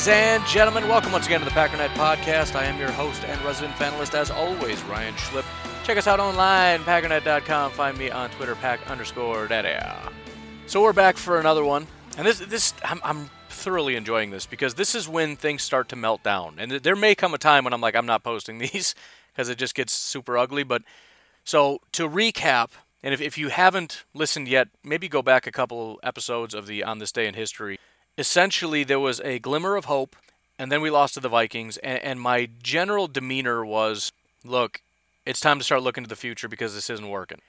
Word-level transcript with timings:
Ladies 0.00 0.14
and 0.16 0.46
gentlemen, 0.46 0.88
welcome 0.88 1.12
once 1.12 1.26
again 1.26 1.40
to 1.40 1.44
the 1.44 1.50
Packernet 1.50 1.90
Podcast. 1.90 2.56
I 2.56 2.64
am 2.64 2.78
your 2.78 2.90
host 2.90 3.22
and 3.24 3.38
resident 3.42 3.74
fanalist, 3.74 4.14
as 4.14 4.30
always, 4.30 4.82
Ryan 4.84 5.12
Schlip. 5.12 5.44
Check 5.84 5.98
us 5.98 6.06
out 6.06 6.18
online, 6.18 6.80
packernet.com. 6.84 7.72
Find 7.72 7.98
me 7.98 8.10
on 8.10 8.30
Twitter, 8.30 8.54
pack 8.54 8.80
underscore 8.90 9.46
daddy. 9.46 9.78
So 10.66 10.80
we're 10.80 10.94
back 10.94 11.18
for 11.18 11.38
another 11.38 11.66
one, 11.66 11.86
and 12.16 12.26
this 12.26 12.38
this 12.38 12.72
I'm, 12.82 12.98
I'm 13.04 13.28
thoroughly 13.50 13.94
enjoying 13.94 14.30
this 14.30 14.46
because 14.46 14.72
this 14.72 14.94
is 14.94 15.06
when 15.06 15.36
things 15.36 15.60
start 15.60 15.90
to 15.90 15.96
melt 15.96 16.22
down, 16.22 16.54
and 16.56 16.72
there 16.72 16.96
may 16.96 17.14
come 17.14 17.34
a 17.34 17.38
time 17.38 17.64
when 17.64 17.74
I'm 17.74 17.82
like 17.82 17.94
I'm 17.94 18.06
not 18.06 18.24
posting 18.24 18.56
these 18.58 18.94
because 19.34 19.50
it 19.50 19.58
just 19.58 19.74
gets 19.74 19.92
super 19.92 20.38
ugly. 20.38 20.62
But 20.62 20.80
so 21.44 21.82
to 21.92 22.08
recap, 22.08 22.70
and 23.02 23.12
if 23.12 23.20
if 23.20 23.36
you 23.36 23.50
haven't 23.50 24.06
listened 24.14 24.48
yet, 24.48 24.68
maybe 24.82 25.10
go 25.10 25.20
back 25.20 25.46
a 25.46 25.52
couple 25.52 26.00
episodes 26.02 26.54
of 26.54 26.66
the 26.66 26.84
On 26.84 27.00
This 27.00 27.12
Day 27.12 27.26
in 27.26 27.34
History. 27.34 27.78
Essentially, 28.20 28.84
there 28.84 29.00
was 29.00 29.20
a 29.20 29.38
glimmer 29.38 29.74
of 29.76 29.86
hope, 29.86 30.14
and 30.58 30.70
then 30.70 30.80
we 30.80 30.90
lost 30.90 31.14
to 31.14 31.20
the 31.20 31.28
Vikings, 31.28 31.76
and, 31.78 32.02
and 32.04 32.20
my 32.20 32.48
general 32.62 33.08
demeanor 33.08 33.64
was, 33.64 34.12
look, 34.44 34.82
it's 35.26 35.40
time 35.40 35.58
to 35.58 35.64
start 35.64 35.82
looking 35.82 36.04
to 36.04 36.08
the 36.08 36.16
future 36.16 36.48
because 36.48 36.74
this 36.74 36.90
isn't 36.90 37.08
working 37.08 37.40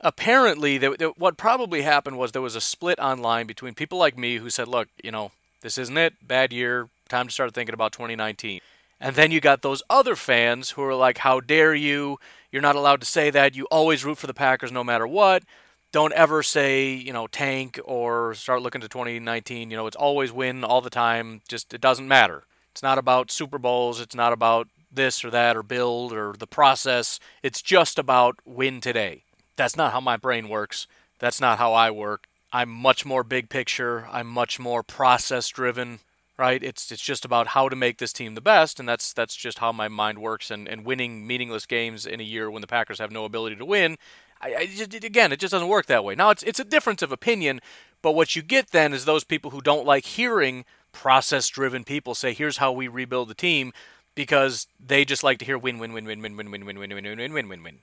apparently, 0.00 0.78
what 1.16 1.36
probably 1.36 1.82
happened 1.82 2.18
was 2.18 2.32
there 2.32 2.42
was 2.42 2.56
a 2.56 2.60
split 2.60 2.98
online 2.98 3.46
between 3.46 3.74
people 3.74 3.98
like 3.98 4.16
me 4.16 4.36
who 4.36 4.50
said, 4.50 4.68
look, 4.68 4.88
you 5.02 5.10
know, 5.10 5.32
this 5.62 5.78
isn't 5.78 5.96
it, 5.96 6.14
bad 6.26 6.52
year, 6.52 6.88
time 7.08 7.26
to 7.26 7.32
start 7.32 7.54
thinking 7.54 7.74
about 7.74 7.92
2019. 7.92 8.60
And 9.00 9.16
then 9.16 9.30
you 9.30 9.40
got 9.40 9.62
those 9.62 9.82
other 9.90 10.16
fans 10.16 10.70
who 10.70 10.82
are 10.82 10.94
like, 10.94 11.18
how 11.18 11.40
dare 11.40 11.74
you? 11.74 12.18
You're 12.50 12.62
not 12.62 12.76
allowed 12.76 13.00
to 13.00 13.06
say 13.06 13.30
that. 13.30 13.54
You 13.54 13.66
always 13.66 14.04
root 14.04 14.18
for 14.18 14.26
the 14.26 14.34
Packers 14.34 14.72
no 14.72 14.82
matter 14.82 15.06
what. 15.06 15.42
Don't 15.92 16.12
ever 16.12 16.42
say, 16.42 16.92
you 16.92 17.12
know, 17.12 17.26
tank 17.26 17.80
or 17.84 18.34
start 18.34 18.62
looking 18.62 18.80
to 18.80 18.88
2019. 18.88 19.70
You 19.70 19.76
know, 19.76 19.86
it's 19.86 19.96
always 19.96 20.32
win 20.32 20.64
all 20.64 20.80
the 20.80 20.90
time. 20.90 21.40
Just, 21.48 21.72
it 21.72 21.80
doesn't 21.80 22.08
matter. 22.08 22.44
It's 22.72 22.82
not 22.82 22.98
about 22.98 23.30
Super 23.30 23.58
Bowls. 23.58 24.00
It's 24.00 24.14
not 24.14 24.32
about 24.32 24.68
this 24.92 25.24
or 25.24 25.30
that 25.30 25.56
or 25.56 25.62
build 25.62 26.12
or 26.12 26.34
the 26.38 26.46
process. 26.46 27.18
It's 27.42 27.62
just 27.62 27.98
about 27.98 28.38
win 28.44 28.80
today. 28.80 29.22
That's 29.56 29.76
not 29.76 29.92
how 29.92 30.00
my 30.00 30.16
brain 30.16 30.48
works. 30.48 30.86
That's 31.18 31.40
not 31.40 31.58
how 31.58 31.72
I 31.72 31.90
work. 31.90 32.26
I'm 32.52 32.70
much 32.70 33.04
more 33.04 33.24
big 33.24 33.48
picture. 33.48 34.06
I'm 34.10 34.26
much 34.26 34.58
more 34.58 34.82
process 34.82 35.48
driven, 35.48 36.00
right? 36.38 36.62
It's 36.62 36.92
it's 36.92 37.02
just 37.02 37.24
about 37.24 37.48
how 37.48 37.68
to 37.68 37.76
make 37.76 37.98
this 37.98 38.12
team 38.12 38.34
the 38.34 38.40
best, 38.40 38.78
and 38.78 38.88
that's 38.88 39.12
that's 39.12 39.34
just 39.34 39.58
how 39.58 39.72
my 39.72 39.88
mind 39.88 40.18
works. 40.18 40.50
And, 40.50 40.68
and 40.68 40.84
winning 40.84 41.26
meaningless 41.26 41.66
games 41.66 42.06
in 42.06 42.20
a 42.20 42.24
year 42.24 42.50
when 42.50 42.60
the 42.60 42.66
Packers 42.66 42.98
have 42.98 43.10
no 43.10 43.24
ability 43.24 43.56
to 43.56 43.64
win, 43.64 43.96
I, 44.40 44.54
I 44.54 44.66
just, 44.66 44.94
again, 44.94 45.32
it 45.32 45.40
just 45.40 45.52
doesn't 45.52 45.68
work 45.68 45.86
that 45.86 46.04
way. 46.04 46.14
Now 46.14 46.30
it's 46.30 46.42
it's 46.42 46.60
a 46.60 46.64
difference 46.64 47.02
of 47.02 47.12
opinion, 47.12 47.60
but 48.02 48.12
what 48.12 48.36
you 48.36 48.42
get 48.42 48.70
then 48.70 48.92
is 48.92 49.04
those 49.04 49.24
people 49.24 49.50
who 49.50 49.60
don't 49.60 49.86
like 49.86 50.04
hearing 50.04 50.64
process 50.92 51.48
driven 51.48 51.84
people 51.84 52.14
say, 52.14 52.32
"Here's 52.32 52.58
how 52.58 52.72
we 52.72 52.88
rebuild 52.88 53.28
the 53.28 53.34
team," 53.34 53.72
because 54.14 54.66
they 54.84 55.04
just 55.04 55.22
like 55.22 55.38
to 55.38 55.44
hear 55.44 55.58
win 55.58 55.78
win 55.78 55.92
win 55.92 56.06
win 56.06 56.22
win 56.22 56.36
win 56.36 56.50
win 56.50 56.64
win 56.64 56.78
win 56.78 56.94
win 56.94 57.04
win 57.04 57.18
win 57.18 57.32
win 57.32 57.48
win 57.48 57.62
win 57.62 57.78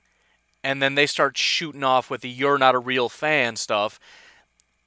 and 0.64 0.82
then 0.82 0.94
they 0.94 1.06
start 1.06 1.36
shooting 1.36 1.84
off 1.84 2.10
with 2.10 2.22
the 2.22 2.28
you're 2.28 2.58
not 2.58 2.74
a 2.74 2.78
real 2.78 3.08
fan 3.08 3.54
stuff 3.54 4.00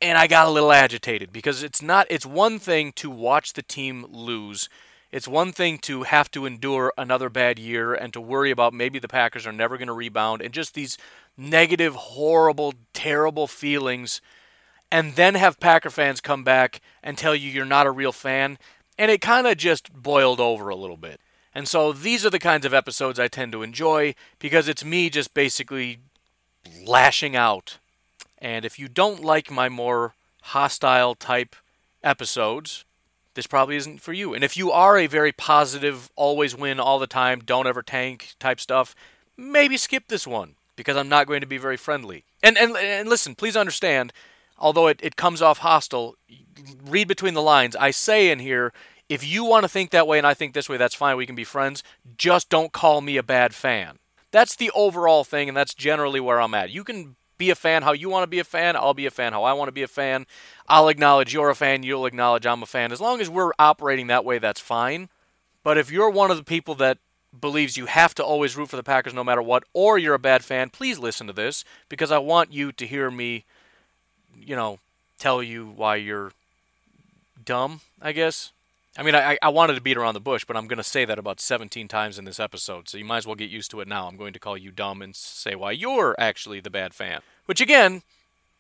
and 0.01 0.17
I 0.17 0.27
got 0.27 0.47
a 0.47 0.51
little 0.51 0.71
agitated 0.71 1.31
because 1.31 1.63
it's 1.63 1.81
not 1.81 2.07
it's 2.09 2.25
one 2.25 2.59
thing 2.59 2.91
to 2.93 3.09
watch 3.09 3.53
the 3.53 3.61
team 3.63 4.05
lose. 4.09 4.69
It's 5.17 5.27
one 5.27 5.51
thing 5.51 5.79
to 5.79 6.03
have 6.03 6.29
to 6.29 6.45
endure 6.45 6.93
another 6.95 7.27
bad 7.27 7.57
year 7.57 7.91
and 7.91 8.13
to 8.13 8.21
worry 8.21 8.51
about 8.51 8.71
maybe 8.71 8.99
the 8.99 9.07
Packers 9.07 9.47
are 9.47 9.51
never 9.51 9.75
going 9.75 9.87
to 9.87 9.93
rebound 9.93 10.43
and 10.43 10.53
just 10.53 10.75
these 10.75 10.95
negative, 11.35 11.95
horrible, 11.95 12.75
terrible 12.93 13.47
feelings 13.47 14.21
and 14.91 15.15
then 15.15 15.33
have 15.33 15.59
Packer 15.59 15.89
fans 15.89 16.21
come 16.21 16.43
back 16.43 16.81
and 17.01 17.17
tell 17.17 17.33
you 17.33 17.49
you're 17.49 17.65
not 17.65 17.87
a 17.87 17.91
real 17.91 18.11
fan 18.11 18.59
and 18.95 19.09
it 19.09 19.19
kind 19.19 19.47
of 19.47 19.57
just 19.57 19.91
boiled 19.91 20.39
over 20.39 20.69
a 20.69 20.75
little 20.75 20.97
bit. 20.97 21.19
And 21.51 21.67
so 21.67 21.91
these 21.91 22.23
are 22.23 22.29
the 22.29 22.37
kinds 22.37 22.63
of 22.63 22.75
episodes 22.75 23.19
I 23.19 23.27
tend 23.27 23.53
to 23.53 23.63
enjoy 23.63 24.13
because 24.37 24.67
it's 24.67 24.85
me 24.85 25.09
just 25.09 25.33
basically 25.33 25.97
lashing 26.85 27.35
out. 27.35 27.79
And 28.37 28.65
if 28.65 28.77
you 28.77 28.87
don't 28.87 29.23
like 29.23 29.49
my 29.49 29.67
more 29.67 30.13
hostile 30.43 31.15
type 31.15 31.55
episodes, 32.03 32.85
this 33.37 33.47
probably 33.47 33.77
isn't 33.77 34.01
for 34.01 34.11
you. 34.11 34.33
And 34.33 34.43
if 34.43 34.57
you 34.57 34.71
are 34.71 34.97
a 34.97 35.07
very 35.07 35.31
positive, 35.31 36.09
always 36.15 36.55
win 36.55 36.79
all 36.79 36.97
the 36.99 37.07
time, 37.07 37.39
don't 37.39 37.67
ever 37.67 37.83
tank 37.83 38.33
type 38.39 38.59
stuff, 38.59 38.95
maybe 39.37 39.77
skip 39.77 40.07
this 40.07 40.25
one 40.25 40.55
because 40.75 40.97
I'm 40.97 41.07
not 41.07 41.27
going 41.27 41.41
to 41.41 41.47
be 41.47 41.59
very 41.59 41.77
friendly. 41.77 42.25
And 42.41 42.57
and, 42.57 42.75
and 42.75 43.07
listen, 43.07 43.35
please 43.35 43.55
understand, 43.55 44.11
although 44.57 44.87
it, 44.87 44.99
it 45.03 45.15
comes 45.15 45.41
off 45.41 45.59
hostile, 45.59 46.15
read 46.83 47.07
between 47.07 47.35
the 47.35 47.41
lines. 47.41 47.75
I 47.75 47.91
say 47.91 48.31
in 48.31 48.39
here 48.39 48.73
if 49.07 49.25
you 49.25 49.45
want 49.45 49.63
to 49.63 49.69
think 49.69 49.91
that 49.91 50.07
way 50.07 50.17
and 50.17 50.27
I 50.27 50.33
think 50.33 50.53
this 50.53 50.67
way, 50.67 50.77
that's 50.77 50.95
fine. 50.95 51.15
We 51.15 51.25
can 51.25 51.35
be 51.35 51.43
friends. 51.43 51.83
Just 52.17 52.49
don't 52.49 52.73
call 52.73 53.01
me 53.01 53.17
a 53.17 53.23
bad 53.23 53.53
fan. 53.53 53.99
That's 54.31 54.55
the 54.55 54.71
overall 54.75 55.23
thing, 55.23 55.47
and 55.47 55.55
that's 55.55 55.73
generally 55.73 56.19
where 56.19 56.41
I'm 56.41 56.53
at. 56.53 56.69
You 56.69 56.83
can 56.83 57.15
be 57.37 57.49
a 57.49 57.55
fan 57.55 57.83
how 57.83 57.91
you 57.91 58.09
want 58.09 58.23
to 58.23 58.27
be 58.27 58.39
a 58.39 58.43
fan. 58.43 58.75
I'll 58.75 58.93
be 58.93 59.05
a 59.05 59.11
fan 59.11 59.33
how 59.33 59.43
I 59.43 59.53
want 59.53 59.67
to 59.67 59.73
be 59.73 59.83
a 59.83 59.87
fan. 59.87 60.25
I'll 60.67 60.87
acknowledge 60.87 61.33
you're 61.33 61.49
a 61.49 61.55
fan. 61.55 61.83
You'll 61.83 62.05
acknowledge 62.05 62.45
I'm 62.45 62.63
a 62.63 62.65
fan. 62.65 62.91
As 62.91 63.01
long 63.01 63.21
as 63.21 63.29
we're 63.29 63.51
operating 63.59 64.07
that 64.07 64.25
way, 64.25 64.39
that's 64.39 64.59
fine. 64.59 65.09
But 65.63 65.77
if 65.77 65.91
you're 65.91 66.09
one 66.09 66.31
of 66.31 66.37
the 66.37 66.43
people 66.43 66.75
that 66.75 66.97
believes 67.39 67.77
you 67.77 67.85
have 67.85 68.15
to 68.15 68.23
always 68.23 68.55
root 68.55 68.69
for 68.69 68.75
the 68.77 68.83
Packers 68.83 69.13
no 69.13 69.23
matter 69.23 69.41
what, 69.41 69.63
or 69.73 69.97
you're 69.97 70.13
a 70.13 70.19
bad 70.19 70.43
fan, 70.43 70.69
please 70.69 70.99
listen 70.99 71.27
to 71.27 71.33
this 71.33 71.63
because 71.89 72.11
I 72.11 72.17
want 72.17 72.53
you 72.53 72.71
to 72.71 72.87
hear 72.87 73.11
me, 73.11 73.45
you 74.39 74.55
know, 74.55 74.79
tell 75.19 75.43
you 75.43 75.67
why 75.67 75.97
you're 75.97 76.31
dumb, 77.43 77.81
I 78.01 78.11
guess. 78.11 78.51
I 78.97 79.03
mean, 79.03 79.13
I, 79.13 79.37
I 79.43 79.49
wanted 79.49 79.75
to 79.75 79.81
beat 79.81 79.95
around 79.95 80.15
the 80.15 80.19
bush, 80.19 80.43
but 80.43 80.57
I'm 80.57 80.67
going 80.67 80.77
to 80.77 80.83
say 80.83 81.05
that 81.05 81.19
about 81.19 81.39
17 81.39 81.87
times 81.87 82.17
in 82.17 82.25
this 82.25 82.39
episode, 82.39 82.89
so 82.89 82.97
you 82.97 83.05
might 83.05 83.19
as 83.19 83.27
well 83.27 83.35
get 83.35 83.51
used 83.51 83.69
to 83.71 83.79
it 83.79 83.87
now. 83.87 84.07
I'm 84.07 84.17
going 84.17 84.33
to 84.33 84.39
call 84.39 84.57
you 84.57 84.71
dumb 84.71 85.03
and 85.03 85.15
say 85.15 85.53
why 85.53 85.71
you're 85.71 86.15
actually 86.17 86.59
the 86.61 86.71
bad 86.71 86.95
fan. 86.95 87.21
Which, 87.45 87.61
again, 87.61 88.01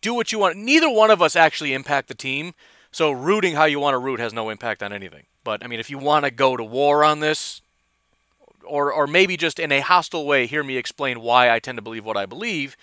do 0.01 0.13
what 0.13 0.31
you 0.31 0.37
want. 0.37 0.57
Neither 0.57 0.91
one 0.91 1.09
of 1.09 1.23
us 1.23 1.35
actually 1.35 1.73
impact 1.73 2.07
the 2.07 2.13
team, 2.13 2.53
so 2.91 3.11
rooting 3.11 3.55
how 3.55 3.65
you 3.65 3.79
want 3.79 3.95
to 3.95 3.99
root 3.99 4.19
has 4.19 4.31
no 4.31 4.49
impact 4.49 4.83
on 4.83 4.93
anything. 4.93 5.23
But, 5.43 5.63
I 5.63 5.67
mean, 5.67 5.79
if 5.79 5.89
you 5.89 5.97
want 5.97 6.23
to 6.25 6.31
go 6.31 6.55
to 6.55 6.63
war 6.63 7.03
on 7.03 7.19
this, 7.19 7.61
or, 8.63 8.93
or 8.93 9.07
maybe 9.07 9.37
just 9.37 9.57
in 9.57 9.71
a 9.71 9.79
hostile 9.79 10.27
way, 10.27 10.45
hear 10.45 10.63
me 10.63 10.77
explain 10.77 11.19
why 11.19 11.49
I 11.49 11.57
tend 11.57 11.79
to 11.79 11.81
believe 11.81 12.05
what 12.05 12.17
I 12.17 12.27
believe, 12.27 12.77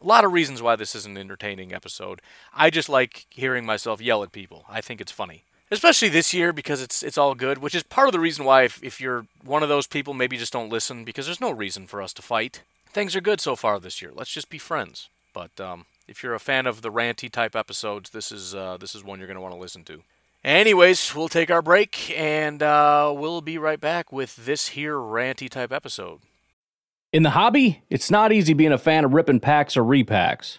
a 0.00 0.06
lot 0.06 0.24
of 0.24 0.32
reasons 0.32 0.62
why 0.62 0.76
this 0.76 0.94
is 0.94 1.04
an 1.04 1.18
entertaining 1.18 1.74
episode. 1.74 2.22
I 2.54 2.70
just 2.70 2.88
like 2.88 3.26
hearing 3.28 3.66
myself 3.66 4.00
yell 4.00 4.22
at 4.22 4.32
people. 4.32 4.64
I 4.68 4.80
think 4.80 5.00
it's 5.00 5.12
funny 5.12 5.44
especially 5.70 6.08
this 6.08 6.32
year 6.32 6.52
because 6.52 6.82
it's 6.82 7.02
it's 7.02 7.18
all 7.18 7.34
good, 7.34 7.58
which 7.58 7.74
is 7.74 7.82
part 7.82 8.08
of 8.08 8.12
the 8.12 8.20
reason 8.20 8.44
why 8.44 8.62
if, 8.62 8.82
if 8.82 9.00
you're 9.00 9.26
one 9.44 9.62
of 9.62 9.68
those 9.68 9.86
people, 9.86 10.14
maybe 10.14 10.36
just 10.36 10.52
don't 10.52 10.70
listen 10.70 11.04
because 11.04 11.26
there's 11.26 11.40
no 11.40 11.50
reason 11.50 11.86
for 11.86 12.02
us 12.02 12.12
to 12.14 12.22
fight. 12.22 12.62
Things 12.88 13.14
are 13.14 13.20
good 13.20 13.40
so 13.40 13.56
far 13.56 13.78
this 13.78 14.00
year. 14.00 14.10
Let's 14.14 14.32
just 14.32 14.48
be 14.48 14.58
friends. 14.58 15.08
But 15.34 15.60
um, 15.60 15.84
if 16.08 16.22
you're 16.22 16.34
a 16.34 16.40
fan 16.40 16.66
of 16.66 16.82
the 16.82 16.90
ranty 16.90 17.30
type 17.30 17.54
episodes, 17.54 18.10
this 18.10 18.32
is 18.32 18.54
uh, 18.54 18.76
this 18.78 18.94
is 18.94 19.04
one 19.04 19.18
you're 19.18 19.28
going 19.28 19.36
to 19.36 19.42
want 19.42 19.54
to 19.54 19.60
listen 19.60 19.84
to. 19.84 20.02
Anyways, 20.44 21.14
we'll 21.14 21.28
take 21.28 21.50
our 21.50 21.60
break 21.60 22.16
and 22.16 22.62
uh, 22.62 23.12
we'll 23.14 23.40
be 23.40 23.58
right 23.58 23.80
back 23.80 24.12
with 24.12 24.36
this 24.36 24.68
here 24.68 24.94
ranty 24.94 25.50
type 25.50 25.72
episode. 25.72 26.20
In 27.12 27.22
the 27.22 27.30
hobby, 27.30 27.82
it's 27.90 28.10
not 28.10 28.32
easy 28.32 28.54
being 28.54 28.72
a 28.72 28.78
fan 28.78 29.04
of 29.04 29.12
ripping 29.12 29.40
packs 29.40 29.76
or 29.76 29.82
repacks. 29.82 30.58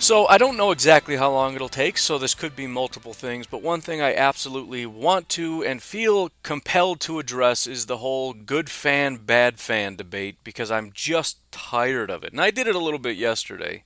So 0.00 0.28
I 0.28 0.38
don't 0.38 0.56
know 0.56 0.70
exactly 0.70 1.16
how 1.16 1.32
long 1.32 1.56
it'll 1.56 1.68
take, 1.68 1.98
so 1.98 2.18
this 2.18 2.34
could 2.34 2.54
be 2.54 2.68
multiple 2.68 3.12
things, 3.12 3.48
but 3.48 3.62
one 3.62 3.80
thing 3.80 4.00
I 4.00 4.14
absolutely 4.14 4.86
want 4.86 5.28
to 5.30 5.64
and 5.64 5.82
feel 5.82 6.30
compelled 6.44 7.00
to 7.00 7.18
address 7.18 7.66
is 7.66 7.86
the 7.86 7.96
whole 7.96 8.32
good 8.32 8.70
fan, 8.70 9.16
bad 9.16 9.58
fan 9.58 9.96
debate 9.96 10.36
because 10.44 10.70
I'm 10.70 10.92
just 10.94 11.38
tired 11.50 12.10
of 12.10 12.22
it. 12.22 12.30
And 12.30 12.40
I 12.40 12.52
did 12.52 12.68
it 12.68 12.76
a 12.76 12.78
little 12.78 13.00
bit 13.00 13.16
yesterday, 13.16 13.82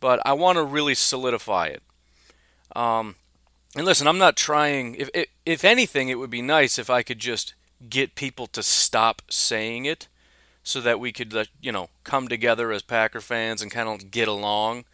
but 0.00 0.20
I 0.26 0.32
want 0.32 0.56
to 0.56 0.64
really 0.64 0.96
solidify 0.96 1.66
it. 1.66 1.82
Um, 2.74 3.14
and 3.76 3.86
listen, 3.86 4.08
I'm 4.08 4.18
not 4.18 4.36
trying. 4.36 4.96
If, 4.96 5.10
if 5.14 5.26
if 5.46 5.64
anything, 5.64 6.08
it 6.08 6.18
would 6.18 6.28
be 6.28 6.42
nice 6.42 6.76
if 6.76 6.90
I 6.90 7.04
could 7.04 7.20
just 7.20 7.54
get 7.88 8.16
people 8.16 8.48
to 8.48 8.64
stop 8.64 9.22
saying 9.30 9.84
it, 9.84 10.08
so 10.64 10.80
that 10.80 10.98
we 10.98 11.12
could, 11.12 11.48
you 11.60 11.70
know, 11.70 11.88
come 12.02 12.26
together 12.26 12.72
as 12.72 12.82
Packer 12.82 13.20
fans 13.20 13.62
and 13.62 13.70
kind 13.70 13.88
of 13.88 14.10
get 14.10 14.26
along 14.26 14.84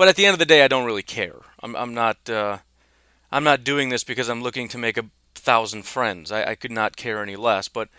but 0.00 0.08
at 0.08 0.16
the 0.16 0.24
end 0.24 0.32
of 0.32 0.38
the 0.38 0.46
day, 0.46 0.64
I 0.64 0.68
don't 0.68 0.86
really 0.86 1.02
care. 1.02 1.36
I'm, 1.62 1.76
I'm 1.76 1.92
not. 1.92 2.30
Uh, 2.30 2.60
I'm 3.30 3.44
not 3.44 3.64
doing 3.64 3.90
this 3.90 4.02
because 4.02 4.30
I'm 4.30 4.42
looking 4.42 4.66
to 4.68 4.78
make 4.78 4.96
a 4.96 5.10
thousand 5.34 5.82
friends. 5.82 6.32
I, 6.32 6.42
I 6.42 6.54
could 6.54 6.70
not 6.70 6.96
care 6.96 7.22
any 7.22 7.36
less. 7.36 7.68
But 7.68 7.90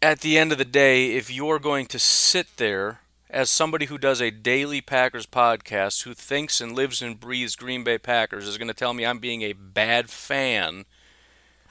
at 0.00 0.20
the 0.20 0.38
end 0.38 0.52
of 0.52 0.58
the 0.58 0.64
day, 0.64 1.14
if 1.16 1.28
you're 1.28 1.58
going 1.58 1.86
to 1.86 1.98
sit 1.98 2.56
there 2.56 3.00
as 3.30 3.50
somebody 3.50 3.86
who 3.86 3.98
does 3.98 4.22
a 4.22 4.30
daily 4.30 4.80
Packers 4.80 5.26
podcast, 5.26 6.04
who 6.04 6.14
thinks 6.14 6.60
and 6.60 6.76
lives 6.76 7.02
and 7.02 7.18
breathes 7.18 7.56
Green 7.56 7.82
Bay 7.82 7.98
Packers, 7.98 8.46
is 8.46 8.58
going 8.58 8.68
to 8.68 8.74
tell 8.74 8.94
me 8.94 9.04
I'm 9.04 9.18
being 9.18 9.42
a 9.42 9.54
bad 9.54 10.08
fan, 10.08 10.84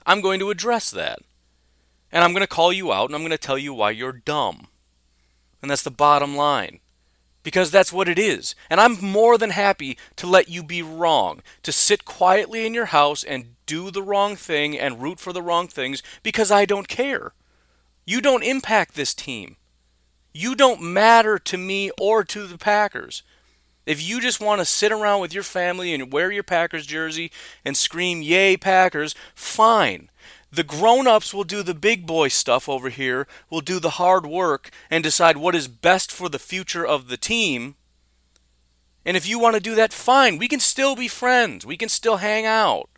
I'm 0.05 0.19
going 0.19 0.41
to 0.41 0.49
address 0.49 0.91
that. 0.91 1.19
And 2.11 2.21
I'm 2.21 2.33
going 2.33 2.41
to 2.41 2.47
call 2.47 2.73
you 2.73 2.91
out 2.91 3.05
and 3.05 3.15
I'm 3.15 3.21
going 3.21 3.31
to 3.31 3.37
tell 3.37 3.57
you 3.57 3.73
why 3.73 3.91
you're 3.91 4.11
dumb. 4.11 4.67
And 5.61 5.71
that's 5.71 5.83
the 5.83 5.89
bottom 5.89 6.35
line 6.35 6.81
because 7.43 7.71
that's 7.71 7.93
what 7.93 8.07
it 8.07 8.19
is. 8.19 8.55
And 8.69 8.79
I'm 8.79 9.03
more 9.03 9.37
than 9.37 9.51
happy 9.51 9.97
to 10.17 10.27
let 10.27 10.49
you 10.49 10.63
be 10.63 10.81
wrong, 10.81 11.41
to 11.63 11.71
sit 11.71 12.05
quietly 12.05 12.65
in 12.65 12.73
your 12.73 12.85
house 12.85 13.23
and 13.23 13.55
do 13.65 13.91
the 13.91 14.03
wrong 14.03 14.35
thing 14.35 14.77
and 14.77 15.01
root 15.01 15.19
for 15.19 15.33
the 15.33 15.41
wrong 15.41 15.67
things 15.67 16.03
because 16.23 16.51
I 16.51 16.65
don't 16.65 16.87
care. 16.87 17.33
You 18.05 18.21
don't 18.21 18.43
impact 18.43 18.95
this 18.95 19.13
team. 19.13 19.57
You 20.33 20.55
don't 20.55 20.81
matter 20.81 21.37
to 21.39 21.57
me 21.57 21.91
or 21.99 22.23
to 22.23 22.47
the 22.47 22.57
Packers. 22.57 23.23
If 23.85 24.01
you 24.01 24.21
just 24.21 24.39
want 24.39 24.59
to 24.59 24.65
sit 24.65 24.91
around 24.91 25.21
with 25.21 25.33
your 25.33 25.43
family 25.43 25.93
and 25.93 26.13
wear 26.13 26.31
your 26.31 26.43
Packers 26.43 26.85
jersey 26.85 27.31
and 27.65 27.75
scream, 27.75 28.21
Yay, 28.21 28.55
Packers, 28.55 29.15
fine. 29.33 30.09
The 30.51 30.63
grown 30.63 31.07
ups 31.07 31.33
will 31.33 31.45
do 31.45 31.63
the 31.63 31.73
big 31.73 32.05
boy 32.05 32.27
stuff 32.27 32.67
over 32.67 32.89
here, 32.89 33.25
will 33.49 33.61
do 33.61 33.79
the 33.79 33.91
hard 33.91 34.25
work, 34.25 34.69
and 34.89 35.03
decide 35.03 35.37
what 35.37 35.55
is 35.55 35.69
best 35.69 36.11
for 36.11 36.27
the 36.27 36.39
future 36.39 36.85
of 36.85 37.07
the 37.07 37.17
team. 37.17 37.75
And 39.05 39.15
if 39.15 39.27
you 39.27 39.39
want 39.39 39.55
to 39.55 39.61
do 39.61 39.75
that, 39.75 39.93
fine. 39.93 40.37
We 40.37 40.49
can 40.49 40.59
still 40.59 40.95
be 40.95 41.07
friends. 41.07 41.65
We 41.65 41.77
can 41.77 41.89
still 41.89 42.17
hang 42.17 42.45
out. 42.45 42.89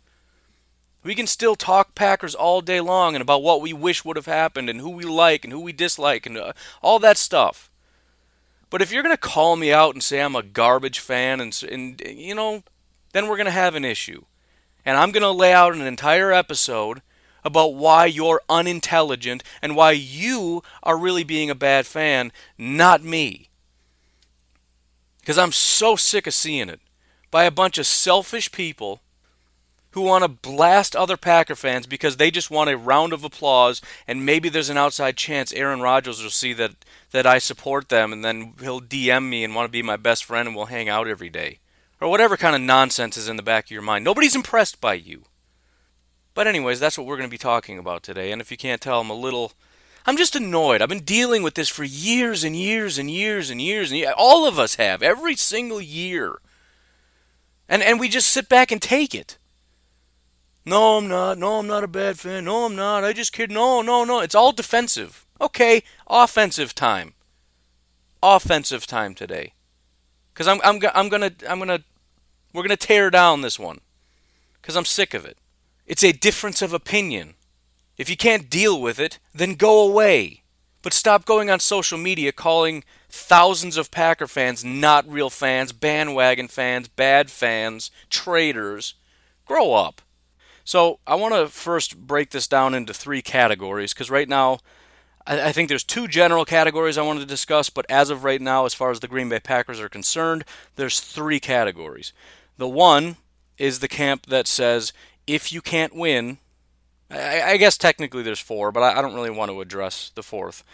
We 1.04 1.14
can 1.14 1.26
still 1.26 1.54
talk 1.54 1.94
Packers 1.94 2.34
all 2.34 2.60
day 2.60 2.80
long 2.80 3.14
and 3.14 3.22
about 3.22 3.42
what 3.42 3.60
we 3.60 3.72
wish 3.72 4.04
would 4.04 4.16
have 4.16 4.26
happened 4.26 4.68
and 4.68 4.80
who 4.80 4.90
we 4.90 5.04
like 5.04 5.44
and 5.44 5.52
who 5.52 5.60
we 5.60 5.72
dislike 5.72 6.26
and 6.26 6.36
uh, 6.36 6.52
all 6.82 6.98
that 6.98 7.18
stuff. 7.18 7.70
But 8.68 8.82
if 8.82 8.90
you're 8.90 9.02
going 9.02 9.14
to 9.14 9.20
call 9.20 9.54
me 9.54 9.72
out 9.72 9.94
and 9.94 10.02
say 10.02 10.20
I'm 10.20 10.34
a 10.34 10.42
garbage 10.42 10.98
fan 10.98 11.40
and, 11.40 11.62
and 11.70 12.00
you 12.00 12.34
know, 12.34 12.64
then 13.12 13.28
we're 13.28 13.36
going 13.36 13.44
to 13.44 13.52
have 13.52 13.74
an 13.74 13.84
issue. 13.84 14.24
And 14.84 14.96
I'm 14.96 15.12
going 15.12 15.22
to 15.22 15.30
lay 15.30 15.52
out 15.52 15.74
an 15.74 15.82
entire 15.82 16.32
episode 16.32 17.02
about 17.44 17.74
why 17.74 18.06
you're 18.06 18.40
unintelligent 18.48 19.42
and 19.60 19.76
why 19.76 19.92
you 19.92 20.62
are 20.82 20.96
really 20.96 21.24
being 21.24 21.50
a 21.50 21.54
bad 21.54 21.86
fan, 21.86 22.32
not 22.56 23.04
me. 23.04 23.50
Because 25.20 25.38
I'm 25.38 25.52
so 25.52 25.96
sick 25.96 26.26
of 26.26 26.34
seeing 26.34 26.68
it 26.68 26.80
by 27.30 27.44
a 27.44 27.50
bunch 27.50 27.78
of 27.78 27.86
selfish 27.86 28.52
people 28.52 29.00
who 29.94 30.02
want 30.02 30.24
to 30.24 30.28
blast 30.28 30.96
other 30.96 31.16
Packer 31.16 31.54
fans 31.54 31.86
because 31.86 32.16
they 32.16 32.30
just 32.30 32.50
want 32.50 32.68
a 32.68 32.76
round 32.76 33.12
of 33.12 33.22
applause 33.22 33.80
and 34.08 34.26
maybe 34.26 34.48
there's 34.48 34.68
an 34.68 34.76
outside 34.76 35.16
chance 35.16 35.52
Aaron 35.52 35.80
Rodgers 35.80 36.20
will 36.20 36.30
see 36.30 36.52
that 36.54 36.72
that 37.12 37.26
I 37.26 37.38
support 37.38 37.90
them 37.90 38.12
and 38.12 38.24
then 38.24 38.54
he'll 38.60 38.80
DM 38.80 39.28
me 39.28 39.44
and 39.44 39.54
want 39.54 39.66
to 39.66 39.72
be 39.72 39.82
my 39.82 39.96
best 39.96 40.24
friend 40.24 40.48
and 40.48 40.56
we'll 40.56 40.66
hang 40.66 40.88
out 40.88 41.06
every 41.06 41.30
day. 41.30 41.60
Or 42.00 42.08
whatever 42.08 42.36
kind 42.36 42.56
of 42.56 42.62
nonsense 42.62 43.16
is 43.16 43.28
in 43.28 43.36
the 43.36 43.42
back 43.42 43.66
of 43.66 43.70
your 43.70 43.82
mind. 43.82 44.04
Nobody's 44.04 44.34
impressed 44.34 44.80
by 44.80 44.94
you. 44.94 45.22
But, 46.34 46.46
anyways, 46.46 46.80
that's 46.80 46.98
what 46.98 47.06
we're 47.06 47.16
going 47.16 47.28
to 47.28 47.34
be 47.34 47.38
talking 47.38 47.78
about 47.78 48.02
today. 48.02 48.32
And 48.32 48.40
if 48.40 48.50
you 48.50 48.56
can't 48.56 48.80
tell, 48.80 49.00
I'm 49.00 49.10
a 49.10 49.14
little. 49.14 49.52
I'm 50.06 50.16
just 50.16 50.36
annoyed. 50.36 50.82
I've 50.82 50.88
been 50.88 51.00
dealing 51.00 51.42
with 51.42 51.54
this 51.54 51.68
for 51.70 51.84
years 51.84 52.44
and 52.44 52.54
years 52.54 52.98
and 52.98 53.10
years 53.10 53.48
and 53.48 53.60
years 53.60 53.90
and 53.90 53.98
years. 53.98 54.12
All 54.16 54.46
of 54.46 54.58
us 54.58 54.74
have, 54.74 55.02
every 55.02 55.34
single 55.34 55.80
year. 55.80 56.40
And, 57.68 57.82
and 57.82 57.98
we 57.98 58.08
just 58.10 58.30
sit 58.30 58.48
back 58.48 58.70
and 58.70 58.82
take 58.82 59.14
it. 59.14 59.38
No, 60.66 60.96
I'm 60.98 61.08
not. 61.08 61.38
No, 61.38 61.58
I'm 61.58 61.66
not 61.66 61.84
a 61.84 61.88
bad 61.88 62.18
fan. 62.18 62.44
No, 62.44 62.64
I'm 62.64 62.76
not. 62.76 63.04
I 63.04 63.12
just 63.12 63.32
kid. 63.32 63.50
No, 63.50 63.82
no, 63.82 64.04
no. 64.04 64.20
It's 64.20 64.34
all 64.34 64.52
defensive. 64.52 65.26
Okay, 65.40 65.82
offensive 66.06 66.74
time. 66.74 67.14
Offensive 68.22 68.86
time 68.86 69.14
today. 69.14 69.52
Cuz 70.34 70.48
I'm 70.48 70.60
I'm 70.64 70.80
I'm 70.94 71.08
going 71.08 71.22
to 71.22 71.50
I'm 71.50 71.58
going 71.58 71.68
to 71.68 71.84
we're 72.52 72.62
going 72.62 72.70
to 72.70 72.76
tear 72.76 73.10
down 73.10 73.42
this 73.42 73.58
one. 73.58 73.80
Cuz 74.62 74.76
I'm 74.76 74.86
sick 74.86 75.12
of 75.12 75.26
it. 75.26 75.36
It's 75.86 76.04
a 76.04 76.12
difference 76.12 76.62
of 76.62 76.72
opinion. 76.72 77.34
If 77.96 78.08
you 78.08 78.16
can't 78.16 78.50
deal 78.50 78.80
with 78.80 78.98
it, 78.98 79.18
then 79.34 79.54
go 79.54 79.86
away. 79.86 80.42
But 80.82 80.92
stop 80.92 81.24
going 81.24 81.50
on 81.50 81.60
social 81.60 81.98
media 81.98 82.32
calling 82.32 82.84
thousands 83.08 83.76
of 83.76 83.90
Packer 83.90 84.26
fans 84.26 84.64
not 84.64 85.08
real 85.10 85.30
fans, 85.30 85.72
bandwagon 85.72 86.48
fans, 86.48 86.88
bad 86.88 87.30
fans, 87.30 87.90
traitors. 88.10 88.94
Grow 89.46 89.74
up. 89.74 90.02
So, 90.64 90.98
I 91.06 91.14
want 91.14 91.34
to 91.34 91.48
first 91.48 92.06
break 92.06 92.30
this 92.30 92.48
down 92.48 92.74
into 92.74 92.94
three 92.94 93.20
categories 93.20 93.92
because 93.92 94.10
right 94.10 94.28
now, 94.28 94.60
I, 95.26 95.48
I 95.48 95.52
think 95.52 95.68
there's 95.68 95.84
two 95.84 96.08
general 96.08 96.46
categories 96.46 96.96
I 96.96 97.02
wanted 97.02 97.20
to 97.20 97.26
discuss, 97.26 97.68
but 97.68 97.86
as 97.90 98.08
of 98.08 98.24
right 98.24 98.40
now, 98.40 98.64
as 98.64 98.72
far 98.72 98.90
as 98.90 99.00
the 99.00 99.08
Green 99.08 99.28
Bay 99.28 99.40
Packers 99.40 99.78
are 99.78 99.90
concerned, 99.90 100.44
there's 100.76 101.00
three 101.00 101.38
categories. 101.38 102.14
The 102.56 102.68
one 102.68 103.16
is 103.58 103.80
the 103.80 103.88
camp 103.88 104.26
that 104.26 104.46
says 104.46 104.92
if 105.26 105.52
you 105.52 105.60
can't 105.60 105.94
win, 105.94 106.38
I, 107.10 107.42
I 107.42 107.56
guess 107.56 107.76
technically 107.76 108.22
there's 108.22 108.40
four, 108.40 108.72
but 108.72 108.82
I, 108.82 108.98
I 108.98 109.02
don't 109.02 109.14
really 109.14 109.30
want 109.30 109.50
to 109.50 109.60
address 109.60 110.10
the 110.14 110.22
fourth. 110.22 110.64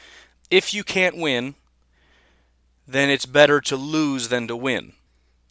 If 0.50 0.75
you 0.75 0.85
can't 0.85 1.16
win, 1.16 1.54
then 2.87 3.11
it's 3.11 3.26
better 3.26 3.61
to 3.62 3.76
lose 3.76 4.28
than 4.28 4.49
to 4.49 4.57
win. 4.57 4.95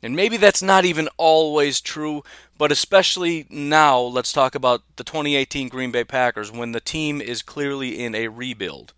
And 0.01 0.15
maybe 0.15 0.37
that's 0.37 0.61
not 0.61 0.85
even 0.85 1.09
always 1.17 1.81
true, 1.81 2.23
but 2.57 2.71
especially 2.71 3.45
now, 3.49 3.99
let's 3.99 4.31
talk 4.31 4.55
about 4.55 4.81
the 4.95 5.03
2018 5.03 5.67
Green 5.67 5.91
Bay 5.91 6.05
Packers 6.05 6.51
when 6.51 6.71
the 6.71 6.79
team 6.79 7.19
is 7.19 7.41
clearly 7.41 8.01
in 8.01 8.15
a 8.15 8.29
rebuild. 8.29 8.93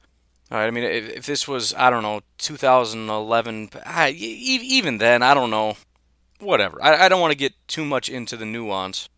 All 0.51 0.58
right, 0.58 0.67
I 0.67 0.72
mean, 0.72 0.84
if, 0.84 1.10
if 1.10 1.25
this 1.25 1.48
was, 1.48 1.74
I 1.75 1.89
don't 1.89 2.03
know, 2.03 2.22
2011, 2.38 3.70
I, 3.86 4.10
even 4.12 4.98
then, 4.98 5.24
I 5.24 5.34
don't 5.34 5.50
know. 5.50 5.77
Whatever. 6.39 6.84
I, 6.84 7.05
I 7.05 7.10
don't 7.10 7.22
want 7.22 7.31
to 7.31 7.38
get 7.38 7.53
too 7.67 7.86
much 7.86 8.10
into 8.10 8.36
the 8.36 8.46
nuance. 8.46 9.10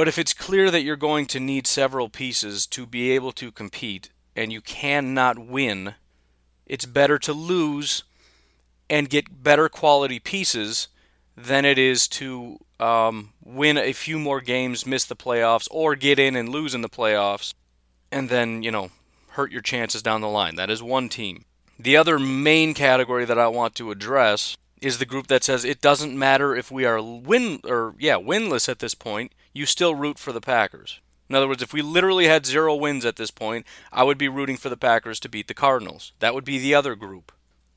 But 0.00 0.08
if 0.08 0.18
it's 0.18 0.32
clear 0.32 0.70
that 0.70 0.80
you're 0.80 0.96
going 0.96 1.26
to 1.26 1.38
need 1.38 1.66
several 1.66 2.08
pieces 2.08 2.66
to 2.68 2.86
be 2.86 3.10
able 3.10 3.32
to 3.32 3.52
compete 3.52 4.08
and 4.34 4.50
you 4.50 4.62
cannot 4.62 5.38
win, 5.38 5.94
it's 6.64 6.86
better 6.86 7.18
to 7.18 7.34
lose 7.34 8.04
and 8.88 9.10
get 9.10 9.42
better 9.42 9.68
quality 9.68 10.18
pieces 10.18 10.88
than 11.36 11.66
it 11.66 11.76
is 11.76 12.08
to 12.08 12.60
um, 12.80 13.34
win 13.44 13.76
a 13.76 13.92
few 13.92 14.18
more 14.18 14.40
games, 14.40 14.86
miss 14.86 15.04
the 15.04 15.14
playoffs, 15.14 15.68
or 15.70 15.94
get 15.94 16.18
in 16.18 16.34
and 16.34 16.48
lose 16.48 16.74
in 16.74 16.80
the 16.80 16.88
playoffs, 16.88 17.52
and 18.10 18.30
then, 18.30 18.62
you 18.62 18.70
know, 18.70 18.90
hurt 19.32 19.52
your 19.52 19.60
chances 19.60 20.00
down 20.00 20.22
the 20.22 20.28
line. 20.28 20.56
That 20.56 20.70
is 20.70 20.82
one 20.82 21.10
team. 21.10 21.44
The 21.78 21.98
other 21.98 22.18
main 22.18 22.72
category 22.72 23.26
that 23.26 23.38
I 23.38 23.48
want 23.48 23.74
to 23.74 23.90
address 23.90 24.56
is 24.80 24.96
the 24.96 25.04
group 25.04 25.26
that 25.26 25.44
says 25.44 25.62
it 25.62 25.82
doesn't 25.82 26.18
matter 26.18 26.56
if 26.56 26.70
we 26.70 26.86
are 26.86 27.02
win 27.02 27.60
or 27.66 27.94
yeah, 27.98 28.16
winless 28.16 28.66
at 28.66 28.78
this 28.78 28.94
point, 28.94 29.32
you 29.52 29.66
still 29.66 29.94
root 29.94 30.18
for 30.18 30.32
the 30.32 30.40
Packers. 30.40 31.00
In 31.28 31.36
other 31.36 31.46
words, 31.46 31.62
if 31.62 31.72
we 31.72 31.82
literally 31.82 32.26
had 32.26 32.44
zero 32.44 32.74
wins 32.74 33.04
at 33.04 33.16
this 33.16 33.30
point, 33.30 33.64
I 33.92 34.02
would 34.02 34.18
be 34.18 34.28
rooting 34.28 34.56
for 34.56 34.68
the 34.68 34.76
Packers 34.76 35.20
to 35.20 35.28
beat 35.28 35.46
the 35.46 35.54
Cardinals. 35.54 36.12
That 36.18 36.34
would 36.34 36.44
be 36.44 36.58
the 36.58 36.74
other 36.74 36.96
group. 36.96 37.32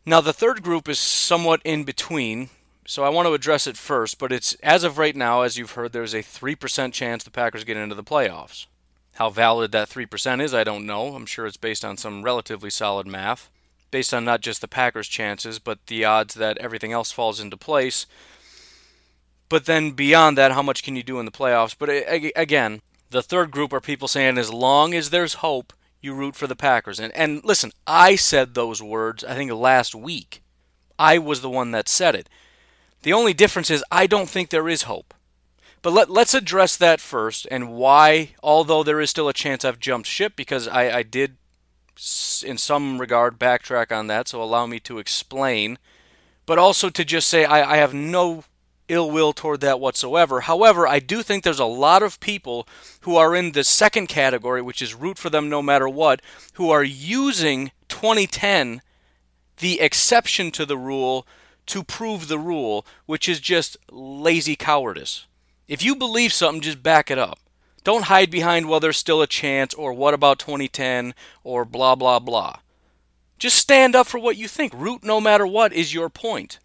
Now, 0.05 0.21
the 0.21 0.33
third 0.33 0.63
group 0.63 0.89
is 0.89 0.99
somewhat 0.99 1.61
in 1.63 1.83
between, 1.83 2.49
so 2.85 3.03
I 3.03 3.09
want 3.09 3.27
to 3.27 3.33
address 3.33 3.67
it 3.67 3.77
first, 3.77 4.17
but 4.17 4.31
it's 4.31 4.53
as 4.55 4.83
of 4.83 4.97
right 4.97 5.15
now, 5.15 5.43
as 5.43 5.57
you've 5.57 5.71
heard, 5.71 5.93
there's 5.93 6.13
a 6.13 6.23
3% 6.23 6.91
chance 6.91 7.23
the 7.23 7.31
Packers 7.31 7.63
get 7.63 7.77
into 7.77 7.95
the 7.95 8.03
playoffs. 8.03 8.65
How 9.13 9.29
valid 9.29 9.71
that 9.71 9.89
3% 9.89 10.41
is, 10.41 10.53
I 10.53 10.63
don't 10.63 10.87
know. 10.87 11.15
I'm 11.15 11.27
sure 11.27 11.45
it's 11.45 11.55
based 11.55 11.85
on 11.85 11.97
some 11.97 12.23
relatively 12.23 12.71
solid 12.71 13.05
math, 13.05 13.49
based 13.91 14.13
on 14.13 14.25
not 14.25 14.41
just 14.41 14.59
the 14.59 14.67
Packers' 14.67 15.07
chances, 15.07 15.59
but 15.59 15.85
the 15.85 16.03
odds 16.03 16.33
that 16.33 16.57
everything 16.57 16.91
else 16.91 17.11
falls 17.11 17.39
into 17.39 17.55
place. 17.55 18.07
But 19.53 19.65
then 19.65 19.91
beyond 19.91 20.35
that, 20.35 20.53
how 20.53 20.63
much 20.63 20.81
can 20.81 20.95
you 20.95 21.03
do 21.03 21.19
in 21.19 21.27
the 21.27 21.31
playoffs? 21.31 21.75
But 21.77 21.87
again, 22.35 22.81
the 23.11 23.21
third 23.21 23.51
group 23.51 23.71
are 23.71 23.79
people 23.79 24.07
saying 24.07 24.39
as 24.39 24.51
long 24.51 24.95
as 24.95 25.11
there's 25.11 25.45
hope, 25.45 25.73
you 26.01 26.15
root 26.15 26.35
for 26.35 26.47
the 26.47 26.55
Packers. 26.55 26.99
And 26.99 27.13
and 27.13 27.45
listen, 27.45 27.71
I 27.85 28.15
said 28.15 28.55
those 28.55 28.81
words 28.81 29.23
I 29.23 29.35
think 29.35 29.51
last 29.51 29.93
week. 29.93 30.41
I 30.97 31.19
was 31.19 31.41
the 31.41 31.51
one 31.51 31.69
that 31.69 31.87
said 31.87 32.15
it. 32.15 32.29
The 33.03 33.13
only 33.13 33.31
difference 33.31 33.69
is 33.69 33.83
I 33.91 34.07
don't 34.07 34.27
think 34.27 34.49
there 34.49 34.67
is 34.67 34.89
hope. 34.89 35.13
But 35.83 35.93
let, 35.93 36.09
let's 36.09 36.33
address 36.33 36.75
that 36.77 36.99
first 36.99 37.47
and 37.51 37.73
why, 37.73 38.31
although 38.41 38.81
there 38.81 39.01
is 39.01 39.11
still 39.11 39.29
a 39.29 39.33
chance 39.33 39.63
I've 39.63 39.79
jumped 39.79 40.07
ship 40.07 40.33
because 40.35 40.67
I, 40.67 40.89
I 40.97 41.03
did, 41.03 41.37
in 42.43 42.57
some 42.57 42.99
regard, 42.99 43.37
backtrack 43.37 43.95
on 43.95 44.07
that, 44.07 44.29
so 44.29 44.41
allow 44.41 44.65
me 44.65 44.79
to 44.79 44.97
explain. 44.97 45.77
But 46.47 46.57
also 46.57 46.89
to 46.89 47.05
just 47.05 47.29
say 47.29 47.45
I, 47.45 47.73
I 47.73 47.77
have 47.77 47.93
no 47.93 48.45
ill 48.87 49.09
will 49.09 49.33
toward 49.33 49.61
that 49.61 49.79
whatsoever. 49.79 50.41
However, 50.41 50.87
I 50.87 50.99
do 50.99 51.23
think 51.23 51.43
there's 51.43 51.59
a 51.59 51.65
lot 51.65 52.03
of 52.03 52.19
people 52.19 52.67
who 53.01 53.15
are 53.15 53.35
in 53.35 53.51
the 53.51 53.63
second 53.63 54.07
category, 54.07 54.61
which 54.61 54.81
is 54.81 54.93
root 54.93 55.17
for 55.17 55.29
them 55.29 55.49
no 55.49 55.61
matter 55.61 55.87
what, 55.87 56.21
who 56.53 56.69
are 56.69 56.83
using 56.83 57.71
2010, 57.87 58.81
the 59.57 59.79
exception 59.79 60.51
to 60.51 60.65
the 60.65 60.77
rule, 60.77 61.27
to 61.67 61.83
prove 61.83 62.27
the 62.27 62.39
rule, 62.39 62.85
which 63.05 63.29
is 63.29 63.39
just 63.39 63.77
lazy 63.91 64.55
cowardice. 64.55 65.27
If 65.67 65.83
you 65.83 65.95
believe 65.95 66.33
something, 66.33 66.61
just 66.61 66.83
back 66.83 67.09
it 67.09 67.17
up. 67.17 67.39
Don't 67.83 68.05
hide 68.05 68.31
behind, 68.31 68.67
well, 68.67 68.79
there's 68.79 68.97
still 68.97 69.21
a 69.21 69.27
chance, 69.27 69.73
or 69.73 69.93
what 69.93 70.13
about 70.13 70.39
2010, 70.39 71.13
or 71.43 71.65
blah, 71.65 71.95
blah, 71.95 72.19
blah. 72.19 72.57
Just 73.37 73.57
stand 73.57 73.95
up 73.95 74.07
for 74.07 74.19
what 74.19 74.37
you 74.37 74.47
think. 74.47 74.73
Root 74.73 75.03
no 75.03 75.19
matter 75.19 75.45
what 75.45 75.73
is 75.73 75.93
your 75.93 76.09
point. 76.09 76.59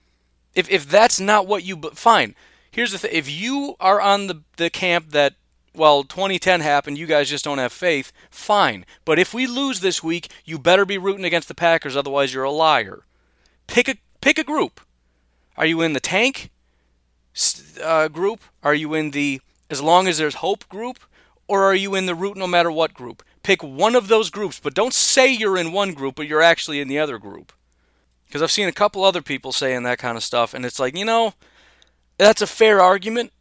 If 0.58 0.68
if 0.70 0.88
that's 0.88 1.20
not 1.20 1.46
what 1.46 1.62
you 1.62 1.76
fine. 1.94 2.34
Here's 2.72 2.90
the 2.90 2.98
thing: 2.98 3.12
if 3.14 3.30
you 3.30 3.76
are 3.78 4.00
on 4.00 4.26
the 4.26 4.42
the 4.56 4.70
camp 4.70 5.10
that 5.10 5.34
well 5.72 6.02
2010 6.02 6.62
happened, 6.62 6.98
you 6.98 7.06
guys 7.06 7.30
just 7.30 7.44
don't 7.44 7.58
have 7.58 7.72
faith. 7.72 8.10
Fine, 8.28 8.84
but 9.04 9.20
if 9.20 9.32
we 9.32 9.46
lose 9.46 9.78
this 9.78 10.02
week, 10.02 10.32
you 10.44 10.58
better 10.58 10.84
be 10.84 10.98
rooting 10.98 11.24
against 11.24 11.46
the 11.46 11.54
Packers, 11.54 11.96
otherwise 11.96 12.34
you're 12.34 12.42
a 12.42 12.50
liar. 12.50 13.04
Pick 13.68 13.88
a 13.88 13.94
pick 14.20 14.36
a 14.36 14.42
group. 14.42 14.80
Are 15.56 15.64
you 15.64 15.80
in 15.80 15.92
the 15.92 16.00
tank 16.00 16.50
uh, 17.80 18.08
group? 18.08 18.40
Are 18.64 18.74
you 18.74 18.94
in 18.94 19.12
the 19.12 19.40
as 19.70 19.80
long 19.80 20.08
as 20.08 20.18
there's 20.18 20.42
hope 20.46 20.68
group? 20.68 20.98
Or 21.46 21.62
are 21.62 21.74
you 21.76 21.94
in 21.94 22.06
the 22.06 22.16
root 22.16 22.36
no 22.36 22.48
matter 22.48 22.72
what 22.72 22.94
group? 22.94 23.22
Pick 23.44 23.62
one 23.62 23.94
of 23.94 24.08
those 24.08 24.28
groups, 24.28 24.58
but 24.58 24.74
don't 24.74 24.92
say 24.92 25.32
you're 25.32 25.56
in 25.56 25.70
one 25.70 25.94
group, 25.94 26.16
but 26.16 26.26
you're 26.26 26.42
actually 26.42 26.80
in 26.80 26.88
the 26.88 26.98
other 26.98 27.18
group. 27.18 27.52
Because 28.28 28.42
I've 28.42 28.52
seen 28.52 28.68
a 28.68 28.72
couple 28.72 29.04
other 29.04 29.22
people 29.22 29.52
saying 29.52 29.82
that 29.82 29.98
kind 29.98 30.16
of 30.16 30.22
stuff, 30.22 30.52
and 30.52 30.66
it's 30.66 30.78
like, 30.78 30.96
you 30.96 31.04
know, 31.04 31.32
that's 32.18 32.42
a 32.42 32.46
fair 32.46 32.80
argument, 32.80 33.32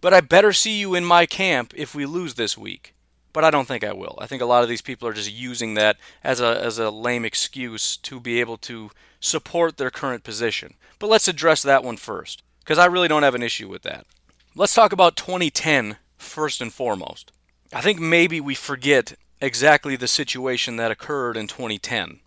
but 0.00 0.14
I 0.14 0.20
better 0.20 0.52
see 0.52 0.78
you 0.78 0.94
in 0.94 1.04
my 1.04 1.26
camp 1.26 1.72
if 1.76 1.92
we 1.92 2.06
lose 2.06 2.34
this 2.34 2.56
week. 2.56 2.94
But 3.32 3.44
I 3.44 3.50
don't 3.50 3.66
think 3.66 3.84
I 3.84 3.92
will. 3.92 4.16
I 4.20 4.26
think 4.26 4.40
a 4.40 4.46
lot 4.46 4.62
of 4.62 4.68
these 4.68 4.80
people 4.80 5.06
are 5.08 5.12
just 5.12 5.32
using 5.32 5.74
that 5.74 5.96
as 6.24 6.40
a 6.40 6.64
as 6.64 6.78
a 6.78 6.90
lame 6.90 7.24
excuse 7.24 7.96
to 7.98 8.20
be 8.20 8.40
able 8.40 8.56
to 8.58 8.90
support 9.20 9.76
their 9.76 9.90
current 9.90 10.24
position. 10.24 10.74
But 10.98 11.08
let's 11.08 11.28
address 11.28 11.62
that 11.62 11.84
one 11.84 11.96
first, 11.98 12.42
because 12.60 12.78
I 12.78 12.86
really 12.86 13.08
don't 13.08 13.22
have 13.24 13.34
an 13.34 13.42
issue 13.42 13.68
with 13.68 13.82
that. 13.82 14.06
Let's 14.54 14.74
talk 14.74 14.92
about 14.92 15.16
2010 15.16 15.96
first 16.16 16.60
and 16.60 16.72
foremost. 16.72 17.32
I 17.72 17.80
think 17.80 18.00
maybe 18.00 18.40
we 18.40 18.54
forget 18.54 19.14
exactly 19.40 19.94
the 19.94 20.08
situation 20.08 20.76
that 20.76 20.90
occurred 20.90 21.36
in 21.36 21.48
2010 21.48 22.20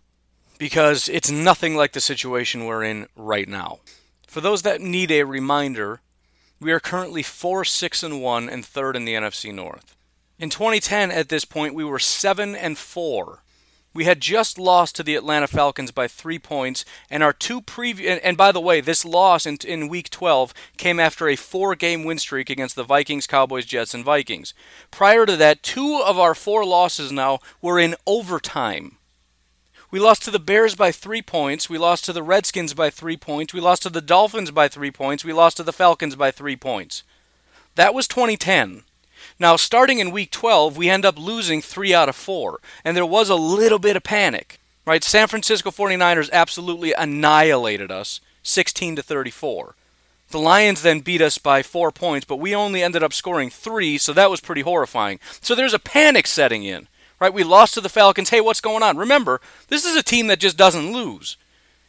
because 0.62 1.08
it's 1.08 1.28
nothing 1.28 1.74
like 1.74 1.90
the 1.90 2.00
situation 2.00 2.66
we're 2.66 2.84
in 2.84 3.08
right 3.16 3.48
now. 3.48 3.80
For 4.28 4.40
those 4.40 4.62
that 4.62 4.80
need 4.80 5.10
a 5.10 5.24
reminder, 5.24 6.02
we 6.60 6.70
are 6.70 6.78
currently 6.78 7.24
4 7.24 7.64
6 7.64 8.04
and 8.04 8.22
1 8.22 8.48
and 8.48 8.64
third 8.64 8.94
in 8.94 9.04
the 9.04 9.14
NFC 9.14 9.52
North. 9.52 9.96
In 10.38 10.50
2010 10.50 11.10
at 11.10 11.30
this 11.30 11.44
point 11.44 11.74
we 11.74 11.82
were 11.82 11.98
7 11.98 12.54
and 12.54 12.78
4. 12.78 13.42
We 13.92 14.04
had 14.04 14.20
just 14.20 14.56
lost 14.56 14.94
to 14.94 15.02
the 15.02 15.16
Atlanta 15.16 15.48
Falcons 15.48 15.90
by 15.90 16.06
3 16.06 16.38
points 16.38 16.84
and 17.10 17.24
our 17.24 17.32
two 17.32 17.60
previous 17.60 18.08
and, 18.08 18.20
and, 18.20 18.36
by 18.36 18.52
the 18.52 18.60
way, 18.60 18.80
this 18.80 19.04
loss 19.04 19.46
in 19.46 19.58
in 19.66 19.88
week 19.88 20.10
12 20.10 20.54
came 20.76 21.00
after 21.00 21.26
a 21.26 21.34
4-game 21.34 22.04
win 22.04 22.18
streak 22.18 22.48
against 22.48 22.76
the 22.76 22.84
Vikings, 22.84 23.26
Cowboys, 23.26 23.66
Jets 23.66 23.94
and 23.94 24.04
Vikings. 24.04 24.54
Prior 24.92 25.26
to 25.26 25.34
that, 25.34 25.64
two 25.64 26.00
of 26.06 26.20
our 26.20 26.36
four 26.36 26.64
losses 26.64 27.10
now 27.10 27.40
were 27.60 27.80
in 27.80 27.96
overtime. 28.06 28.98
We 29.92 30.00
lost 30.00 30.22
to 30.22 30.30
the 30.30 30.38
Bears 30.38 30.74
by 30.74 30.90
three 30.90 31.20
points. 31.20 31.68
We 31.68 31.76
lost 31.76 32.06
to 32.06 32.14
the 32.14 32.22
Redskins 32.22 32.72
by 32.72 32.88
three 32.88 33.18
points. 33.18 33.52
We 33.52 33.60
lost 33.60 33.82
to 33.82 33.90
the 33.90 34.00
Dolphins 34.00 34.50
by 34.50 34.66
three 34.66 34.90
points. 34.90 35.22
We 35.22 35.34
lost 35.34 35.58
to 35.58 35.62
the 35.62 35.72
Falcons 35.72 36.16
by 36.16 36.30
three 36.30 36.56
points. 36.56 37.02
That 37.74 37.92
was 37.92 38.08
2010. 38.08 38.84
Now, 39.38 39.56
starting 39.56 39.98
in 39.98 40.10
week 40.10 40.30
12, 40.30 40.78
we 40.78 40.88
end 40.88 41.04
up 41.04 41.18
losing 41.18 41.60
three 41.60 41.92
out 41.92 42.08
of 42.08 42.16
four. 42.16 42.60
And 42.86 42.96
there 42.96 43.04
was 43.04 43.28
a 43.28 43.34
little 43.34 43.78
bit 43.78 43.94
of 43.94 44.02
panic, 44.02 44.60
right? 44.86 45.04
San 45.04 45.28
Francisco 45.28 45.70
49ers 45.70 46.30
absolutely 46.32 46.94
annihilated 46.94 47.92
us 47.92 48.22
16 48.42 48.96
to 48.96 49.02
34. 49.02 49.74
The 50.30 50.38
Lions 50.38 50.80
then 50.80 51.00
beat 51.00 51.20
us 51.20 51.36
by 51.36 51.62
four 51.62 51.92
points, 51.92 52.24
but 52.24 52.36
we 52.36 52.54
only 52.54 52.82
ended 52.82 53.02
up 53.02 53.12
scoring 53.12 53.50
three, 53.50 53.98
so 53.98 54.14
that 54.14 54.30
was 54.30 54.40
pretty 54.40 54.62
horrifying. 54.62 55.20
So 55.42 55.54
there's 55.54 55.74
a 55.74 55.78
panic 55.78 56.26
setting 56.26 56.64
in 56.64 56.88
right? 57.22 57.32
We 57.32 57.44
lost 57.44 57.74
to 57.74 57.80
the 57.80 57.88
Falcons. 57.88 58.30
Hey, 58.30 58.40
what's 58.40 58.60
going 58.60 58.82
on? 58.82 58.96
Remember, 58.96 59.40
this 59.68 59.84
is 59.84 59.94
a 59.94 60.02
team 60.02 60.26
that 60.26 60.40
just 60.40 60.56
doesn't 60.56 60.92
lose. 60.92 61.36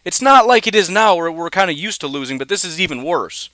It's 0.05 0.21
not 0.21 0.45
like 0.45 0.67
it 0.67 0.75
is 0.75 0.91
now 0.91 1.15
where 1.15 1.31
we're 1.31 1.49
kind 1.49 1.71
of 1.71 1.77
used 1.77 2.01
to 2.01 2.07
losing, 2.07 2.37
but 2.37 2.49
this 2.49 2.63
is 2.63 2.79
even 2.79 3.03
worse. 3.03 3.49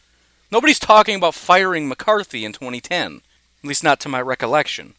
Nobody's 0.51 0.77
talking 0.77 1.15
about 1.15 1.35
firing 1.35 1.87
McCarthy 1.87 2.43
in 2.43 2.51
2010, 2.51 3.21
at 3.63 3.67
least 3.67 3.81
not 3.81 4.01
to 4.01 4.09
my 4.09 4.21
recollection. 4.21 4.95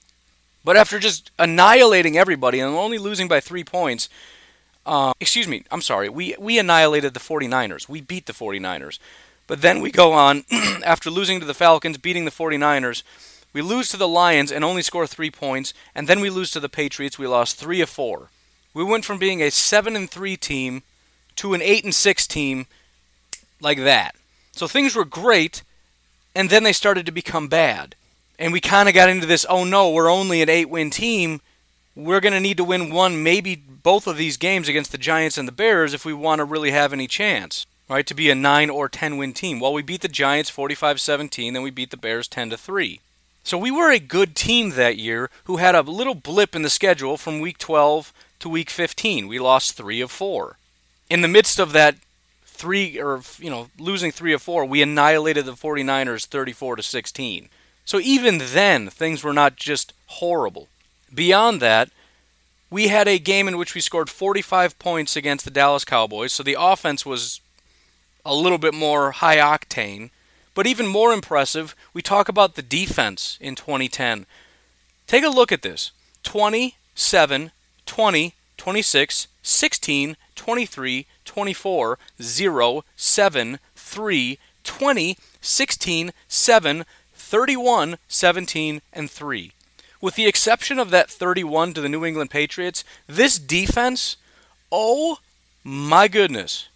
But 0.64 0.78
after 0.78 0.98
just 0.98 1.30
annihilating 1.38 2.16
everybody 2.16 2.60
and 2.60 2.74
only 2.74 2.96
losing 2.96 3.28
by 3.28 3.40
three 3.40 3.64
points, 3.64 4.08
uh, 4.86 5.12
excuse 5.20 5.46
me, 5.46 5.64
I'm 5.70 5.82
sorry, 5.82 6.08
we, 6.08 6.34
we 6.38 6.58
annihilated 6.58 7.12
the 7.12 7.20
49ers. 7.20 7.90
We 7.90 8.00
beat 8.00 8.24
the 8.24 8.32
49ers. 8.32 8.98
But 9.46 9.60
then 9.60 9.82
we 9.82 9.90
go 9.90 10.12
on, 10.12 10.44
after 10.50 11.10
losing 11.10 11.40
to 11.40 11.46
the 11.46 11.52
Falcons, 11.52 11.98
beating 11.98 12.24
the 12.24 12.30
49ers, 12.30 13.02
we 13.52 13.62
lose 13.62 13.88
to 13.88 13.96
the 13.96 14.08
Lions 14.08 14.52
and 14.52 14.64
only 14.64 14.82
score 14.82 15.06
three 15.06 15.30
points, 15.30 15.74
and 15.94 16.06
then 16.06 16.20
we 16.20 16.30
lose 16.30 16.50
to 16.52 16.60
the 16.60 16.68
Patriots. 16.68 17.18
We 17.18 17.26
lost 17.26 17.56
three 17.56 17.80
of 17.80 17.88
four. 17.88 18.30
We 18.72 18.84
went 18.84 19.04
from 19.04 19.18
being 19.18 19.42
a 19.42 19.50
seven 19.50 19.96
and 19.96 20.08
three 20.08 20.36
team 20.36 20.82
to 21.36 21.54
an 21.54 21.62
eight 21.62 21.84
and 21.84 21.94
six 21.94 22.26
team 22.26 22.66
like 23.60 23.78
that. 23.78 24.14
So 24.52 24.68
things 24.68 24.94
were 24.94 25.04
great, 25.04 25.62
and 26.34 26.50
then 26.50 26.62
they 26.62 26.72
started 26.72 27.06
to 27.06 27.12
become 27.12 27.48
bad. 27.48 27.96
And 28.38 28.52
we 28.52 28.60
kind 28.60 28.88
of 28.88 28.94
got 28.94 29.08
into 29.08 29.26
this 29.26 29.44
oh 29.48 29.64
no, 29.64 29.90
we're 29.90 30.10
only 30.10 30.42
an 30.42 30.48
eight 30.48 30.70
win 30.70 30.90
team. 30.90 31.40
We're 31.96 32.20
going 32.20 32.32
to 32.32 32.40
need 32.40 32.56
to 32.58 32.64
win 32.64 32.92
one, 32.92 33.22
maybe 33.22 33.56
both 33.56 34.06
of 34.06 34.16
these 34.16 34.36
games 34.36 34.68
against 34.68 34.92
the 34.92 34.98
Giants 34.98 35.36
and 35.36 35.48
the 35.48 35.52
Bears 35.52 35.92
if 35.92 36.04
we 36.04 36.14
want 36.14 36.38
to 36.38 36.44
really 36.44 36.70
have 36.70 36.92
any 36.92 37.08
chance, 37.08 37.66
right? 37.88 38.06
To 38.06 38.14
be 38.14 38.30
a 38.30 38.34
9 38.34 38.70
or 38.70 38.88
10 38.88 39.16
win 39.16 39.32
team. 39.32 39.58
Well, 39.58 39.72
we 39.72 39.82
beat 39.82 40.00
the 40.00 40.08
Giants 40.08 40.50
45 40.50 41.00
17, 41.00 41.52
then 41.52 41.62
we 41.62 41.70
beat 41.70 41.90
the 41.90 41.96
Bears 41.96 42.28
10 42.28 42.50
to 42.50 42.56
3. 42.56 43.00
So 43.42 43.56
we 43.58 43.70
were 43.70 43.90
a 43.90 43.98
good 43.98 44.36
team 44.36 44.70
that 44.70 44.96
year 44.96 45.30
who 45.44 45.56
had 45.56 45.74
a 45.74 45.82
little 45.82 46.14
blip 46.14 46.54
in 46.54 46.62
the 46.62 46.70
schedule 46.70 47.16
from 47.16 47.40
week 47.40 47.58
12 47.58 48.12
to 48.40 48.48
week 48.48 48.70
15. 48.70 49.28
We 49.28 49.38
lost 49.38 49.76
3 49.76 50.00
of 50.00 50.10
4. 50.10 50.56
In 51.08 51.22
the 51.22 51.28
midst 51.28 51.58
of 51.58 51.72
that 51.72 51.96
3 52.44 53.00
or 53.00 53.22
you 53.38 53.50
know, 53.50 53.70
losing 53.78 54.12
3 54.12 54.32
of 54.34 54.42
4, 54.42 54.64
we 54.66 54.82
annihilated 54.82 55.46
the 55.46 55.52
49ers 55.52 56.26
34 56.26 56.76
to 56.76 56.82
16. 56.82 57.48
So 57.84 57.98
even 57.98 58.38
then 58.38 58.88
things 58.88 59.24
were 59.24 59.32
not 59.32 59.56
just 59.56 59.92
horrible. 60.06 60.68
Beyond 61.12 61.60
that, 61.60 61.90
we 62.70 62.88
had 62.88 63.08
a 63.08 63.18
game 63.18 63.48
in 63.48 63.58
which 63.58 63.74
we 63.74 63.80
scored 63.80 64.08
45 64.08 64.78
points 64.78 65.16
against 65.16 65.44
the 65.44 65.50
Dallas 65.50 65.84
Cowboys, 65.84 66.32
so 66.32 66.44
the 66.44 66.56
offense 66.58 67.04
was 67.04 67.40
a 68.24 68.34
little 68.34 68.58
bit 68.58 68.74
more 68.74 69.10
high 69.10 69.38
octane. 69.38 70.10
But 70.54 70.66
even 70.66 70.86
more 70.86 71.12
impressive, 71.12 71.74
we 71.94 72.02
talk 72.02 72.28
about 72.28 72.54
the 72.54 72.62
defense 72.62 73.38
in 73.40 73.54
2010. 73.54 74.26
Take 75.06 75.24
a 75.24 75.28
look 75.28 75.52
at 75.52 75.62
this 75.62 75.92
27, 76.22 77.52
20, 77.86 78.34
26, 78.56 79.26
16, 79.42 80.16
23, 80.34 81.06
24, 81.24 81.98
0, 82.20 82.84
7, 82.96 83.58
3, 83.74 84.38
20, 84.64 85.18
16, 85.40 86.12
7, 86.28 86.84
31, 87.14 87.98
17, 88.08 88.82
and 88.92 89.10
3. 89.10 89.52
With 90.00 90.14
the 90.14 90.26
exception 90.26 90.78
of 90.78 90.90
that 90.90 91.10
31 91.10 91.74
to 91.74 91.80
the 91.80 91.88
New 91.88 92.04
England 92.04 92.30
Patriots, 92.30 92.84
this 93.06 93.38
defense, 93.38 94.16
oh 94.72 95.18
my 95.62 96.08
goodness. 96.08 96.68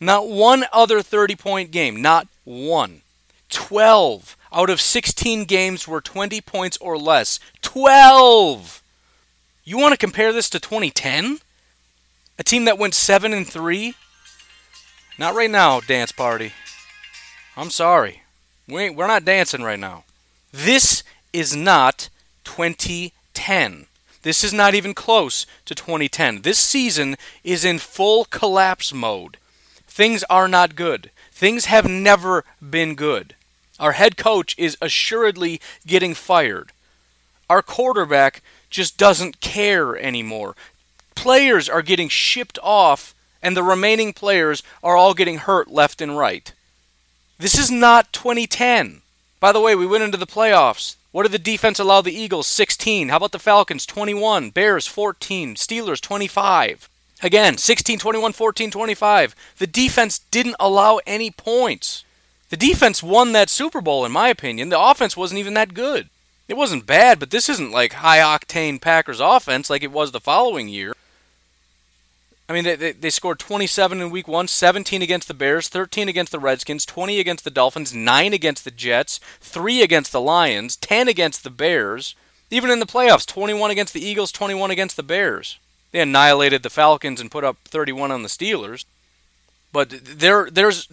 Not 0.00 0.28
one 0.28 0.66
other 0.72 1.02
30 1.02 1.36
point 1.36 1.70
game, 1.70 2.00
not 2.00 2.28
one. 2.48 3.02
12 3.50 4.36
out 4.52 4.70
of 4.70 4.80
16 4.80 5.44
games 5.44 5.86
were 5.86 6.00
20 6.00 6.40
points 6.40 6.76
or 6.78 6.96
less. 6.96 7.38
12! 7.62 8.82
You 9.64 9.78
want 9.78 9.92
to 9.92 9.98
compare 9.98 10.32
this 10.32 10.48
to 10.50 10.60
2010? 10.60 11.38
A 12.38 12.42
team 12.42 12.64
that 12.64 12.78
went 12.78 12.94
7 12.94 13.32
and 13.32 13.46
3? 13.46 13.94
Not 15.18 15.34
right 15.34 15.50
now, 15.50 15.80
dance 15.80 16.12
party. 16.12 16.52
I'm 17.56 17.70
sorry. 17.70 18.22
We 18.66 18.88
we're 18.90 19.06
not 19.06 19.24
dancing 19.24 19.62
right 19.62 19.78
now. 19.78 20.04
This 20.52 21.02
is 21.32 21.56
not 21.56 22.08
2010. 22.44 23.86
This 24.22 24.44
is 24.44 24.52
not 24.52 24.74
even 24.74 24.94
close 24.94 25.44
to 25.64 25.74
2010. 25.74 26.42
This 26.42 26.58
season 26.58 27.16
is 27.44 27.64
in 27.64 27.78
full 27.78 28.24
collapse 28.26 28.92
mode. 28.92 29.38
Things 29.86 30.22
are 30.30 30.48
not 30.48 30.76
good. 30.76 31.10
Things 31.38 31.66
have 31.66 31.88
never 31.88 32.44
been 32.60 32.96
good. 32.96 33.36
Our 33.78 33.92
head 33.92 34.16
coach 34.16 34.56
is 34.58 34.76
assuredly 34.82 35.60
getting 35.86 36.12
fired. 36.12 36.72
Our 37.48 37.62
quarterback 37.62 38.42
just 38.70 38.98
doesn't 38.98 39.40
care 39.40 39.96
anymore. 39.96 40.56
Players 41.14 41.68
are 41.68 41.80
getting 41.80 42.08
shipped 42.08 42.58
off, 42.60 43.14
and 43.40 43.56
the 43.56 43.62
remaining 43.62 44.12
players 44.12 44.64
are 44.82 44.96
all 44.96 45.14
getting 45.14 45.38
hurt 45.38 45.68
left 45.70 46.00
and 46.00 46.18
right. 46.18 46.52
This 47.38 47.56
is 47.56 47.70
not 47.70 48.12
2010. 48.12 49.02
By 49.38 49.52
the 49.52 49.60
way, 49.60 49.76
we 49.76 49.86
went 49.86 50.02
into 50.02 50.18
the 50.18 50.26
playoffs. 50.26 50.96
What 51.12 51.22
did 51.22 51.30
the 51.30 51.38
defense 51.38 51.78
allow 51.78 52.00
the 52.00 52.10
Eagles? 52.10 52.48
16. 52.48 53.10
How 53.10 53.18
about 53.18 53.30
the 53.30 53.38
Falcons? 53.38 53.86
21. 53.86 54.50
Bears 54.50 54.88
14. 54.88 55.54
Steelers 55.54 56.00
25. 56.00 56.88
Again, 57.22 57.56
16, 57.58 57.98
21, 57.98 58.32
14, 58.32 58.70
25. 58.70 59.34
The 59.58 59.66
defense 59.66 60.20
didn't 60.30 60.56
allow 60.60 61.00
any 61.06 61.30
points. 61.30 62.04
The 62.50 62.56
defense 62.56 63.02
won 63.02 63.32
that 63.32 63.50
Super 63.50 63.80
Bowl, 63.80 64.04
in 64.04 64.12
my 64.12 64.28
opinion. 64.28 64.68
The 64.68 64.80
offense 64.80 65.16
wasn't 65.16 65.40
even 65.40 65.54
that 65.54 65.74
good. 65.74 66.08
It 66.48 66.56
wasn't 66.56 66.86
bad, 66.86 67.18
but 67.18 67.30
this 67.30 67.48
isn't 67.48 67.72
like 67.72 67.94
high 67.94 68.18
octane 68.18 68.80
Packers 68.80 69.20
offense 69.20 69.68
like 69.68 69.82
it 69.82 69.92
was 69.92 70.12
the 70.12 70.20
following 70.20 70.68
year. 70.68 70.94
I 72.48 72.54
mean, 72.54 72.64
they, 72.64 72.92
they, 72.92 73.10
scored 73.10 73.38
27 73.38 74.00
in 74.00 74.08
week 74.08 74.26
one, 74.26 74.48
17 74.48 75.02
against 75.02 75.28
the 75.28 75.34
Bears, 75.34 75.68
13 75.68 76.08
against 76.08 76.32
the 76.32 76.38
Redskins, 76.38 76.86
20 76.86 77.20
against 77.20 77.44
the 77.44 77.50
Dolphins, 77.50 77.94
9 77.94 78.32
against 78.32 78.64
the 78.64 78.70
Jets, 78.70 79.20
3 79.40 79.82
against 79.82 80.12
the 80.12 80.20
Lions, 80.20 80.74
10 80.76 81.08
against 81.08 81.44
the 81.44 81.50
Bears. 81.50 82.14
Even 82.50 82.70
in 82.70 82.78
the 82.78 82.86
playoffs, 82.86 83.26
21 83.26 83.70
against 83.70 83.92
the 83.92 84.02
Eagles, 84.02 84.32
21 84.32 84.70
against 84.70 84.96
the 84.96 85.02
Bears. 85.02 85.58
They 85.90 86.00
annihilated 86.00 86.62
the 86.62 86.70
Falcons 86.70 87.20
and 87.20 87.30
put 87.30 87.44
up 87.44 87.56
31 87.64 88.12
on 88.12 88.22
the 88.22 88.28
Steelers. 88.28 88.84
But 89.72 89.90
there, 89.90 90.50
there's 90.50 90.88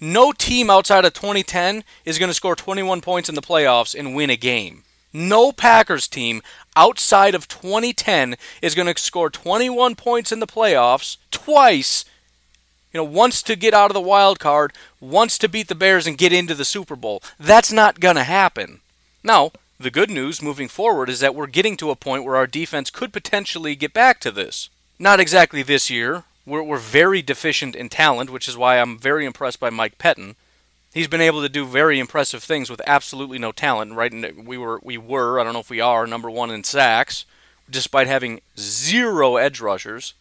no 0.00 0.32
team 0.32 0.70
outside 0.70 1.04
of 1.04 1.12
2010 1.12 1.84
is 2.04 2.18
going 2.18 2.30
to 2.30 2.34
score 2.34 2.56
21 2.56 3.00
points 3.00 3.28
in 3.28 3.34
the 3.34 3.42
playoffs 3.42 3.98
and 3.98 4.14
win 4.14 4.30
a 4.30 4.36
game. 4.36 4.84
No 5.12 5.50
Packers 5.50 6.06
team 6.06 6.42
outside 6.76 7.34
of 7.34 7.48
2010 7.48 8.36
is 8.62 8.74
going 8.74 8.92
to 8.92 9.00
score 9.00 9.28
21 9.28 9.96
points 9.96 10.30
in 10.30 10.40
the 10.40 10.46
playoffs 10.46 11.16
twice. 11.30 12.04
You 12.92 12.98
know, 12.98 13.04
once 13.04 13.42
to 13.44 13.56
get 13.56 13.74
out 13.74 13.90
of 13.90 13.94
the 13.94 14.00
wild 14.00 14.38
card, 14.38 14.72
once 15.00 15.38
to 15.38 15.48
beat 15.48 15.68
the 15.68 15.74
Bears 15.74 16.06
and 16.06 16.18
get 16.18 16.32
into 16.32 16.54
the 16.54 16.64
Super 16.64 16.96
Bowl. 16.96 17.22
That's 17.38 17.72
not 17.72 18.00
going 18.00 18.16
to 18.16 18.24
happen. 18.24 18.80
Now, 19.22 19.52
the 19.80 19.90
good 19.90 20.10
news 20.10 20.42
moving 20.42 20.68
forward 20.68 21.08
is 21.08 21.20
that 21.20 21.34
we're 21.34 21.46
getting 21.46 21.74
to 21.78 21.90
a 21.90 21.96
point 21.96 22.22
where 22.22 22.36
our 22.36 22.46
defense 22.46 22.90
could 22.90 23.14
potentially 23.14 23.74
get 23.74 23.94
back 23.94 24.20
to 24.20 24.30
this. 24.30 24.68
Not 24.98 25.20
exactly 25.20 25.62
this 25.62 25.88
year. 25.88 26.24
We're, 26.44 26.62
we're 26.62 26.76
very 26.76 27.22
deficient 27.22 27.74
in 27.74 27.88
talent, 27.88 28.28
which 28.28 28.46
is 28.46 28.58
why 28.58 28.78
I'm 28.78 28.98
very 28.98 29.24
impressed 29.24 29.58
by 29.58 29.70
Mike 29.70 29.96
Pettine. 29.96 30.34
He's 30.92 31.08
been 31.08 31.22
able 31.22 31.40
to 31.40 31.48
do 31.48 31.64
very 31.64 31.98
impressive 31.98 32.42
things 32.42 32.68
with 32.68 32.82
absolutely 32.86 33.38
no 33.38 33.52
talent. 33.52 33.94
Right, 33.94 34.12
we 34.36 34.58
were 34.58 34.80
we 34.82 34.98
were 34.98 35.40
I 35.40 35.44
don't 35.44 35.52
know 35.54 35.60
if 35.60 35.70
we 35.70 35.80
are 35.80 36.06
number 36.06 36.28
one 36.28 36.50
in 36.50 36.64
sacks, 36.64 37.24
despite 37.70 38.08
having 38.08 38.40
zero 38.58 39.36
edge 39.36 39.60
rushers. 39.60 40.14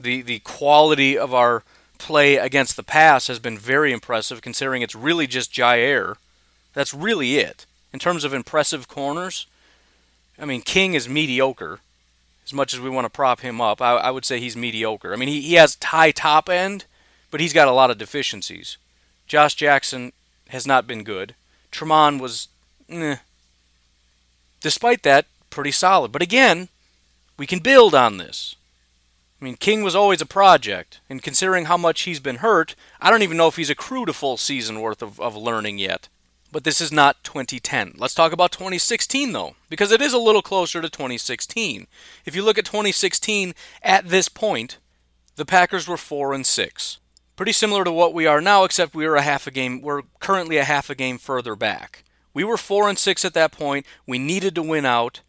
The 0.00 0.20
the 0.20 0.40
quality 0.40 1.16
of 1.16 1.32
our 1.32 1.62
play 1.96 2.36
against 2.36 2.76
the 2.76 2.82
pass 2.82 3.28
has 3.28 3.38
been 3.38 3.56
very 3.56 3.92
impressive, 3.92 4.42
considering 4.42 4.82
it's 4.82 4.96
really 4.96 5.28
just 5.28 5.52
Jair. 5.52 6.16
That's 6.74 6.92
really 6.92 7.36
it 7.38 7.66
in 7.92 7.98
terms 7.98 8.24
of 8.24 8.32
impressive 8.32 8.88
corners. 8.88 9.46
I 10.38 10.44
mean, 10.44 10.62
King 10.62 10.94
is 10.94 11.08
mediocre. 11.08 11.80
As 12.44 12.54
much 12.54 12.74
as 12.74 12.80
we 12.80 12.90
want 12.90 13.04
to 13.04 13.10
prop 13.10 13.40
him 13.40 13.60
up, 13.60 13.80
I, 13.80 13.96
I 13.96 14.10
would 14.10 14.24
say 14.24 14.40
he's 14.40 14.56
mediocre. 14.56 15.12
I 15.12 15.16
mean, 15.16 15.28
he, 15.28 15.40
he 15.40 15.54
has 15.54 15.76
high 15.82 16.10
top 16.10 16.48
end, 16.48 16.84
but 17.30 17.40
he's 17.40 17.52
got 17.52 17.68
a 17.68 17.72
lot 17.72 17.90
of 17.90 17.98
deficiencies. 17.98 18.76
Josh 19.26 19.54
Jackson 19.54 20.12
has 20.48 20.66
not 20.66 20.86
been 20.86 21.04
good. 21.04 21.34
Tramon 21.70 22.20
was, 22.20 22.48
eh. 22.88 23.16
Despite 24.60 25.02
that, 25.04 25.26
pretty 25.48 25.70
solid. 25.70 26.10
But 26.10 26.22
again, 26.22 26.68
we 27.36 27.46
can 27.46 27.60
build 27.60 27.94
on 27.94 28.16
this. 28.16 28.56
I 29.40 29.44
mean, 29.44 29.56
King 29.56 29.82
was 29.82 29.94
always 29.94 30.20
a 30.20 30.26
project, 30.26 31.00
and 31.08 31.22
considering 31.22 31.64
how 31.64 31.76
much 31.76 32.02
he's 32.02 32.20
been 32.20 32.36
hurt, 32.36 32.74
I 33.00 33.10
don't 33.10 33.22
even 33.22 33.36
know 33.36 33.48
if 33.48 33.56
he's 33.56 33.70
accrued 33.70 34.08
a 34.10 34.12
full 34.12 34.36
season 34.36 34.80
worth 34.80 35.00
of, 35.02 35.18
of 35.20 35.34
learning 35.34 35.78
yet. 35.78 36.08
But 36.52 36.64
this 36.64 36.80
is 36.80 36.90
not 36.90 37.22
2010. 37.22 37.94
Let's 37.96 38.14
talk 38.14 38.32
about 38.32 38.52
2016, 38.52 39.32
though, 39.32 39.54
because 39.68 39.92
it 39.92 40.02
is 40.02 40.12
a 40.12 40.18
little 40.18 40.42
closer 40.42 40.82
to 40.82 40.88
2016. 40.88 41.86
If 42.24 42.34
you 42.34 42.42
look 42.42 42.58
at 42.58 42.64
2016, 42.64 43.54
at 43.82 44.08
this 44.08 44.28
point, 44.28 44.78
the 45.36 45.46
Packers 45.46 45.86
were 45.86 45.96
4 45.96 46.34
and 46.34 46.44
6 46.44 46.98
pretty 47.40 47.52
similar 47.52 47.84
to 47.84 47.90
what 47.90 48.12
we 48.12 48.26
are 48.26 48.42
now, 48.42 48.64
except 48.64 48.94
we 48.94 49.06
are 49.06 49.16
a 49.16 49.22
half 49.22 49.46
a 49.46 49.50
game. 49.50 49.80
We're 49.80 50.02
currently 50.18 50.58
a 50.58 50.64
half 50.64 50.90
a 50.90 50.94
game 50.94 51.16
further 51.16 51.56
back. 51.56 52.04
We 52.34 52.44
were 52.44 52.58
four 52.58 52.86
and 52.86 52.98
six 52.98 53.24
at 53.24 53.32
that 53.32 53.50
point. 53.50 53.86
We 54.06 54.18
needed 54.18 54.54
to 54.56 54.62
win 54.62 54.84
out. 54.84 55.22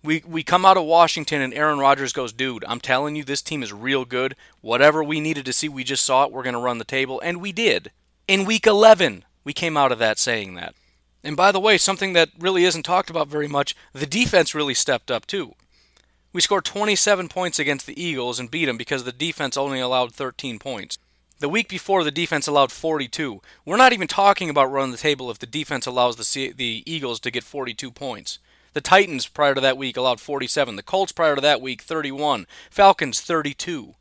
We 0.00 0.22
we 0.24 0.44
come 0.44 0.64
out 0.64 0.76
of 0.76 0.84
Washington 0.84 1.40
and 1.40 1.52
Aaron 1.52 1.80
Rodgers 1.80 2.12
goes, 2.12 2.32
dude, 2.32 2.64
I'm 2.68 2.78
telling 2.78 3.16
you, 3.16 3.24
this 3.24 3.42
team 3.42 3.64
is 3.64 3.72
real 3.72 4.04
good. 4.04 4.36
Whatever 4.60 5.02
we 5.02 5.18
needed 5.18 5.44
to 5.46 5.52
see, 5.52 5.68
we 5.68 5.82
just 5.82 6.04
saw 6.04 6.24
it. 6.24 6.30
We're 6.30 6.44
going 6.44 6.54
to 6.54 6.60
run 6.60 6.78
the 6.78 6.84
table, 6.84 7.20
and 7.24 7.40
we 7.40 7.50
did. 7.50 7.90
In 8.28 8.44
week 8.44 8.64
11, 8.64 9.24
we 9.44 9.52
came 9.52 9.76
out 9.76 9.92
of 9.92 9.98
that 9.98 10.18
saying 10.18 10.54
that. 10.54 10.74
And 11.22 11.36
by 11.36 11.52
the 11.52 11.60
way, 11.60 11.78
something 11.78 12.12
that 12.14 12.30
really 12.38 12.64
isn't 12.64 12.82
talked 12.82 13.10
about 13.10 13.28
very 13.28 13.48
much, 13.48 13.74
the 13.92 14.06
defense 14.06 14.54
really 14.54 14.74
stepped 14.74 15.10
up 15.10 15.26
too. 15.26 15.54
We 16.32 16.40
scored 16.40 16.64
27 16.64 17.28
points 17.28 17.58
against 17.58 17.86
the 17.86 18.02
Eagles 18.02 18.40
and 18.40 18.50
beat 18.50 18.64
them 18.66 18.76
because 18.76 19.04
the 19.04 19.12
defense 19.12 19.56
only 19.56 19.80
allowed 19.80 20.12
13 20.12 20.58
points. 20.58 20.98
The 21.38 21.48
week 21.48 21.68
before, 21.68 22.04
the 22.04 22.10
defense 22.10 22.46
allowed 22.46 22.72
42. 22.72 23.40
We're 23.64 23.76
not 23.76 23.92
even 23.92 24.08
talking 24.08 24.50
about 24.50 24.70
running 24.70 24.92
the 24.92 24.96
table 24.96 25.30
if 25.30 25.38
the 25.38 25.46
defense 25.46 25.86
allows 25.86 26.16
the, 26.16 26.52
the 26.52 26.82
Eagles 26.86 27.20
to 27.20 27.30
get 27.30 27.44
42 27.44 27.90
points. 27.90 28.38
The 28.72 28.80
Titans 28.80 29.28
prior 29.28 29.54
to 29.54 29.60
that 29.60 29.76
week 29.78 29.96
allowed 29.96 30.20
47. 30.20 30.76
The 30.76 30.82
Colts 30.82 31.12
prior 31.12 31.36
to 31.36 31.40
that 31.40 31.60
week 31.60 31.82
31. 31.82 32.46
Falcons 32.70 33.20
32. 33.20 33.94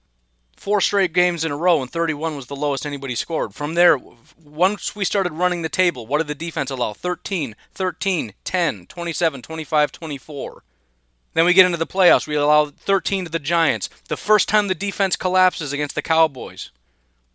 Four 0.64 0.80
straight 0.80 1.12
games 1.12 1.44
in 1.44 1.52
a 1.52 1.58
row, 1.58 1.82
and 1.82 1.92
31 1.92 2.38
was 2.38 2.48
the 2.48 2.56
lowest 2.56 2.86
anybody 2.86 3.16
scored. 3.16 3.54
From 3.54 3.74
there, 3.74 4.00
once 4.42 4.96
we 4.96 5.04
started 5.04 5.34
running 5.34 5.62
the 5.62 5.68
table, 5.68 6.08
what 6.08 6.20
did 6.20 6.28
the 6.28 6.36
defense 6.36 6.72
allow? 6.72 6.94
13, 6.94 7.58
13, 7.74 8.34
10, 8.46 8.86
27, 8.86 9.42
25, 9.42 9.92
24. 9.92 10.64
Then 11.34 11.44
we 11.44 11.54
get 11.54 11.66
into 11.66 11.78
the 11.78 11.86
playoffs. 11.86 12.28
We 12.28 12.36
allow 12.36 12.68
13 12.68 13.26
to 13.26 13.30
the 13.30 13.40
Giants. 13.40 13.90
The 14.08 14.16
first 14.16 14.48
time 14.48 14.70
the 14.70 14.74
defense 14.74 15.18
collapses 15.18 15.74
against 15.74 15.96
the 15.96 16.02
Cowboys. 16.02 16.72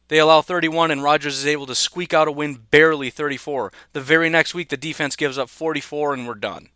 They 0.09 0.19
allow 0.19 0.41
31, 0.41 0.91
and 0.91 1.03
Rodgers 1.03 1.37
is 1.37 1.47
able 1.47 1.67
to 1.67 1.75
squeak 1.75 2.15
out 2.15 2.29
a 2.29 2.33
win 2.33 2.55
barely 2.71 3.11
34. 3.11 3.71
The 3.93 4.01
very 4.01 4.31
next 4.31 4.55
week, 4.55 4.71
the 4.71 4.79
defense 4.79 5.17
gives 5.17 5.37
up 5.37 5.51
44, 5.51 6.15
and 6.15 6.27
we're 6.27 6.35
done. 6.35 6.71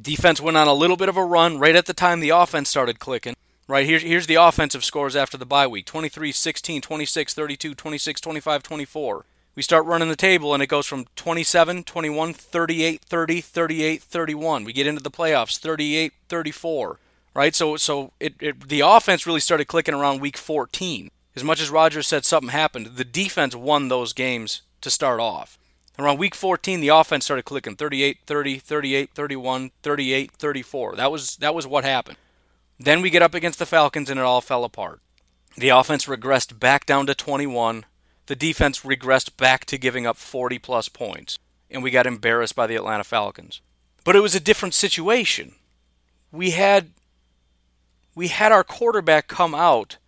Defense 0.00 0.40
went 0.40 0.56
on 0.56 0.68
a 0.68 0.72
little 0.72 0.96
bit 0.96 1.08
of 1.08 1.16
a 1.16 1.24
run 1.24 1.58
right 1.58 1.74
at 1.74 1.86
the 1.86 1.92
time 1.92 2.20
the 2.20 2.30
offense 2.30 2.68
started 2.68 3.00
clicking. 3.00 3.34
Right 3.68 3.86
here's 3.86 4.02
here's 4.02 4.26
the 4.26 4.36
offensive 4.36 4.84
scores 4.84 5.16
after 5.16 5.36
the 5.36 5.46
bye 5.46 5.66
week 5.66 5.86
23, 5.86 6.30
16, 6.30 6.80
26, 6.80 7.34
32, 7.34 7.74
26, 7.74 8.20
25, 8.20 8.62
24. 8.62 9.24
We 9.54 9.62
start 9.62 9.86
running 9.86 10.08
the 10.08 10.16
table 10.16 10.54
and 10.54 10.62
it 10.62 10.68
goes 10.68 10.86
from 10.86 11.06
27, 11.16 11.84
21, 11.84 12.32
38, 12.34 13.02
30, 13.02 13.40
38, 13.40 14.02
31. 14.02 14.64
We 14.64 14.72
get 14.72 14.86
into 14.86 15.02
the 15.02 15.10
playoffs 15.10 15.58
38, 15.58 16.12
34. 16.28 16.98
Right? 17.34 17.54
So 17.54 17.76
so 17.76 18.12
it, 18.20 18.34
it 18.40 18.68
the 18.68 18.80
offense 18.80 19.26
really 19.26 19.40
started 19.40 19.66
clicking 19.66 19.94
around 19.94 20.20
week 20.20 20.36
14 20.36 21.10
as 21.36 21.44
much 21.44 21.60
as 21.60 21.68
Rodgers 21.70 22.08
said 22.08 22.24
something 22.24 22.48
happened, 22.48 22.96
the 22.96 23.04
defense 23.04 23.54
won 23.54 23.88
those 23.88 24.14
games 24.14 24.62
to 24.80 24.90
start 24.90 25.20
off. 25.20 25.58
Around 25.98 26.18
week 26.18 26.34
14, 26.34 26.80
the 26.80 26.88
offense 26.88 27.26
started 27.26 27.44
clicking 27.44 27.76
38 27.76 28.18
30, 28.26 28.58
38 28.58 29.10
31, 29.14 29.70
38 29.82 30.32
34. 30.32 30.96
That 30.96 31.12
was, 31.12 31.36
that 31.36 31.54
was 31.54 31.66
what 31.66 31.84
happened. 31.84 32.16
Then 32.78 33.00
we 33.02 33.10
get 33.10 33.22
up 33.22 33.34
against 33.34 33.58
the 33.58 33.66
Falcons 33.66 34.10
and 34.10 34.20
it 34.20 34.22
all 34.24 34.40
fell 34.40 34.64
apart. 34.64 35.00
The 35.56 35.70
offense 35.70 36.06
regressed 36.06 36.58
back 36.58 36.84
down 36.86 37.06
to 37.06 37.14
21. 37.14 37.84
the 38.26 38.36
defense 38.36 38.80
regressed 38.80 39.36
back 39.36 39.64
to 39.66 39.78
giving 39.78 40.06
up 40.06 40.16
40 40.16 40.58
plus 40.58 40.88
points, 40.88 41.38
and 41.70 41.82
we 41.82 41.90
got 41.90 42.06
embarrassed 42.06 42.56
by 42.56 42.66
the 42.66 42.74
Atlanta 42.74 43.04
Falcons. 43.04 43.60
But 44.04 44.16
it 44.16 44.20
was 44.20 44.34
a 44.34 44.40
different 44.40 44.74
situation. 44.74 45.54
We 46.30 46.50
had 46.50 46.90
we 48.14 48.28
had 48.28 48.50
our 48.50 48.64
quarterback 48.64 49.28
come 49.28 49.54
out 49.54 49.98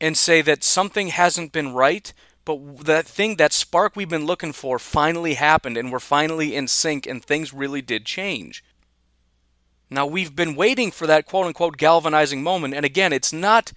and 0.00 0.16
say 0.16 0.42
that 0.42 0.64
something 0.64 1.08
hasn't 1.08 1.52
been 1.52 1.72
right, 1.72 2.12
but 2.44 2.84
that 2.84 3.06
thing, 3.06 3.36
that 3.36 3.52
spark 3.52 3.94
we've 3.94 4.08
been 4.08 4.26
looking 4.26 4.52
for 4.52 4.78
finally 4.78 5.34
happened 5.34 5.76
and 5.76 5.92
we're 5.92 6.00
finally 6.00 6.54
in 6.56 6.68
sync 6.68 7.06
and 7.06 7.24
things 7.24 7.52
really 7.52 7.80
did 7.80 8.04
change. 8.04 8.64
Now, 9.88 10.06
we've 10.06 10.34
been 10.34 10.56
waiting 10.56 10.90
for 10.90 11.06
that 11.06 11.26
quote 11.26 11.46
unquote 11.46 11.76
galvanizing 11.76 12.42
moment, 12.42 12.74
and 12.74 12.84
again, 12.84 13.12
it's 13.12 13.32
not, 13.32 13.72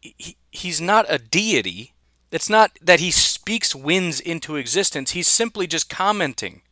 he, 0.00 0.36
he's 0.50 0.80
not 0.80 1.06
a 1.08 1.18
deity. 1.18 1.92
It's 2.30 2.50
not 2.50 2.72
that 2.80 3.00
he 3.00 3.10
speaks 3.10 3.74
winds 3.74 4.18
into 4.18 4.56
existence. 4.56 5.12
He's 5.12 5.28
simply 5.28 5.66
just 5.66 5.90
commenting. 5.90 6.62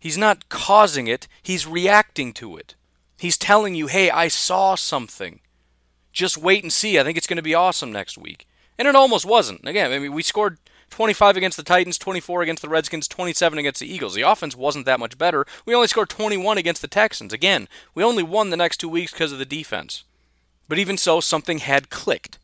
He's 0.00 0.18
not 0.18 0.48
causing 0.48 1.06
it, 1.06 1.28
he's 1.42 1.66
reacting 1.66 2.32
to 2.34 2.56
it. 2.56 2.74
He's 3.18 3.36
telling 3.36 3.74
you, 3.74 3.88
hey, 3.88 4.10
I 4.10 4.28
saw 4.28 4.76
something. 4.76 5.40
Just 6.12 6.38
wait 6.38 6.62
and 6.62 6.72
see. 6.72 6.98
I 6.98 7.04
think 7.04 7.18
it's 7.18 7.26
going 7.26 7.36
to 7.36 7.42
be 7.42 7.54
awesome 7.54 7.90
next 7.90 8.16
week. 8.16 8.46
And 8.78 8.86
it 8.86 8.94
almost 8.94 9.26
wasn't. 9.26 9.66
Again, 9.66 9.92
I 9.92 9.98
mean, 9.98 10.12
we 10.12 10.22
scored 10.22 10.58
25 10.90 11.36
against 11.36 11.56
the 11.56 11.62
Titans, 11.62 11.98
24 11.98 12.42
against 12.42 12.62
the 12.62 12.68
Redskins, 12.68 13.08
27 13.08 13.58
against 13.58 13.80
the 13.80 13.92
Eagles. 13.92 14.14
The 14.14 14.22
offense 14.22 14.56
wasn't 14.56 14.86
that 14.86 15.00
much 15.00 15.18
better. 15.18 15.46
We 15.64 15.74
only 15.74 15.88
scored 15.88 16.08
21 16.08 16.58
against 16.58 16.82
the 16.82 16.88
Texans. 16.88 17.32
Again, 17.32 17.68
we 17.94 18.02
only 18.02 18.22
won 18.22 18.50
the 18.50 18.56
next 18.56 18.78
two 18.78 18.88
weeks 18.88 19.12
because 19.12 19.32
of 19.32 19.38
the 19.38 19.44
defense. 19.44 20.04
But 20.68 20.78
even 20.78 20.96
so, 20.96 21.20
something 21.20 21.58
had 21.58 21.90
clicked. 21.90 22.38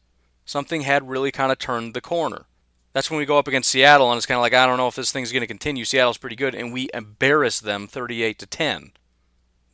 Something 0.45 0.83
had 0.83 1.09
really 1.09 1.31
kind 1.31 1.51
of 1.51 1.59
turned 1.59 1.95
the 1.95 2.01
corner. 2.01 2.47
That's 2.93 3.11
when 3.11 3.19
we 3.19 3.27
go 3.27 3.39
up 3.39 3.49
against 3.49 3.71
Seattle, 3.71 4.11
and 4.11 4.17
it's 4.17 4.27
kind 4.27 4.37
of 4.37 4.43
like 4.43 4.55
I 4.55 4.67
don't 4.67 4.79
know 4.79 4.89
if 4.89 4.95
this 4.95 5.11
thing's 5.11 5.33
going 5.33 5.41
to 5.41 5.49
continue. 5.49 5.85
Seattle's 5.85 6.19
pretty 6.19 6.37
good, 6.37 6.55
and 6.55 6.73
we 6.73 6.89
embarrass 6.95 7.61
them 7.61 7.89
38 7.89 8.39
to 8.39 8.47
10. 8.47 8.93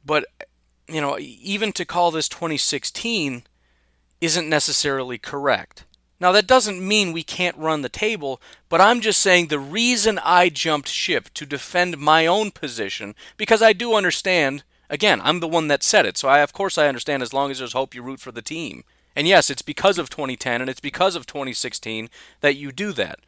But 0.04 0.24
you 0.88 1.00
know, 1.00 1.18
even 1.18 1.72
to 1.72 1.84
call 1.84 2.10
this 2.10 2.28
2016 2.28 3.44
isn't 4.20 4.48
necessarily 4.48 5.18
correct. 5.18 5.84
Now, 6.20 6.32
that 6.32 6.46
doesn't 6.46 6.86
mean 6.86 7.12
we 7.12 7.22
can't 7.22 7.56
run 7.56 7.80
the 7.80 7.88
table, 7.88 8.42
but 8.68 8.80
I'm 8.80 9.00
just 9.00 9.20
saying 9.20 9.46
the 9.46 9.58
reason 9.58 10.20
I 10.22 10.50
jumped 10.50 10.88
ship 10.88 11.30
to 11.34 11.46
defend 11.46 11.96
my 11.96 12.26
own 12.26 12.50
position, 12.50 13.14
because 13.38 13.62
I 13.62 13.72
do 13.72 13.94
understand, 13.94 14.62
again, 14.90 15.22
I'm 15.24 15.40
the 15.40 15.48
one 15.48 15.68
that 15.68 15.82
said 15.82 16.04
it, 16.04 16.18
so 16.18 16.28
I, 16.28 16.40
of 16.40 16.52
course 16.52 16.76
I 16.76 16.88
understand 16.88 17.22
as 17.22 17.32
long 17.32 17.50
as 17.50 17.58
there's 17.58 17.72
hope 17.72 17.94
you 17.94 18.02
root 18.02 18.20
for 18.20 18.32
the 18.32 18.42
team. 18.42 18.84
And 19.16 19.26
yes, 19.26 19.48
it's 19.48 19.62
because 19.62 19.98
of 19.98 20.10
2010 20.10 20.60
and 20.60 20.68
it's 20.68 20.80
because 20.80 21.16
of 21.16 21.26
2016 21.26 22.10
that 22.42 22.56
you 22.56 22.70
do 22.70 22.92
that. 22.92 23.20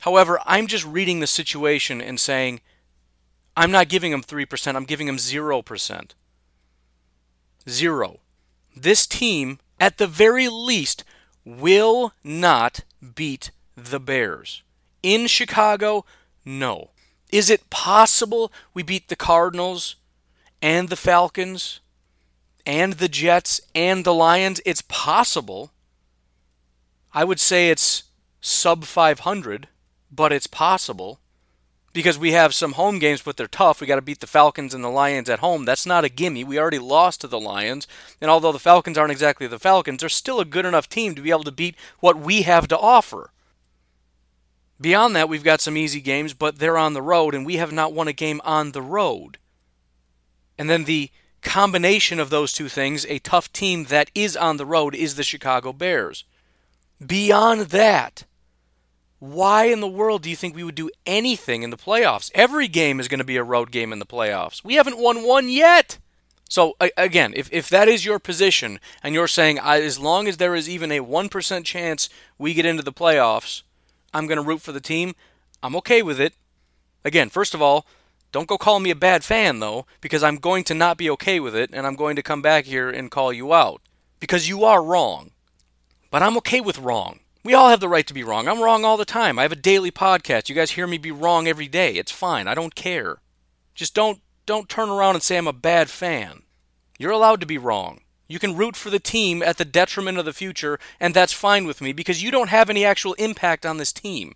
However, 0.00 0.38
I'm 0.46 0.66
just 0.66 0.86
reading 0.86 1.18
the 1.18 1.26
situation 1.26 2.00
and 2.00 2.20
saying, 2.20 2.60
I'm 3.56 3.70
not 3.70 3.88
giving 3.88 4.12
them 4.12 4.22
3%, 4.22 4.76
I'm 4.76 4.84
giving 4.84 5.06
them 5.06 5.16
0%. 5.16 6.10
Zero. 7.68 8.20
This 8.76 9.06
team, 9.06 9.58
at 9.80 9.98
the 9.98 10.06
very 10.06 10.48
least, 10.48 11.04
will 11.44 12.12
not 12.22 12.80
beat 13.14 13.50
the 13.76 14.00
Bears. 14.00 14.62
In 15.02 15.26
Chicago, 15.26 16.04
no. 16.44 16.90
Is 17.30 17.50
it 17.50 17.68
possible 17.70 18.52
we 18.72 18.82
beat 18.82 19.08
the 19.08 19.16
Cardinals 19.16 19.96
and 20.62 20.88
the 20.88 20.96
Falcons 20.96 21.80
and 22.64 22.94
the 22.94 23.08
Jets 23.08 23.60
and 23.74 24.04
the 24.04 24.14
Lions? 24.14 24.60
It's 24.64 24.82
possible. 24.82 25.72
I 27.12 27.24
would 27.24 27.40
say 27.40 27.70
it's 27.70 28.04
sub 28.40 28.84
500, 28.84 29.68
but 30.10 30.32
it's 30.32 30.46
possible 30.46 31.18
because 31.94 32.18
we 32.18 32.32
have 32.32 32.52
some 32.52 32.72
home 32.72 32.98
games, 32.98 33.22
but 33.22 33.38
they're 33.38 33.46
tough. 33.46 33.80
We 33.80 33.86
got 33.86 33.94
to 33.94 34.02
beat 34.02 34.20
the 34.20 34.26
Falcons 34.26 34.74
and 34.74 34.84
the 34.84 34.88
Lions 34.88 35.30
at 35.30 35.38
home. 35.38 35.64
That's 35.64 35.86
not 35.86 36.04
a 36.04 36.10
gimme. 36.10 36.44
We 36.44 36.58
already 36.58 36.80
lost 36.80 37.22
to 37.22 37.28
the 37.28 37.40
Lions, 37.40 37.86
and 38.20 38.30
although 38.30 38.52
the 38.52 38.58
Falcons 38.58 38.98
aren't 38.98 39.12
exactly 39.12 39.46
the 39.46 39.58
Falcons, 39.58 40.00
they're 40.00 40.10
still 40.10 40.40
a 40.40 40.44
good 40.44 40.66
enough 40.66 40.88
team 40.88 41.14
to 41.14 41.22
be 41.22 41.30
able 41.30 41.44
to 41.44 41.52
beat 41.52 41.76
what 42.00 42.18
we 42.18 42.42
have 42.42 42.68
to 42.68 42.78
offer. 42.78 43.30
Beyond 44.80 45.14
that, 45.14 45.28
we've 45.28 45.44
got 45.44 45.60
some 45.60 45.76
easy 45.76 46.00
games, 46.00 46.34
but 46.34 46.58
they're 46.58 46.76
on 46.76 46.92
the 46.92 47.00
road, 47.00 47.34
and 47.34 47.46
we 47.46 47.56
have 47.56 47.72
not 47.72 47.94
won 47.94 48.08
a 48.08 48.12
game 48.12 48.40
on 48.44 48.72
the 48.72 48.82
road. 48.82 49.38
And 50.58 50.68
then 50.68 50.84
the 50.84 51.10
combination 51.42 52.18
of 52.18 52.30
those 52.30 52.52
two 52.52 52.68
things, 52.68 53.06
a 53.06 53.20
tough 53.20 53.52
team 53.52 53.84
that 53.84 54.10
is 54.16 54.36
on 54.36 54.56
the 54.56 54.66
road, 54.66 54.96
is 54.96 55.14
the 55.14 55.22
Chicago 55.22 55.72
Bears. 55.72 56.24
Beyond 57.04 57.62
that, 57.68 58.24
why 59.32 59.64
in 59.64 59.80
the 59.80 59.88
world 59.88 60.22
do 60.22 60.28
you 60.28 60.36
think 60.36 60.54
we 60.54 60.64
would 60.64 60.74
do 60.74 60.90
anything 61.06 61.62
in 61.62 61.70
the 61.70 61.78
playoffs? 61.78 62.30
Every 62.34 62.68
game 62.68 63.00
is 63.00 63.08
going 63.08 63.20
to 63.20 63.24
be 63.24 63.38
a 63.38 63.42
road 63.42 63.70
game 63.70 63.90
in 63.90 63.98
the 63.98 64.04
playoffs. 64.04 64.62
We 64.62 64.74
haven't 64.74 64.98
won 64.98 65.26
one 65.26 65.48
yet. 65.48 65.98
So, 66.50 66.76
again, 66.98 67.32
if, 67.34 67.50
if 67.50 67.70
that 67.70 67.88
is 67.88 68.04
your 68.04 68.18
position 68.18 68.78
and 69.02 69.14
you're 69.14 69.26
saying, 69.26 69.58
as 69.58 69.98
long 69.98 70.28
as 70.28 70.36
there 70.36 70.54
is 70.54 70.68
even 70.68 70.92
a 70.92 71.00
1% 71.00 71.64
chance 71.64 72.10
we 72.36 72.52
get 72.52 72.66
into 72.66 72.82
the 72.82 72.92
playoffs, 72.92 73.62
I'm 74.12 74.26
going 74.26 74.36
to 74.36 74.46
root 74.46 74.60
for 74.60 74.72
the 74.72 74.80
team, 74.80 75.14
I'm 75.62 75.74
okay 75.76 76.02
with 76.02 76.20
it. 76.20 76.34
Again, 77.02 77.30
first 77.30 77.54
of 77.54 77.62
all, 77.62 77.86
don't 78.30 78.46
go 78.46 78.58
call 78.58 78.78
me 78.78 78.90
a 78.90 78.96
bad 78.96 79.24
fan, 79.24 79.58
though, 79.58 79.86
because 80.02 80.22
I'm 80.22 80.36
going 80.36 80.64
to 80.64 80.74
not 80.74 80.98
be 80.98 81.08
okay 81.10 81.40
with 81.40 81.56
it, 81.56 81.70
and 81.72 81.86
I'm 81.86 81.96
going 81.96 82.16
to 82.16 82.22
come 82.22 82.42
back 82.42 82.66
here 82.66 82.90
and 82.90 83.10
call 83.10 83.32
you 83.32 83.54
out. 83.54 83.80
Because 84.20 84.48
you 84.48 84.64
are 84.64 84.84
wrong. 84.84 85.30
But 86.10 86.22
I'm 86.22 86.36
okay 86.38 86.60
with 86.60 86.78
wrong. 86.78 87.20
We 87.44 87.52
all 87.52 87.68
have 87.68 87.80
the 87.80 87.90
right 87.90 88.06
to 88.06 88.14
be 88.14 88.24
wrong. 88.24 88.48
I'm 88.48 88.62
wrong 88.62 88.86
all 88.86 88.96
the 88.96 89.04
time. 89.04 89.38
I 89.38 89.42
have 89.42 89.52
a 89.52 89.56
daily 89.56 89.90
podcast. 89.90 90.48
You 90.48 90.54
guys 90.54 90.72
hear 90.72 90.86
me 90.86 90.96
be 90.96 91.10
wrong 91.10 91.46
every 91.46 91.68
day. 91.68 91.96
It's 91.96 92.10
fine. 92.10 92.48
I 92.48 92.54
don't 92.54 92.74
care. 92.74 93.18
Just 93.74 93.94
don't 93.94 94.20
don't 94.46 94.68
turn 94.68 94.88
around 94.88 95.14
and 95.14 95.22
say 95.22 95.36
I'm 95.36 95.46
a 95.46 95.52
bad 95.52 95.90
fan. 95.90 96.42
You're 96.98 97.10
allowed 97.10 97.40
to 97.40 97.46
be 97.46 97.58
wrong. 97.58 98.00
You 98.28 98.38
can 98.38 98.56
root 98.56 98.76
for 98.76 98.88
the 98.88 98.98
team 98.98 99.42
at 99.42 99.58
the 99.58 99.64
detriment 99.66 100.16
of 100.16 100.24
the 100.24 100.32
future, 100.32 100.78
and 100.98 101.12
that's 101.12 101.34
fine 101.34 101.66
with 101.66 101.82
me 101.82 101.92
because 101.92 102.22
you 102.22 102.30
don't 102.30 102.48
have 102.48 102.70
any 102.70 102.84
actual 102.84 103.12
impact 103.14 103.66
on 103.66 103.76
this 103.76 103.92
team. 103.92 104.32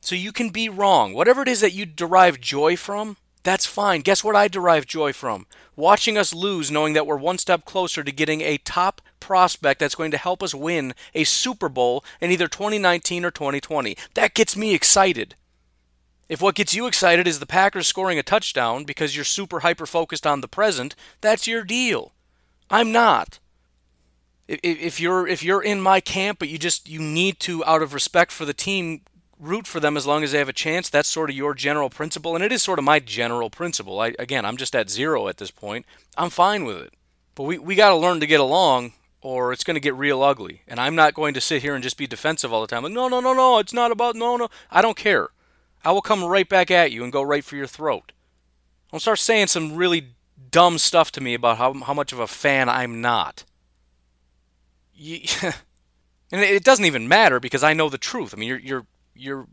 So 0.00 0.16
you 0.16 0.32
can 0.32 0.50
be 0.50 0.68
wrong. 0.68 1.12
Whatever 1.12 1.42
it 1.42 1.48
is 1.48 1.60
that 1.60 1.72
you 1.72 1.86
derive 1.86 2.40
joy 2.40 2.76
from, 2.76 3.16
that's 3.42 3.66
fine. 3.66 4.02
Guess 4.02 4.22
what 4.22 4.36
I 4.36 4.48
derive 4.48 4.86
joy 4.86 5.12
from? 5.12 5.46
Watching 5.76 6.18
us 6.18 6.34
lose, 6.34 6.70
knowing 6.70 6.92
that 6.92 7.06
we're 7.06 7.16
one 7.16 7.38
step 7.38 7.64
closer 7.64 8.04
to 8.04 8.12
getting 8.12 8.42
a 8.42 8.58
top 8.58 9.00
prospect 9.18 9.80
that's 9.80 9.94
going 9.94 10.10
to 10.10 10.18
help 10.18 10.42
us 10.42 10.54
win 10.54 10.94
a 11.14 11.24
Super 11.24 11.68
Bowl 11.68 12.04
in 12.20 12.30
either 12.30 12.48
2019 12.48 13.24
or 13.24 13.30
2020. 13.30 13.96
That 14.14 14.34
gets 14.34 14.56
me 14.56 14.74
excited. 14.74 15.36
If 16.28 16.40
what 16.40 16.54
gets 16.54 16.74
you 16.74 16.86
excited 16.86 17.26
is 17.26 17.40
the 17.40 17.46
Packers 17.46 17.88
scoring 17.88 18.18
a 18.18 18.22
touchdown 18.22 18.84
because 18.84 19.16
you're 19.16 19.24
super 19.24 19.60
hyper 19.60 19.86
focused 19.86 20.26
on 20.26 20.42
the 20.42 20.48
present, 20.48 20.94
that's 21.20 21.46
your 21.46 21.64
deal. 21.64 22.12
I'm 22.70 22.92
not. 22.92 23.40
If 24.46 25.00
you're 25.00 25.26
if 25.26 25.42
you're 25.42 25.62
in 25.62 25.80
my 25.80 26.00
camp, 26.00 26.40
but 26.40 26.48
you 26.48 26.58
just 26.58 26.88
you 26.88 27.00
need 27.00 27.38
to, 27.40 27.64
out 27.64 27.82
of 27.82 27.94
respect 27.94 28.32
for 28.32 28.44
the 28.44 28.54
team, 28.54 29.02
root 29.40 29.66
for 29.66 29.80
them 29.80 29.96
as 29.96 30.06
long 30.06 30.22
as 30.22 30.32
they 30.32 30.38
have 30.38 30.48
a 30.48 30.52
chance. 30.52 30.88
That's 30.88 31.08
sort 31.08 31.30
of 31.30 31.36
your 31.36 31.54
general 31.54 31.90
principle, 31.90 32.34
and 32.34 32.44
it 32.44 32.52
is 32.52 32.62
sort 32.62 32.78
of 32.78 32.84
my 32.84 33.00
general 33.00 33.50
principle. 33.50 33.98
I, 34.00 34.14
again, 34.18 34.44
I'm 34.44 34.56
just 34.56 34.76
at 34.76 34.90
zero 34.90 35.28
at 35.28 35.38
this 35.38 35.50
point. 35.50 35.86
I'm 36.16 36.30
fine 36.30 36.64
with 36.64 36.76
it. 36.76 36.92
But 37.34 37.44
we, 37.44 37.58
we 37.58 37.74
got 37.74 37.90
to 37.90 37.96
learn 37.96 38.20
to 38.20 38.26
get 38.26 38.40
along, 38.40 38.92
or 39.22 39.52
it's 39.52 39.64
going 39.64 39.74
to 39.76 39.80
get 39.80 39.94
real 39.94 40.22
ugly. 40.22 40.62
And 40.68 40.78
I'm 40.78 40.94
not 40.94 41.14
going 41.14 41.34
to 41.34 41.40
sit 41.40 41.62
here 41.62 41.74
and 41.74 41.82
just 41.82 41.96
be 41.96 42.06
defensive 42.06 42.52
all 42.52 42.60
the 42.60 42.66
time. 42.66 42.82
Like, 42.82 42.92
no, 42.92 43.08
no, 43.08 43.20
no, 43.20 43.32
no, 43.32 43.58
it's 43.58 43.72
not 43.72 43.90
about, 43.90 44.14
no, 44.14 44.36
no. 44.36 44.48
I 44.70 44.82
don't 44.82 44.96
care. 44.96 45.28
I 45.84 45.92
will 45.92 46.02
come 46.02 46.22
right 46.22 46.48
back 46.48 46.70
at 46.70 46.92
you 46.92 47.02
and 47.02 47.12
go 47.12 47.22
right 47.22 47.44
for 47.44 47.56
your 47.56 47.66
throat. 47.66 48.12
Don't 48.90 49.00
start 49.00 49.18
saying 49.18 49.46
some 49.46 49.76
really 49.76 50.08
dumb 50.50 50.78
stuff 50.78 51.10
to 51.12 51.20
me 51.20 51.34
about 51.34 51.58
how, 51.58 51.72
how 51.72 51.94
much 51.94 52.12
of 52.12 52.18
a 52.18 52.26
fan 52.26 52.68
I'm 52.68 53.00
not. 53.00 53.44
You, 54.92 55.20
and 56.32 56.42
it 56.42 56.64
doesn't 56.64 56.84
even 56.84 57.08
matter 57.08 57.40
because 57.40 57.62
I 57.62 57.72
know 57.72 57.88
the 57.88 57.98
truth. 57.98 58.34
I 58.34 58.36
mean, 58.36 58.48
you're, 58.48 58.58
you're 58.58 58.86
you're 59.20 59.46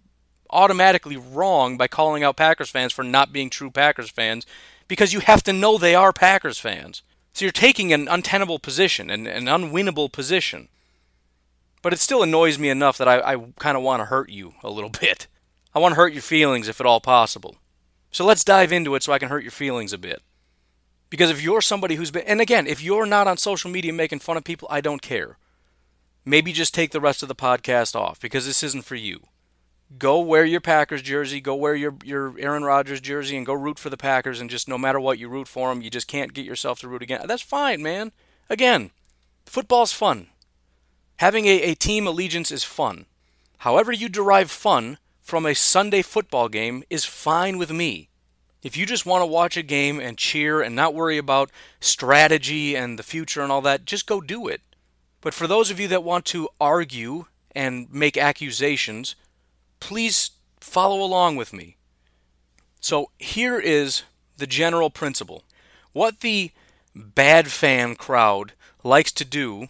automatically 0.49 1.17
wrong 1.17 1.77
by 1.77 1.87
calling 1.87 2.23
out 2.23 2.37
Packers 2.37 2.69
fans 2.69 2.93
for 2.93 3.03
not 3.03 3.33
being 3.33 3.49
true 3.49 3.69
Packers 3.69 4.09
fans 4.09 4.45
because 4.87 5.13
you 5.13 5.19
have 5.19 5.43
to 5.43 5.53
know 5.53 5.77
they 5.77 5.95
are 5.95 6.13
Packers 6.13 6.59
fans. 6.59 7.01
So 7.33 7.45
you're 7.45 7.51
taking 7.51 7.93
an 7.93 8.07
untenable 8.07 8.59
position, 8.59 9.09
an, 9.09 9.27
an 9.27 9.45
unwinnable 9.45 10.11
position. 10.11 10.69
But 11.81 11.93
it 11.93 11.99
still 11.99 12.23
annoys 12.23 12.57
me 12.57 12.69
enough 12.69 12.97
that 12.97 13.07
I, 13.07 13.33
I 13.33 13.37
kind 13.59 13.77
of 13.77 13.83
want 13.83 14.01
to 14.01 14.05
hurt 14.05 14.29
you 14.29 14.53
a 14.63 14.69
little 14.69 14.89
bit. 15.01 15.27
I 15.75 15.79
want 15.79 15.93
to 15.93 15.97
hurt 15.97 16.13
your 16.13 16.23
feelings 16.23 16.67
if 16.67 16.79
at 16.79 16.87
all 16.87 17.01
possible. 17.01 17.57
So 18.09 18.25
let's 18.25 18.43
dive 18.43 18.71
into 18.71 18.95
it 18.95 19.03
so 19.03 19.13
I 19.13 19.19
can 19.19 19.29
hurt 19.29 19.43
your 19.43 19.51
feelings 19.51 19.93
a 19.93 19.97
bit. 19.97 20.23
Because 21.09 21.29
if 21.29 21.41
you're 21.41 21.61
somebody 21.61 21.95
who's 21.95 22.11
been, 22.11 22.23
and 22.23 22.41
again, 22.41 22.67
if 22.67 22.81
you're 22.81 23.05
not 23.05 23.27
on 23.27 23.37
social 23.37 23.69
media 23.69 23.93
making 23.93 24.19
fun 24.19 24.37
of 24.37 24.43
people, 24.43 24.67
I 24.71 24.81
don't 24.81 25.01
care. 25.01 25.37
Maybe 26.25 26.51
just 26.51 26.73
take 26.73 26.91
the 26.91 26.99
rest 26.99 27.21
of 27.21 27.29
the 27.29 27.35
podcast 27.35 27.95
off 27.95 28.19
because 28.19 28.45
this 28.45 28.63
isn't 28.63 28.83
for 28.83 28.95
you 28.95 29.21
go 29.97 30.19
wear 30.19 30.45
your 30.45 30.61
Packers 30.61 31.01
jersey, 31.01 31.39
go 31.39 31.55
wear 31.55 31.75
your 31.75 31.95
your 32.03 32.37
Aaron 32.39 32.63
Rodgers 32.63 33.01
jersey, 33.01 33.37
and 33.37 33.45
go 33.45 33.53
root 33.53 33.79
for 33.79 33.89
the 33.89 33.97
Packers. 33.97 34.41
And 34.41 34.49
just 34.49 34.67
no 34.67 34.77
matter 34.77 34.99
what 34.99 35.19
you 35.19 35.29
root 35.29 35.47
for 35.47 35.69
them, 35.69 35.81
you 35.81 35.89
just 35.89 36.07
can't 36.07 36.33
get 36.33 36.45
yourself 36.45 36.79
to 36.79 36.87
root 36.87 37.01
again. 37.01 37.21
That's 37.27 37.41
fine, 37.41 37.81
man. 37.81 38.11
Again, 38.49 38.91
football's 39.45 39.93
fun. 39.93 40.27
Having 41.17 41.45
a, 41.45 41.61
a 41.63 41.75
team 41.75 42.05
allegiance 42.07 42.51
is 42.51 42.63
fun. 42.63 43.05
However, 43.59 43.91
you 43.91 44.07
derive 44.07 44.51
fun 44.51 44.97
from 45.21 45.45
a 45.45 45.55
Sunday 45.55 46.01
football 46.01 46.47
game 46.47 46.83
is 46.89 47.05
fine 47.05 47.57
with 47.57 47.71
me. 47.71 48.09
If 48.63 48.77
you 48.77 48.85
just 48.85 49.05
want 49.05 49.21
to 49.21 49.25
watch 49.25 49.57
a 49.57 49.63
game 49.63 49.99
and 49.99 50.17
cheer 50.17 50.61
and 50.61 50.75
not 50.75 50.93
worry 50.93 51.17
about 51.17 51.51
strategy 51.79 52.75
and 52.75 52.97
the 52.97 53.03
future 53.03 53.41
and 53.41 53.51
all 53.51 53.61
that, 53.61 53.85
just 53.85 54.07
go 54.07 54.21
do 54.21 54.47
it. 54.47 54.61
But 55.21 55.33
for 55.33 55.47
those 55.47 55.71
of 55.71 55.79
you 55.79 55.87
that 55.89 56.03
want 56.03 56.25
to 56.25 56.49
argue 56.59 57.25
and 57.55 57.91
make 57.91 58.17
accusations, 58.17 59.15
please 59.79 60.31
follow 60.59 61.01
along 61.01 61.35
with 61.35 61.53
me. 61.53 61.77
So 62.79 63.11
here 63.19 63.59
is 63.59 64.03
the 64.37 64.47
general 64.47 64.89
principle. 64.89 65.43
What 65.93 66.19
the 66.19 66.51
bad 66.95 67.47
fan 67.47 67.95
crowd 67.95 68.53
likes 68.83 69.11
to 69.13 69.25
do 69.25 69.67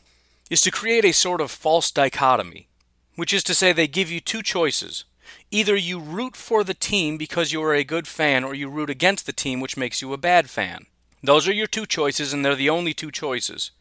is 0.49 0.61
to 0.61 0.71
create 0.71 1.05
a 1.05 1.13
sort 1.13 1.41
of 1.41 1.51
false 1.51 1.91
dichotomy, 1.91 2.67
which 3.15 3.33
is 3.33 3.43
to 3.43 3.55
say 3.55 3.71
they 3.71 3.87
give 3.87 4.11
you 4.11 4.19
two 4.19 4.41
choices. 4.41 5.05
Either 5.51 5.75
you 5.75 5.99
root 5.99 6.35
for 6.35 6.63
the 6.63 6.73
team 6.73 7.17
because 7.17 7.51
you 7.51 7.61
are 7.63 7.73
a 7.73 7.83
good 7.83 8.07
fan, 8.07 8.43
or 8.43 8.53
you 8.53 8.69
root 8.69 8.89
against 8.89 9.25
the 9.25 9.33
team, 9.33 9.59
which 9.59 9.77
makes 9.77 10.01
you 10.01 10.13
a 10.13 10.17
bad 10.17 10.49
fan. 10.49 10.85
Those 11.23 11.47
are 11.47 11.53
your 11.53 11.67
two 11.67 11.85
choices, 11.85 12.33
and 12.33 12.45
they're 12.45 12.55
the 12.55 12.69
only 12.69 12.93
two 12.93 13.11
choices. 13.11 13.71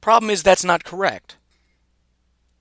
Problem 0.00 0.30
is, 0.30 0.42
that's 0.42 0.64
not 0.64 0.84
correct. 0.84 1.36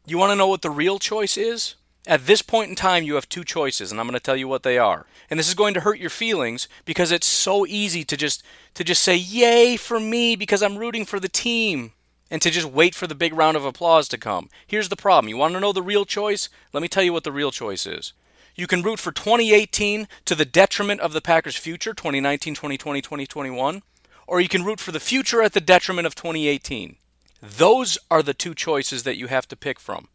You 0.07 0.17
want 0.17 0.31
to 0.31 0.35
know 0.35 0.47
what 0.47 0.61
the 0.61 0.69
real 0.69 0.99
choice 0.99 1.37
is? 1.37 1.75
At 2.07 2.27
this 2.27 2.43
point 2.43 2.69
in 2.69 2.75
time, 2.75 3.03
you 3.03 3.15
have 3.15 3.27
two 3.27 3.43
choices, 3.43 3.91
and 3.91 3.99
I'm 3.99 4.05
going 4.05 4.13
to 4.13 4.19
tell 4.19 4.35
you 4.35 4.47
what 4.47 4.61
they 4.61 4.77
are. 4.77 5.07
And 5.29 5.39
this 5.39 5.47
is 5.47 5.55
going 5.55 5.73
to 5.73 5.79
hurt 5.79 5.97
your 5.97 6.11
feelings 6.11 6.67
because 6.85 7.11
it's 7.11 7.25
so 7.25 7.65
easy 7.65 8.03
to 8.03 8.15
just 8.15 8.43
to 8.75 8.83
just 8.83 9.01
say 9.01 9.15
"Yay 9.15 9.75
for 9.75 9.99
me" 9.99 10.35
because 10.35 10.61
I'm 10.61 10.77
rooting 10.77 11.05
for 11.05 11.19
the 11.19 11.29
team, 11.29 11.93
and 12.29 12.43
to 12.43 12.51
just 12.51 12.67
wait 12.67 12.93
for 12.93 13.07
the 13.07 13.15
big 13.15 13.33
round 13.33 13.57
of 13.57 13.65
applause 13.65 14.07
to 14.09 14.19
come. 14.19 14.49
Here's 14.67 14.89
the 14.89 14.95
problem: 14.95 15.29
you 15.29 15.37
want 15.37 15.55
to 15.55 15.59
know 15.59 15.73
the 15.73 15.81
real 15.81 16.05
choice? 16.05 16.47
Let 16.73 16.81
me 16.81 16.87
tell 16.87 17.03
you 17.03 17.11
what 17.11 17.23
the 17.23 17.31
real 17.31 17.51
choice 17.51 17.87
is. 17.87 18.13
You 18.53 18.67
can 18.67 18.83
root 18.83 18.99
for 18.99 19.11
2018 19.11 20.07
to 20.25 20.35
the 20.35 20.45
detriment 20.45 21.01
of 21.01 21.11
the 21.11 21.21
Packers' 21.21 21.57
future, 21.57 21.93
2019, 21.93 22.53
2020, 22.53 23.01
2021, 23.01 23.81
or 24.27 24.39
you 24.39 24.47
can 24.47 24.63
root 24.63 24.79
for 24.79 24.91
the 24.91 24.99
future 24.99 25.41
at 25.41 25.53
the 25.53 25.59
detriment 25.59 26.05
of 26.05 26.13
2018. 26.13 26.97
Those 27.41 27.97
are 28.09 28.23
the 28.23 28.33
two 28.33 28.53
choices 28.53 29.03
that 29.03 29.17
you 29.17 29.27
have 29.27 29.47
to 29.47 29.55
pick 29.57 29.79
from. 29.79 30.07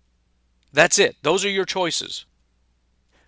That's 0.73 0.99
it. 0.99 1.17
Those 1.23 1.45
are 1.45 1.51
your 1.51 1.65
choices. 1.65 2.25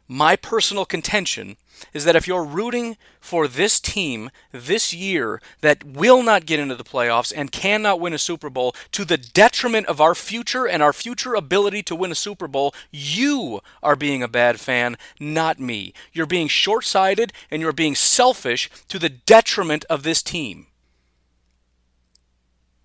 My 0.09 0.37
personal 0.37 0.85
contention 0.85 1.57
is 1.93 2.05
that 2.05 2.17
if 2.17 2.29
you're 2.29 2.45
rooting 2.45 2.97
for 3.21 3.49
this 3.49 3.81
team 3.81 4.31
this 4.51 4.93
year 4.93 5.41
that 5.63 5.85
will 5.85 6.23
not 6.23 6.45
get 6.45 6.61
into 6.61 6.75
the 6.75 6.85
playoffs 6.85 7.33
and 7.35 7.51
cannot 7.51 7.99
win 7.99 8.13
a 8.13 8.19
Super 8.19 8.51
Bowl 8.51 8.75
to 8.93 9.05
the 9.05 9.17
detriment 9.17 9.87
of 9.87 10.01
our 10.01 10.15
future 10.15 10.67
and 10.67 10.83
our 10.83 10.93
future 10.93 11.35
ability 11.35 11.83
to 11.85 11.97
win 11.97 12.13
a 12.13 12.17
Super 12.17 12.47
Bowl, 12.47 12.75
you 12.91 13.61
are 13.83 13.97
being 13.97 14.23
a 14.23 14.29
bad 14.29 14.61
fan, 14.61 14.97
not 15.19 15.59
me. 15.59 15.95
You're 16.13 16.27
being 16.27 16.49
short 16.49 16.85
sighted 16.85 17.33
and 17.51 17.63
you're 17.63 17.73
being 17.73 17.95
selfish 17.95 18.71
to 18.89 18.99
the 18.99 19.09
detriment 19.09 19.85
of 19.89 20.03
this 20.03 20.23
team. 20.23 20.67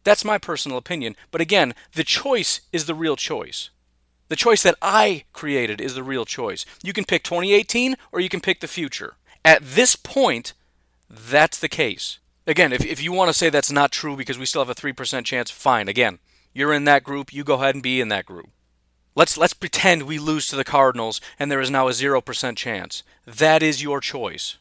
That's 0.03 0.23
my 0.23 0.37
personal 0.37 0.77
opinion. 0.77 1.17
But 1.31 1.41
again, 1.41 1.75
the 1.93 2.05
choice 2.05 2.61
is 2.71 2.85
the 2.85 2.95
real 2.95 3.17
choice. 3.17 3.69
The 4.29 4.35
choice 4.35 4.63
that 4.63 4.75
I 4.81 5.23
created 5.33 5.79
is 5.79 5.95
the 5.95 6.03
real 6.03 6.25
choice. 6.25 6.65
You 6.83 6.93
can 6.93 7.05
pick 7.05 7.23
2018 7.23 7.95
or 8.11 8.19
you 8.19 8.29
can 8.29 8.41
pick 8.41 8.59
the 8.59 8.67
future. 8.67 9.15
At 9.45 9.61
this 9.63 9.95
point, 9.95 10.53
that's 11.09 11.59
the 11.59 11.69
case. 11.69 12.19
Again, 12.45 12.73
if, 12.73 12.85
if 12.85 13.01
you 13.01 13.11
want 13.11 13.29
to 13.29 13.33
say 13.33 13.49
that's 13.49 13.71
not 13.71 13.91
true 13.91 14.15
because 14.15 14.37
we 14.37 14.45
still 14.45 14.61
have 14.61 14.69
a 14.69 14.75
3% 14.75 15.25
chance, 15.25 15.51
fine. 15.51 15.87
Again, 15.87 16.19
you're 16.53 16.73
in 16.73 16.85
that 16.85 17.03
group, 17.03 17.33
you 17.33 17.43
go 17.43 17.55
ahead 17.55 17.75
and 17.75 17.83
be 17.83 18.01
in 18.01 18.09
that 18.09 18.25
group. 18.25 18.49
Let's 19.15 19.35
let's 19.35 19.53
pretend 19.53 20.03
we 20.03 20.19
lose 20.19 20.45
to 20.47 20.55
the 20.55 20.63
Cardinals 20.63 21.19
and 21.39 21.51
there 21.51 21.59
is 21.59 21.71
now 21.71 21.87
a 21.87 21.91
0% 21.91 22.55
chance. 22.55 23.03
That 23.25 23.63
is 23.63 23.81
your 23.81 23.99
choice. 23.99 24.57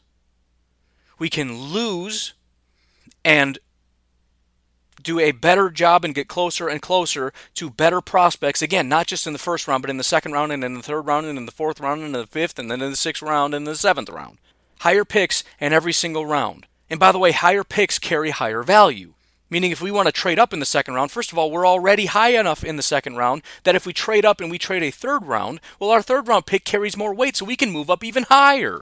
We 1.19 1.29
can 1.29 1.55
lose 1.55 2.33
and 3.23 3.59
do 5.01 5.19
a 5.19 5.31
better 5.31 5.69
job 5.69 6.03
and 6.03 6.15
get 6.15 6.27
closer 6.27 6.67
and 6.67 6.81
closer 6.81 7.31
to 7.55 7.69
better 7.69 8.01
prospects. 8.01 8.61
Again, 8.61 8.89
not 8.89 9.07
just 9.07 9.27
in 9.27 9.33
the 9.33 9.39
first 9.39 9.67
round, 9.67 9.81
but 9.81 9.89
in 9.89 9.97
the 9.97 10.03
second 10.03 10.31
round 10.31 10.51
and 10.51 10.63
in 10.63 10.73
the 10.73 10.83
third 10.83 11.01
round 11.01 11.25
and 11.25 11.37
in 11.37 11.45
the 11.45 11.51
fourth 11.51 11.79
round 11.79 12.01
and 12.01 12.15
in 12.15 12.21
the 12.21 12.27
fifth 12.27 12.59
and 12.59 12.69
then 12.69 12.81
in 12.81 12.91
the 12.91 12.97
sixth 12.97 13.21
round 13.21 13.53
and 13.53 13.65
the 13.65 13.75
seventh 13.75 14.09
round. 14.09 14.37
Higher 14.79 15.05
picks 15.05 15.43
in 15.59 15.73
every 15.73 15.93
single 15.93 16.25
round. 16.25 16.67
And 16.89 16.99
by 16.99 17.11
the 17.11 17.19
way, 17.19 17.31
higher 17.31 17.63
picks 17.63 17.99
carry 17.99 18.29
higher 18.29 18.63
value. 18.63 19.13
Meaning, 19.49 19.71
if 19.71 19.81
we 19.81 19.91
want 19.91 20.07
to 20.07 20.11
trade 20.11 20.39
up 20.39 20.51
in 20.51 20.59
the 20.59 20.65
second 20.65 20.95
round, 20.95 21.09
first 21.09 21.31
of 21.31 21.37
all, 21.37 21.49
we're 21.49 21.65
already 21.65 22.07
high 22.07 22.37
enough 22.37 22.65
in 22.65 22.75
the 22.75 22.83
second 22.83 23.15
round 23.15 23.41
that 23.63 23.75
if 23.75 23.85
we 23.85 23.93
trade 23.93 24.25
up 24.25 24.41
and 24.41 24.51
we 24.51 24.57
trade 24.57 24.83
a 24.83 24.91
third 24.91 25.25
round, 25.25 25.61
well, 25.79 25.89
our 25.89 26.01
third 26.01 26.27
round 26.27 26.45
pick 26.45 26.65
carries 26.65 26.97
more 26.97 27.13
weight, 27.13 27.37
so 27.37 27.45
we 27.45 27.55
can 27.55 27.71
move 27.71 27.89
up 27.89 28.03
even 28.03 28.23
higher. 28.23 28.81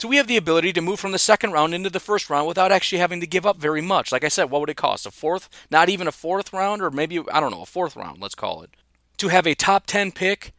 So 0.00 0.08
we 0.08 0.16
have 0.16 0.28
the 0.28 0.38
ability 0.38 0.72
to 0.72 0.80
move 0.80 0.98
from 0.98 1.12
the 1.12 1.18
second 1.18 1.52
round 1.52 1.74
into 1.74 1.90
the 1.90 2.00
first 2.00 2.30
round 2.30 2.48
without 2.48 2.72
actually 2.72 3.00
having 3.00 3.20
to 3.20 3.26
give 3.26 3.44
up 3.44 3.58
very 3.58 3.82
much. 3.82 4.10
Like 4.10 4.24
I 4.24 4.28
said, 4.28 4.44
what 4.44 4.62
would 4.62 4.70
it 4.70 4.78
cost? 4.78 5.04
A 5.04 5.10
fourth? 5.10 5.50
Not 5.70 5.90
even 5.90 6.08
a 6.08 6.12
fourth 6.12 6.54
round, 6.54 6.80
or 6.80 6.90
maybe, 6.90 7.22
I 7.30 7.38
don't 7.38 7.50
know, 7.50 7.60
a 7.60 7.66
fourth 7.66 7.96
round, 7.96 8.18
let's 8.18 8.34
call 8.34 8.62
it. 8.62 8.70
To 9.18 9.28
have 9.28 9.46
a 9.46 9.54
top 9.54 9.84
10 9.84 10.12
pick 10.12 10.54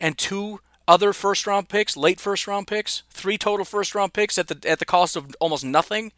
and 0.00 0.16
two 0.16 0.60
other 0.86 1.12
first 1.12 1.44
round 1.44 1.68
picks, 1.68 1.96
late 1.96 2.20
first 2.20 2.46
round 2.46 2.68
picks, 2.68 3.02
three 3.10 3.36
total 3.36 3.64
first 3.64 3.96
round 3.96 4.12
picks 4.12 4.38
at 4.38 4.46
the, 4.46 4.70
at 4.70 4.78
the 4.78 4.84
cost 4.84 5.16
of 5.16 5.34
almost 5.40 5.64
nothing. 5.64 6.12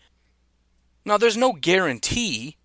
Now, 1.06 1.16
there's 1.16 1.38
no 1.38 1.54
guarantee, 1.54 2.58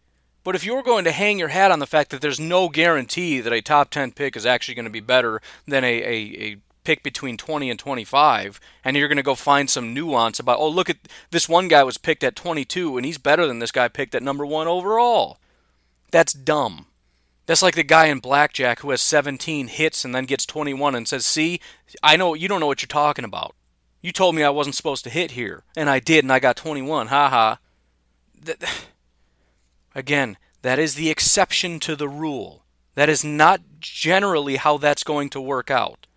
but 0.43 0.55
if 0.55 0.65
you're 0.65 0.83
going 0.83 1.05
to 1.05 1.13
hang 1.13 1.39
your 1.39 1.47
hat 1.47 1.71
on 1.71 1.79
the 1.79 1.87
fact 1.87 2.09
that 2.09 2.19
there's 2.19 2.39
no 2.39 2.67
guarantee 2.67 3.39
that 3.39 3.53
a 3.53 3.61
top 3.61 3.91
10 3.91 4.11
pick 4.11 4.35
is 4.35 4.45
actually 4.45 4.75
going 4.75 4.83
to 4.83 4.91
be 4.91 4.99
better 4.99 5.41
than 5.65 5.85
a, 5.85 6.03
a, 6.03 6.51
a 6.51 6.57
pick 6.85 7.03
between 7.03 7.35
20 7.35 7.69
and 7.69 7.79
25 7.79 8.59
and 8.83 8.95
you're 8.95 9.07
going 9.07 9.17
to 9.17 9.23
go 9.23 9.35
find 9.35 9.69
some 9.69 9.93
nuance 9.93 10.39
about 10.39 10.59
oh 10.59 10.69
look 10.69 10.89
at 10.89 10.97
this 11.31 11.49
one 11.49 11.67
guy 11.67 11.83
was 11.83 11.97
picked 11.97 12.23
at 12.23 12.35
22 12.35 12.95
and 12.95 13.05
he's 13.05 13.17
better 13.17 13.45
than 13.45 13.59
this 13.59 13.71
guy 13.71 13.87
picked 13.87 14.15
at 14.15 14.23
number 14.23 14.45
1 14.45 14.67
overall. 14.67 15.39
That's 16.11 16.31
dumb. 16.31 16.85
That's 17.47 17.61
like 17.61 17.75
the 17.75 17.83
guy 17.83 18.05
in 18.05 18.19
blackjack 18.19 18.79
who 18.79 18.91
has 18.91 19.01
17 19.01 19.67
hits 19.67 20.05
and 20.05 20.15
then 20.15 20.25
gets 20.25 20.45
21 20.45 20.95
and 20.95 21.07
says 21.07 21.25
see 21.25 21.59
i 22.01 22.15
know 22.15 22.33
you 22.33 22.47
don't 22.47 22.59
know 22.59 22.67
what 22.67 22.81
you're 22.81 22.87
talking 22.87 23.25
about. 23.25 23.55
You 24.01 24.11
told 24.11 24.35
me 24.35 24.43
i 24.43 24.49
wasn't 24.49 24.75
supposed 24.75 25.03
to 25.03 25.09
hit 25.09 25.31
here 25.31 25.63
and 25.75 25.89
i 25.89 25.99
did 25.99 26.23
and 26.23 26.31
i 26.31 26.39
got 26.39 26.55
21 26.55 27.07
ha 27.07 27.29
ha. 27.29 27.59
Again 29.95 30.37
that 30.61 30.79
is 30.79 30.95
the 30.95 31.09
exception 31.09 31.79
to 31.81 31.95
the 31.95 32.09
rule. 32.09 32.63
That 32.95 33.09
is 33.09 33.23
not 33.25 33.61
generally 33.79 34.55
how 34.55 34.77
that's 34.77 35.03
going 35.03 35.29
to 35.31 35.41
work 35.41 35.69
out 35.69 36.07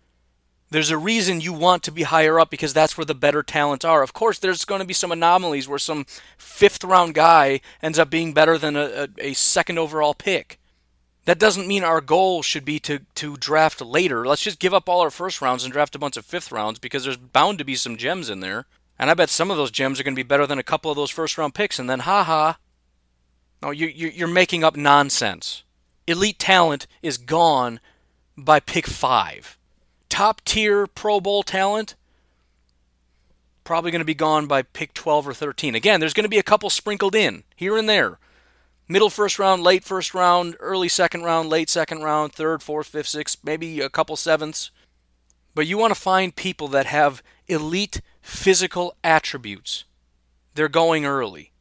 there's 0.71 0.91
a 0.91 0.97
reason 0.97 1.41
you 1.41 1.51
want 1.51 1.83
to 1.83 1.91
be 1.91 2.03
higher 2.03 2.39
up 2.39 2.49
because 2.49 2.73
that's 2.73 2.97
where 2.97 3.05
the 3.05 3.15
better 3.15 3.41
talents 3.41 3.83
are. 3.83 4.03
Of 4.03 4.13
course, 4.13 4.37
there's 4.37 4.65
going 4.65 4.81
to 4.81 4.87
be 4.87 4.93
some 4.93 5.11
anomalies 5.11 5.67
where 5.67 5.79
some 5.79 6.05
fifth 6.37 6.83
round 6.83 7.15
guy 7.15 7.61
ends 7.81 7.97
up 7.97 8.09
being 8.09 8.33
better 8.33 8.57
than 8.57 8.75
a, 8.75 9.07
a, 9.19 9.29
a, 9.29 9.33
second 9.33 9.79
overall 9.79 10.13
pick. 10.13 10.59
That 11.25 11.39
doesn't 11.39 11.67
mean 11.67 11.83
our 11.83 12.01
goal 12.01 12.41
should 12.43 12.65
be 12.65 12.79
to, 12.81 12.99
to 13.15 13.35
draft 13.37 13.81
later. 13.81 14.25
Let's 14.25 14.43
just 14.43 14.59
give 14.59 14.73
up 14.73 14.87
all 14.87 15.01
our 15.01 15.09
first 15.09 15.41
rounds 15.41 15.63
and 15.63 15.73
draft 15.73 15.95
a 15.95 15.99
bunch 15.99 16.17
of 16.17 16.25
fifth 16.25 16.51
rounds 16.51 16.79
because 16.79 17.03
there's 17.03 17.17
bound 17.17 17.57
to 17.57 17.65
be 17.65 17.75
some 17.75 17.97
gems 17.97 18.29
in 18.29 18.39
there. 18.39 18.65
And 18.97 19.09
I 19.09 19.13
bet 19.13 19.29
some 19.29 19.49
of 19.49 19.57
those 19.57 19.71
gems 19.71 19.99
are 19.99 20.03
going 20.03 20.15
to 20.15 20.19
be 20.19 20.27
better 20.27 20.45
than 20.45 20.59
a 20.59 20.63
couple 20.63 20.91
of 20.91 20.97
those 20.97 21.11
first 21.11 21.37
round 21.37 21.55
picks. 21.55 21.79
And 21.79 21.89
then, 21.89 21.99
haha. 22.01 22.53
No, 23.61 23.71
you, 23.71 23.87
you, 23.87 24.07
you're 24.07 24.27
making 24.27 24.63
up 24.63 24.75
nonsense. 24.75 25.63
Elite 26.07 26.39
talent 26.39 26.87
is 27.01 27.17
gone 27.17 27.79
by 28.37 28.59
pick 28.59 28.87
five 28.87 29.58
top 30.09 30.43
tier 30.43 30.87
Pro 30.87 31.21
Bowl 31.21 31.43
talent, 31.43 31.95
probably 33.63 33.91
going 33.91 33.99
to 33.99 34.05
be 34.05 34.15
gone 34.15 34.47
by 34.47 34.63
pick 34.63 34.93
12 34.93 35.27
or 35.27 35.33
13. 35.33 35.75
Again, 35.75 35.99
there's 35.99 36.13
going 36.13 36.23
to 36.23 36.29
be 36.29 36.39
a 36.39 36.43
couple 36.43 36.69
sprinkled 36.69 37.15
in 37.15 37.43
here 37.55 37.77
and 37.77 37.87
there. 37.87 38.19
Middle 38.87 39.11
first 39.11 39.37
round, 39.37 39.61
late 39.61 39.83
first 39.83 40.15
round, 40.15 40.57
early 40.59 40.89
second 40.89 41.21
round, 41.21 41.49
late 41.49 41.69
second 41.69 42.01
round, 42.01 42.33
third, 42.33 42.63
fourth, 42.63 42.87
fifth, 42.87 43.07
sixth, 43.07 43.37
maybe 43.43 43.79
a 43.81 43.89
couple 43.89 44.15
sevenths. 44.15 44.71
But 45.53 45.67
you 45.67 45.77
want 45.77 45.93
to 45.93 45.99
find 45.99 46.35
people 46.35 46.67
that 46.69 46.87
have 46.87 47.21
elite 47.47 48.01
physical 48.21 48.95
attributes. 49.03 49.85
They're 50.55 50.67
going 50.67 51.05
early. 51.05 51.51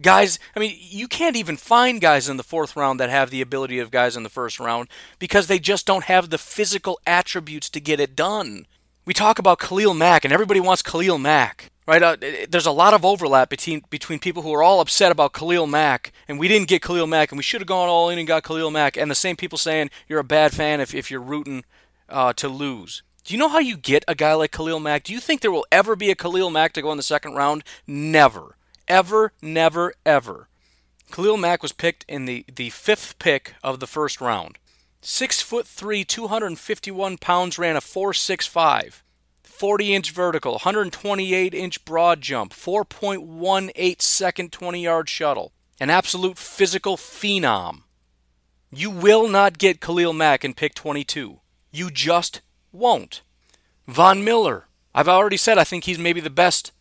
Guys, 0.00 0.38
I 0.54 0.60
mean, 0.60 0.76
you 0.78 1.08
can't 1.08 1.36
even 1.36 1.56
find 1.56 2.00
guys 2.00 2.28
in 2.28 2.36
the 2.36 2.42
fourth 2.42 2.76
round 2.76 3.00
that 3.00 3.08
have 3.08 3.30
the 3.30 3.40
ability 3.40 3.78
of 3.78 3.90
guys 3.90 4.16
in 4.16 4.22
the 4.22 4.28
first 4.28 4.60
round 4.60 4.88
because 5.18 5.46
they 5.46 5.58
just 5.58 5.86
don't 5.86 6.04
have 6.04 6.28
the 6.28 6.38
physical 6.38 7.00
attributes 7.06 7.70
to 7.70 7.80
get 7.80 8.00
it 8.00 8.14
done. 8.14 8.66
We 9.06 9.14
talk 9.14 9.38
about 9.38 9.60
Khalil 9.60 9.94
Mack, 9.94 10.24
and 10.24 10.34
everybody 10.34 10.60
wants 10.60 10.82
Khalil 10.82 11.16
Mack, 11.16 11.70
right? 11.86 12.02
Uh, 12.02 12.16
there's 12.48 12.66
a 12.66 12.72
lot 12.72 12.92
of 12.92 13.04
overlap 13.04 13.48
between 13.48 13.82
between 13.88 14.18
people 14.18 14.42
who 14.42 14.52
are 14.52 14.62
all 14.62 14.80
upset 14.80 15.12
about 15.12 15.32
Khalil 15.32 15.66
Mack, 15.66 16.12
and 16.26 16.38
we 16.38 16.48
didn't 16.48 16.68
get 16.68 16.82
Khalil 16.82 17.06
Mack, 17.06 17.30
and 17.30 17.38
we 17.38 17.44
should 17.44 17.60
have 17.60 17.68
gone 17.68 17.88
all 17.88 18.10
in 18.10 18.18
and 18.18 18.26
got 18.26 18.42
Khalil 18.42 18.70
Mack, 18.70 18.96
and 18.96 19.10
the 19.10 19.14
same 19.14 19.36
people 19.36 19.58
saying 19.58 19.90
you're 20.08 20.18
a 20.18 20.24
bad 20.24 20.52
fan 20.52 20.80
if, 20.80 20.94
if 20.94 21.10
you're 21.10 21.20
rooting 21.20 21.64
uh, 22.08 22.32
to 22.34 22.48
lose. 22.48 23.02
Do 23.24 23.32
you 23.32 23.38
know 23.38 23.48
how 23.48 23.60
you 23.60 23.76
get 23.76 24.04
a 24.06 24.14
guy 24.14 24.34
like 24.34 24.52
Khalil 24.52 24.80
Mack? 24.80 25.04
Do 25.04 25.12
you 25.12 25.20
think 25.20 25.40
there 25.40 25.52
will 25.52 25.66
ever 25.72 25.96
be 25.96 26.10
a 26.10 26.14
Khalil 26.14 26.50
Mack 26.50 26.72
to 26.74 26.82
go 26.82 26.90
in 26.90 26.96
the 26.96 27.02
second 27.02 27.34
round? 27.34 27.64
Never. 27.86 28.56
Ever, 28.88 29.32
never, 29.42 29.94
ever. 30.04 30.48
Khalil 31.10 31.36
Mack 31.36 31.62
was 31.62 31.72
picked 31.72 32.04
in 32.08 32.24
the, 32.26 32.44
the 32.54 32.70
fifth 32.70 33.18
pick 33.18 33.54
of 33.62 33.80
the 33.80 33.86
first 33.86 34.20
round. 34.20 34.58
Six 35.00 35.40
foot 35.40 35.66
three, 35.66 36.04
251 36.04 37.18
pounds, 37.18 37.58
ran 37.58 37.76
a 37.76 37.80
4.65. 37.80 39.02
40 39.42 39.94
inch 39.94 40.10
vertical, 40.10 40.52
128 40.52 41.54
inch 41.54 41.84
broad 41.84 42.20
jump, 42.20 42.52
4.18 42.52 44.02
second 44.02 44.52
20 44.52 44.82
yard 44.82 45.08
shuttle. 45.08 45.52
An 45.80 45.90
absolute 45.90 46.38
physical 46.38 46.96
phenom. 46.96 47.82
You 48.70 48.90
will 48.90 49.28
not 49.28 49.58
get 49.58 49.80
Khalil 49.80 50.12
Mack 50.12 50.44
in 50.44 50.54
pick 50.54 50.74
22. 50.74 51.40
You 51.70 51.90
just 51.90 52.40
won't. 52.72 53.22
Von 53.86 54.24
Miller. 54.24 54.66
I've 54.94 55.08
already 55.08 55.36
said 55.36 55.56
I 55.58 55.64
think 55.64 55.84
he's 55.84 55.98
maybe 55.98 56.20
the 56.20 56.30
best 56.30 56.72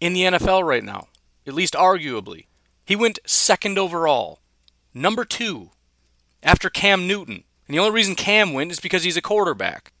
in 0.00 0.12
the 0.12 0.22
NFL 0.22 0.64
right 0.64 0.84
now, 0.84 1.08
at 1.46 1.54
least 1.54 1.74
arguably. 1.74 2.46
He 2.84 2.96
went 2.96 3.18
second 3.24 3.78
overall. 3.78 4.40
Number 4.94 5.24
two, 5.24 5.70
after 6.42 6.68
Cam 6.68 7.06
Newton. 7.06 7.44
And 7.66 7.74
the 7.74 7.78
only 7.78 7.92
reason 7.92 8.14
Cam 8.14 8.52
went 8.52 8.72
is 8.72 8.80
because 8.80 9.04
he's 9.04 9.16
a 9.16 9.22
quarterback. 9.22 9.92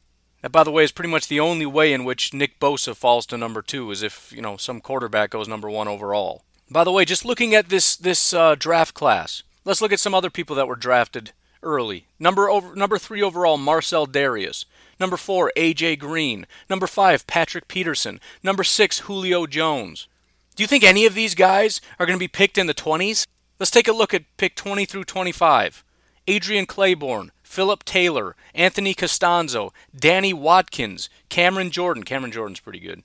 That, 0.42 0.52
by 0.52 0.64
the 0.64 0.72
way, 0.72 0.82
is 0.82 0.92
pretty 0.92 1.10
much 1.10 1.28
the 1.28 1.40
only 1.40 1.66
way 1.66 1.92
in 1.92 2.04
which 2.04 2.34
Nick 2.34 2.58
Bosa 2.58 2.96
falls 2.96 3.26
to 3.26 3.38
number 3.38 3.62
two, 3.62 3.90
is 3.92 4.02
if 4.02 4.32
you 4.32 4.42
know 4.42 4.56
some 4.56 4.80
quarterback 4.80 5.30
goes 5.30 5.46
number 5.46 5.70
one 5.70 5.86
overall. 5.86 6.42
By 6.68 6.84
the 6.84 6.92
way, 6.92 7.04
just 7.04 7.24
looking 7.24 7.54
at 7.54 7.68
this 7.68 7.94
this 7.96 8.34
uh, 8.34 8.56
draft 8.56 8.92
class, 8.92 9.44
let's 9.64 9.80
look 9.80 9.92
at 9.92 10.00
some 10.00 10.14
other 10.14 10.30
people 10.30 10.56
that 10.56 10.66
were 10.66 10.76
drafted 10.76 11.32
early. 11.62 12.06
Number 12.18 12.50
over 12.50 12.74
number 12.74 12.98
three 12.98 13.22
overall, 13.22 13.56
Marcell 13.56 14.06
Dareus. 14.06 14.64
Number 14.98 15.16
four, 15.16 15.52
AJ 15.56 16.00
Green. 16.00 16.46
Number 16.68 16.86
five, 16.88 17.26
Patrick 17.26 17.68
Peterson. 17.68 18.20
Number 18.42 18.64
six, 18.64 19.00
Julio 19.00 19.46
Jones. 19.46 20.08
Do 20.54 20.62
you 20.62 20.66
think 20.66 20.84
any 20.84 21.06
of 21.06 21.14
these 21.14 21.34
guys 21.34 21.80
are 21.98 22.06
going 22.06 22.18
to 22.18 22.22
be 22.22 22.28
picked 22.28 22.58
in 22.58 22.66
the 22.66 22.74
20s? 22.74 23.26
Let's 23.58 23.70
take 23.70 23.88
a 23.88 23.92
look 23.92 24.12
at 24.12 24.24
pick 24.36 24.54
20 24.54 24.84
through 24.84 25.04
25. 25.04 25.84
Adrian 26.28 26.66
Clayborn, 26.66 27.30
Philip 27.42 27.84
Taylor, 27.84 28.36
Anthony 28.54 28.94
Castonzo, 28.94 29.70
Danny 29.96 30.32
Watkins, 30.32 31.08
Cameron 31.28 31.70
Jordan. 31.70 32.02
Cameron 32.02 32.32
Jordan's 32.32 32.60
pretty 32.60 32.80
good. 32.80 33.02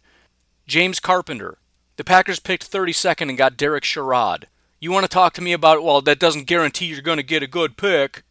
James 0.67 0.99
Carpenter. 0.99 1.57
The 1.95 2.03
Packers 2.03 2.39
picked 2.39 2.69
32nd 2.69 3.29
and 3.29 3.38
got 3.38 3.57
Derek 3.57 3.83
Sherrod. 3.83 4.43
You 4.79 4.91
want 4.91 5.05
to 5.05 5.10
talk 5.10 5.33
to 5.33 5.41
me 5.41 5.53
about, 5.53 5.83
well, 5.83 6.01
that 6.01 6.19
doesn't 6.19 6.45
guarantee 6.45 6.86
you're 6.86 7.01
going 7.01 7.17
to 7.17 7.23
get 7.23 7.41
a 7.41 7.47
good 7.47 7.77
pick. 7.77 8.23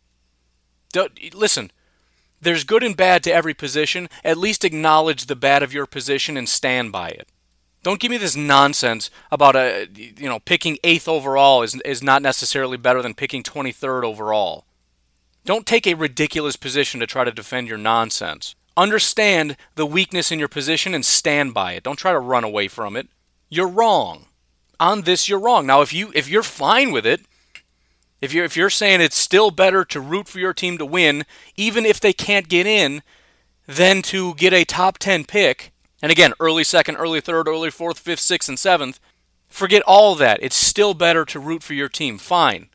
listen, 1.35 1.73
there's 2.41 2.65
good 2.65 2.83
and 2.83 2.97
bad 2.97 3.25
to 3.25 3.33
every 3.33 3.55
position. 3.55 4.09
At 4.23 4.37
least 4.37 4.65
acknowledge 4.65 5.27
the 5.27 5.35
bad 5.35 5.63
of 5.63 5.73
your 5.73 5.87
position 5.87 6.37
and 6.37 6.49
stand 6.49 6.93
by 6.93 7.09
it. 7.09 7.29
Don't 7.87 8.01
give 8.01 8.11
me 8.11 8.17
this 8.17 8.35
nonsense 8.35 9.11
about 9.31 9.55
a 9.55 9.89
you 9.95 10.29
know 10.29 10.41
picking 10.41 10.77
eighth 10.83 11.07
overall 11.07 11.63
is 11.63 11.81
is 11.85 12.03
not 12.03 12.21
necessarily 12.21 12.77
better 12.77 13.01
than 13.01 13.15
picking 13.15 13.45
23rd 13.45 14.03
overall. 14.03 14.65
Don't 15.45 15.69
take 15.69 15.87
a 15.87 15.95
ridiculous 15.95 16.57
position 16.57 16.99
to 16.99 17.07
try 17.07 17.23
to 17.23 17.31
defend 17.31 17.69
your 17.69 17.79
nonsense. 17.79 18.57
Understand 18.77 19.57
the 19.77 19.87
weakness 19.87 20.33
in 20.33 20.41
your 20.41 20.49
position 20.49 20.95
and 20.95 21.05
stand 21.05 21.55
by 21.55 21.75
it. 21.75 21.85
Don't 21.85 21.95
try 21.95 22.11
to 22.11 22.19
run 22.19 22.43
away 22.43 22.67
from 22.67 22.97
it. 22.97 23.07
You're 23.49 23.69
wrong. 23.69 24.27
On 24.81 25.03
this 25.03 25.29
you're 25.29 25.39
wrong. 25.39 25.65
Now 25.65 25.81
if 25.81 25.93
you 25.93 26.11
if 26.13 26.29
you're 26.29 26.43
fine 26.43 26.91
with 26.91 27.07
it, 27.07 27.21
if 28.21 28.35
you're 28.35 28.45
if 28.45 28.57
you're 28.57 28.69
saying 28.69 29.01
it's 29.01 29.17
still 29.17 29.53
better 29.53 29.85
to 29.85 30.01
root 30.01 30.27
for 30.27 30.41
your 30.41 30.55
team 30.55 30.77
to 30.79 30.85
win 30.85 31.25
even 31.57 31.87
if 31.87 32.01
they 32.01 32.13
can't 32.13 32.49
get 32.49 32.67
in 32.67 33.05
than 33.69 34.03
to 34.03 34.35
get 34.35 34.53
a 34.53 34.65
top 34.65 34.99
10 34.99 35.25
pick, 35.25 35.73
and 36.03 36.13
again, 36.13 36.35
early 36.41 36.65
second, 36.65 36.97
early 36.97 37.21
third, 37.21 37.49
early 37.49 37.71
fourth, 37.71 37.99
fifth, 37.99 38.21
sixth 38.21 38.49
and 38.49 38.59
seventh, 38.59 39.01
forget 39.49 39.83
all 39.87 40.15
that. 40.17 40.39
It's 40.43 40.57
still 40.57 40.95
better 40.95 41.25
to 41.25 41.41
root 41.41 41.63
for 41.63 41.75
your 41.75 41.89
team. 41.89 42.19
Fine 42.19 42.69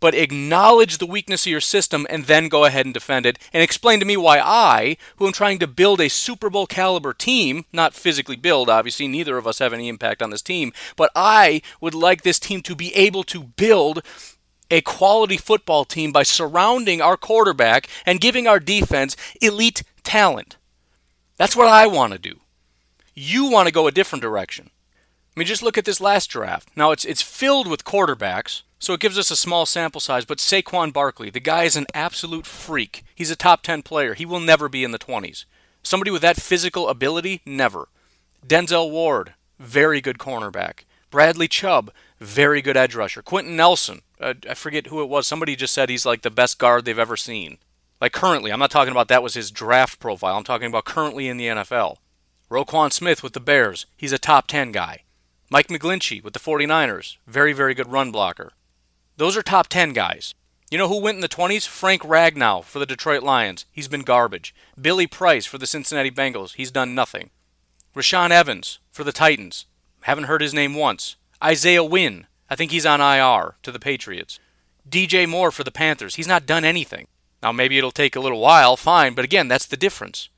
but 0.00 0.14
acknowledge 0.14 0.98
the 0.98 1.06
weakness 1.06 1.46
of 1.46 1.50
your 1.50 1.60
system 1.60 2.06
and 2.08 2.24
then 2.24 2.48
go 2.48 2.64
ahead 2.64 2.86
and 2.86 2.94
defend 2.94 3.26
it 3.26 3.38
and 3.52 3.62
explain 3.62 4.00
to 4.00 4.06
me 4.06 4.16
why 4.16 4.38
I, 4.38 4.96
who 5.16 5.26
am 5.26 5.32
trying 5.32 5.58
to 5.58 5.66
build 5.66 6.00
a 6.00 6.08
Super 6.08 6.50
Bowl 6.50 6.66
caliber 6.66 7.12
team, 7.12 7.64
not 7.72 7.94
physically 7.94 8.36
build, 8.36 8.68
obviously, 8.68 9.08
neither 9.08 9.36
of 9.36 9.46
us 9.46 9.58
have 9.58 9.72
any 9.72 9.88
impact 9.88 10.22
on 10.22 10.30
this 10.30 10.42
team, 10.42 10.72
but 10.96 11.10
I 11.14 11.62
would 11.80 11.94
like 11.94 12.22
this 12.22 12.38
team 12.38 12.62
to 12.62 12.74
be 12.74 12.94
able 12.94 13.24
to 13.24 13.42
build 13.42 14.02
a 14.70 14.80
quality 14.82 15.36
football 15.36 15.84
team 15.84 16.12
by 16.12 16.22
surrounding 16.22 17.00
our 17.00 17.16
quarterback 17.16 17.88
and 18.04 18.20
giving 18.20 18.46
our 18.46 18.60
defense 18.60 19.16
elite 19.40 19.82
talent. 20.04 20.56
That's 21.36 21.56
what 21.56 21.68
I 21.68 21.86
want 21.86 22.12
to 22.12 22.18
do. 22.18 22.40
You 23.18 23.50
want 23.50 23.66
to 23.68 23.74
go 23.74 23.86
a 23.86 23.92
different 23.92 24.22
direction. 24.22 24.70
I 25.36 25.40
mean, 25.40 25.46
just 25.46 25.62
look 25.62 25.78
at 25.78 25.84
this 25.84 26.00
last 26.00 26.28
draft. 26.28 26.70
Now, 26.76 26.90
it's, 26.90 27.04
it's 27.04 27.22
filled 27.22 27.66
with 27.66 27.84
quarterbacks 27.84 28.62
so 28.78 28.92
it 28.92 29.00
gives 29.00 29.18
us 29.18 29.30
a 29.30 29.36
small 29.36 29.66
sample 29.66 30.00
size, 30.00 30.24
but 30.24 30.38
Saquon 30.38 30.92
Barkley, 30.92 31.30
the 31.30 31.40
guy 31.40 31.64
is 31.64 31.76
an 31.76 31.86
absolute 31.94 32.46
freak. 32.46 33.04
He's 33.14 33.30
a 33.30 33.36
top 33.36 33.62
10 33.62 33.82
player. 33.82 34.14
He 34.14 34.24
will 34.24 34.40
never 34.40 34.68
be 34.68 34.84
in 34.84 34.92
the 34.92 34.98
20s. 34.98 35.44
Somebody 35.82 36.10
with 36.10 36.22
that 36.22 36.40
physical 36.40 36.88
ability, 36.88 37.40
never. 37.44 37.88
Denzel 38.46 38.90
Ward, 38.90 39.34
very 39.58 40.00
good 40.00 40.18
cornerback. 40.18 40.84
Bradley 41.10 41.48
Chubb, 41.48 41.90
very 42.20 42.62
good 42.62 42.76
edge 42.76 42.94
rusher. 42.94 43.22
Quenton 43.22 43.56
Nelson, 43.56 44.02
uh, 44.20 44.34
I 44.48 44.54
forget 44.54 44.88
who 44.88 45.02
it 45.02 45.08
was. 45.08 45.26
Somebody 45.26 45.56
just 45.56 45.74
said 45.74 45.88
he's 45.88 46.06
like 46.06 46.22
the 46.22 46.30
best 46.30 46.58
guard 46.58 46.84
they've 46.84 46.98
ever 46.98 47.16
seen. 47.16 47.58
Like 48.00 48.12
currently, 48.12 48.52
I'm 48.52 48.60
not 48.60 48.70
talking 48.70 48.92
about 48.92 49.08
that 49.08 49.22
was 49.24 49.34
his 49.34 49.50
draft 49.50 49.98
profile. 49.98 50.36
I'm 50.36 50.44
talking 50.44 50.68
about 50.68 50.84
currently 50.84 51.28
in 51.28 51.36
the 51.36 51.46
NFL. 51.48 51.96
Roquan 52.50 52.90
Smith 52.90 53.22
with 53.22 53.34
the 53.34 53.40
Bears, 53.40 53.84
he's 53.94 54.12
a 54.12 54.18
top 54.18 54.46
10 54.46 54.72
guy. 54.72 55.02
Mike 55.50 55.68
McGlinchey 55.68 56.24
with 56.24 56.32
the 56.32 56.40
49ers, 56.40 57.18
very, 57.26 57.52
very 57.52 57.74
good 57.74 57.92
run 57.92 58.10
blocker. 58.10 58.52
Those 59.18 59.36
are 59.36 59.42
top 59.42 59.68
10 59.68 59.92
guys. 59.92 60.34
You 60.70 60.78
know 60.78 60.88
who 60.88 61.00
went 61.00 61.16
in 61.16 61.20
the 61.20 61.28
20s? 61.28 61.66
Frank 61.66 62.02
Ragnow 62.02 62.64
for 62.64 62.78
the 62.78 62.86
Detroit 62.86 63.22
Lions. 63.22 63.66
He's 63.70 63.88
been 63.88 64.02
garbage. 64.02 64.54
Billy 64.80 65.06
Price 65.06 65.44
for 65.44 65.58
the 65.58 65.66
Cincinnati 65.66 66.10
Bengals. 66.10 66.54
He's 66.54 66.70
done 66.70 66.94
nothing. 66.94 67.30
Rashaan 67.94 68.30
Evans 68.30 68.78
for 68.90 69.04
the 69.04 69.12
Titans. 69.12 69.66
Haven't 70.02 70.24
heard 70.24 70.40
his 70.40 70.54
name 70.54 70.74
once. 70.74 71.16
Isaiah 71.42 71.84
Wynn. 71.84 72.26
I 72.48 72.56
think 72.56 72.70
he's 72.70 72.86
on 72.86 73.00
IR 73.00 73.56
to 73.62 73.72
the 73.72 73.78
Patriots. 73.78 74.38
DJ 74.88 75.28
Moore 75.28 75.50
for 75.50 75.64
the 75.64 75.70
Panthers. 75.70 76.14
He's 76.14 76.28
not 76.28 76.46
done 76.46 76.64
anything. 76.64 77.08
Now, 77.42 77.52
maybe 77.52 77.76
it'll 77.76 77.90
take 77.90 78.16
a 78.16 78.20
little 78.20 78.40
while, 78.40 78.76
fine, 78.76 79.14
but 79.14 79.24
again, 79.24 79.48
that's 79.48 79.66
the 79.66 79.76
difference. 79.76 80.28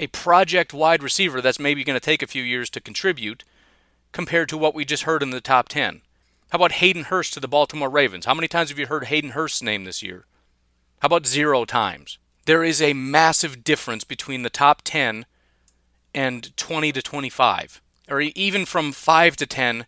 A 0.00 0.06
project 0.06 0.72
wide 0.72 1.02
receiver 1.02 1.42
that's 1.42 1.60
maybe 1.60 1.84
going 1.84 1.94
to 1.94 2.04
take 2.04 2.22
a 2.22 2.26
few 2.26 2.42
years 2.42 2.70
to 2.70 2.80
contribute 2.80 3.44
compared 4.12 4.48
to 4.48 4.56
what 4.56 4.74
we 4.74 4.86
just 4.86 5.02
heard 5.02 5.22
in 5.22 5.28
the 5.28 5.42
top 5.42 5.68
10. 5.68 6.00
How 6.48 6.56
about 6.56 6.72
Hayden 6.72 7.04
Hurst 7.04 7.34
to 7.34 7.40
the 7.40 7.46
Baltimore 7.46 7.90
Ravens? 7.90 8.24
How 8.24 8.32
many 8.32 8.48
times 8.48 8.70
have 8.70 8.78
you 8.78 8.86
heard 8.86 9.04
Hayden 9.04 9.32
Hurst's 9.32 9.62
name 9.62 9.84
this 9.84 10.02
year? 10.02 10.24
How 11.00 11.06
about 11.06 11.26
zero 11.26 11.66
times? 11.66 12.16
There 12.46 12.64
is 12.64 12.80
a 12.80 12.94
massive 12.94 13.62
difference 13.62 14.02
between 14.04 14.42
the 14.42 14.48
top 14.48 14.80
10 14.84 15.26
and 16.14 16.56
20 16.56 16.92
to 16.92 17.02
25, 17.02 17.82
or 18.08 18.22
even 18.22 18.64
from 18.64 18.92
5 18.92 19.36
to 19.36 19.46
10 19.46 19.84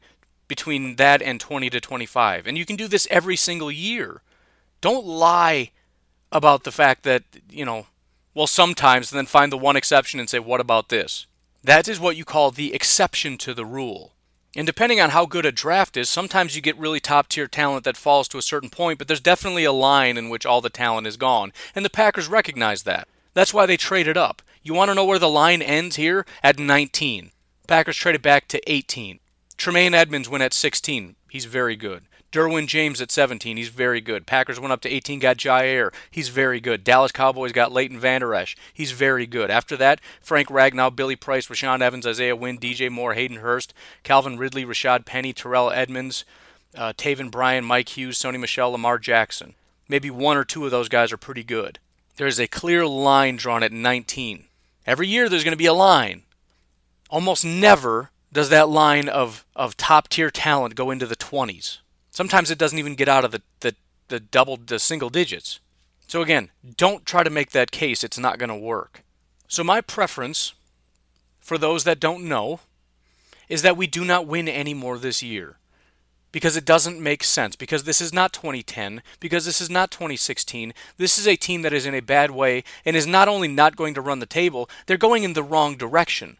between 0.47 0.97
that 0.97 1.23
and 1.23 1.41
20 1.41 1.71
to 1.71 1.81
25. 1.81 2.47
And 2.47 2.59
you 2.59 2.67
can 2.67 2.77
do 2.77 2.87
this 2.87 3.09
every 3.11 3.37
single 3.37 3.73
year. 3.73 4.21
Don't 4.83 5.07
lie 5.07 5.71
about 6.31 6.65
the 6.65 6.71
fact 6.71 7.03
that, 7.05 7.23
you 7.49 7.65
know, 7.65 7.87
well, 8.35 8.47
sometimes, 8.47 9.13
and 9.13 9.19
then 9.19 9.27
find 9.27 9.53
the 9.53 9.59
one 9.59 9.77
exception 9.77 10.19
and 10.19 10.29
say, 10.29 10.39
what 10.39 10.61
about 10.61 10.89
this? 10.89 11.27
That 11.63 11.89
is 11.89 12.01
what 12.01 12.17
you 12.17 12.25
call 12.25 12.51
the 12.51 12.75
exception 12.75 13.39
to 13.39 13.55
the 13.55 13.65
rule. 13.65 14.13
And 14.55 14.67
depending 14.67 15.01
on 15.01 15.11
how 15.11 15.25
good 15.25 15.47
a 15.47 15.53
draft 15.53 15.97
is, 15.97 16.09
sometimes 16.09 16.55
you 16.55 16.61
get 16.61 16.77
really 16.77 17.01
top 17.01 17.29
tier 17.29 17.47
talent 17.47 17.85
that 17.85 17.97
falls 17.97 18.29
to 18.29 18.39
a 18.39 18.43
certain 18.43 18.69
point, 18.69 18.99
but 18.99 19.09
there's 19.09 19.21
definitely 19.21 19.65
a 19.65 19.73
line 19.73 20.19
in 20.19 20.29
which 20.29 20.45
all 20.45 20.61
the 20.61 20.69
talent 20.69 21.07
is 21.07 21.17
gone. 21.17 21.53
And 21.75 21.85
the 21.85 21.91
Packers 21.91 22.29
recognize 22.29 22.83
that. 22.83 23.09
That's 23.33 23.55
why 23.55 23.65
they 23.65 23.79
traded 23.79 24.17
up. 24.17 24.43
You 24.63 24.75
want 24.75 24.91
to 24.91 24.95
know 24.95 25.05
where 25.05 25.19
the 25.19 25.29
line 25.29 25.63
ends 25.63 25.97
here? 25.97 26.27
At 26.43 26.59
19. 26.59 27.31
Packers 27.67 27.97
traded 27.97 28.21
back 28.21 28.47
to 28.49 28.71
18. 28.71 29.21
Tremaine 29.57 29.95
Edmunds 29.95 30.29
went 30.29 30.43
at 30.43 30.53
16. 30.53 31.17
He's 31.31 31.47
very 31.47 31.77
good. 31.77 32.05
Derwin 32.33 32.67
James 32.67 33.01
at 33.03 33.11
17. 33.11 33.59
He's 33.59 33.69
very 33.69 34.01
good. 34.01 34.27
Packers 34.27 34.59
went 34.59 34.73
up 34.73 34.81
to 34.81 34.89
18, 34.89 35.19
got 35.19 35.37
Jaire. 35.37 35.93
He's 36.11 36.31
very 36.31 36.61
good. 36.61 36.83
Dallas 36.83 37.13
Cowboys 37.13 37.53
got 37.53 37.73
Leighton 37.73 38.01
Vander 38.01 38.35
Esch. 38.35 38.57
He's 38.73 38.93
very 38.93 39.27
good. 39.27 39.51
After 39.51 39.77
that, 39.77 40.01
Frank 40.23 40.49
Ragnow, 40.49 40.97
Billy 40.97 41.15
Price, 41.15 41.49
Rashaan 41.49 41.83
Evans, 41.83 42.07
Isaiah 42.07 42.35
Wynn, 42.35 42.59
DJ 42.59 42.91
Moore, 42.91 43.13
Hayden 43.13 43.37
Hurst, 43.39 43.75
Calvin 44.03 44.39
Ridley, 44.39 44.65
Rashad 44.65 45.05
Penny, 45.05 45.35
Terrell 45.35 45.71
Edmunds, 45.71 46.25
uh, 46.75 46.95
Taven 46.95 47.31
Bryan, 47.31 47.65
Mike 47.65 47.91
Hughes, 47.91 48.19
Sony 48.19 48.41
Michel, 48.41 48.71
Lamar 48.71 48.99
Jackson. 48.99 49.55
Maybe 49.87 50.11
one 50.11 50.39
or 50.39 50.45
two 50.45 50.65
of 50.65 50.71
those 50.71 50.89
guys 50.89 51.13
are 51.13 51.19
pretty 51.19 51.45
good. 51.45 51.79
There's 52.17 52.41
a 52.41 52.49
clear 52.49 52.87
line 52.87 53.37
drawn 53.37 53.63
at 53.63 53.73
19. 53.73 54.45
Every 54.87 55.07
year 55.07 55.29
there's 55.29 55.45
going 55.45 55.53
to 55.53 55.57
be 55.59 55.67
a 55.67 55.75
line. 55.75 56.23
Almost 57.11 57.45
never 57.45 58.11
does 58.33 58.49
that 58.49 58.71
line 58.71 59.09
of, 59.09 59.45
of 59.55 59.77
top 59.77 60.09
tier 60.09 60.31
talent 60.31 60.75
go 60.75 60.91
into 60.91 61.07
the 61.07 61.17
20s. 61.17 61.79
Sometimes 62.13 62.51
it 62.51 62.59
doesn't 62.59 62.79
even 62.79 62.95
get 62.95 63.09
out 63.09 63.25
of 63.25 63.33
the, 63.33 63.43
the, 63.61 63.75
the 64.09 64.21
double, 64.21 64.57
the 64.57 64.79
single 64.79 65.11
digits. 65.11 65.59
So 66.07 66.23
again, 66.23 66.51
don't 66.77 67.05
try 67.05 67.25
to 67.25 67.31
make 67.31 67.51
that 67.51 67.71
case. 67.73 68.05
It's 68.05 68.19
not 68.19 68.39
going 68.39 68.51
to 68.51 68.55
work. 68.55 69.03
So 69.49 69.65
my 69.65 69.81
preference, 69.81 70.53
for 71.41 71.59
those 71.59 71.85
that 71.85 71.99
don't 71.99 72.29
know, 72.29 72.61
is 73.49 73.63
that 73.63 73.79
we 73.79 73.87
do 73.87 74.05
not 74.05 74.27
win 74.27 74.47
any 74.47 74.75
more 74.75 74.99
this 74.99 75.23
year. 75.23 75.57
because 76.33 76.57
it 76.57 76.65
doesn't 76.65 77.01
make 77.01 77.23
sense, 77.23 77.55
because 77.55 77.85
this 77.85 78.01
is 78.01 78.13
not 78.13 78.33
2010, 78.33 79.03
because 79.21 79.45
this 79.45 79.61
is 79.61 79.69
not 79.71 79.91
2016. 79.91 80.73
This 80.97 81.19
is 81.19 81.29
a 81.29 81.37
team 81.37 81.63
that 81.63 81.75
is 81.75 81.87
in 81.87 81.95
a 81.95 82.01
bad 82.01 82.31
way 82.31 82.65
and 82.85 82.97
is 82.97 83.07
not 83.07 83.29
only 83.29 83.49
not 83.49 83.77
going 83.77 83.95
to 83.95 84.01
run 84.01 84.19
the 84.19 84.27
table, 84.27 84.69
they're 84.87 84.97
going 84.97 85.23
in 85.23 85.35
the 85.35 85.43
wrong 85.43 85.77
direction. 85.77 86.39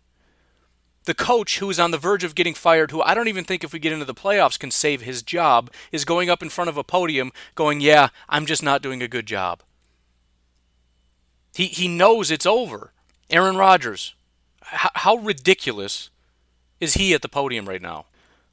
The 1.05 1.15
coach 1.15 1.59
who 1.59 1.69
is 1.69 1.81
on 1.81 1.91
the 1.91 1.99
verge 1.99 2.23
of 2.23 2.35
getting 2.35 2.55
fired, 2.55 2.93
who 2.93 3.03
I 3.03 3.15
don't 3.15 3.29
even 3.29 3.45
think 3.45 3.65
if 3.65 3.73
we 3.73 3.79
get 3.81 3.93
into 3.93 4.05
the 4.05 4.15
playoffs 4.15 4.59
can 4.59 4.71
save 4.71 5.03
his 5.03 5.23
job, 5.23 5.71
is 5.91 6.05
going 6.05 6.31
up 6.31 6.43
in 6.43 6.49
front 6.49 6.71
of 6.71 6.77
a 6.77 6.85
podium 6.85 7.33
going, 7.55 7.81
Yeah, 7.81 8.09
I'm 8.29 8.47
just 8.47 8.63
not 8.63 8.83
doing 8.83 9.03
a 9.03 9.09
good 9.09 9.27
job. 9.27 9.63
He, 11.55 11.67
he 11.67 11.89
knows 11.89 12.31
it's 12.31 12.47
over. 12.47 12.93
Aaron 13.31 13.57
Rodgers, 13.57 14.15
h- 14.73 14.91
how 14.95 15.17
ridiculous 15.17 16.11
is 16.81 16.95
he 16.95 17.15
at 17.15 17.23
the 17.23 17.29
podium 17.29 17.69
right 17.69 17.83
now? 17.83 18.07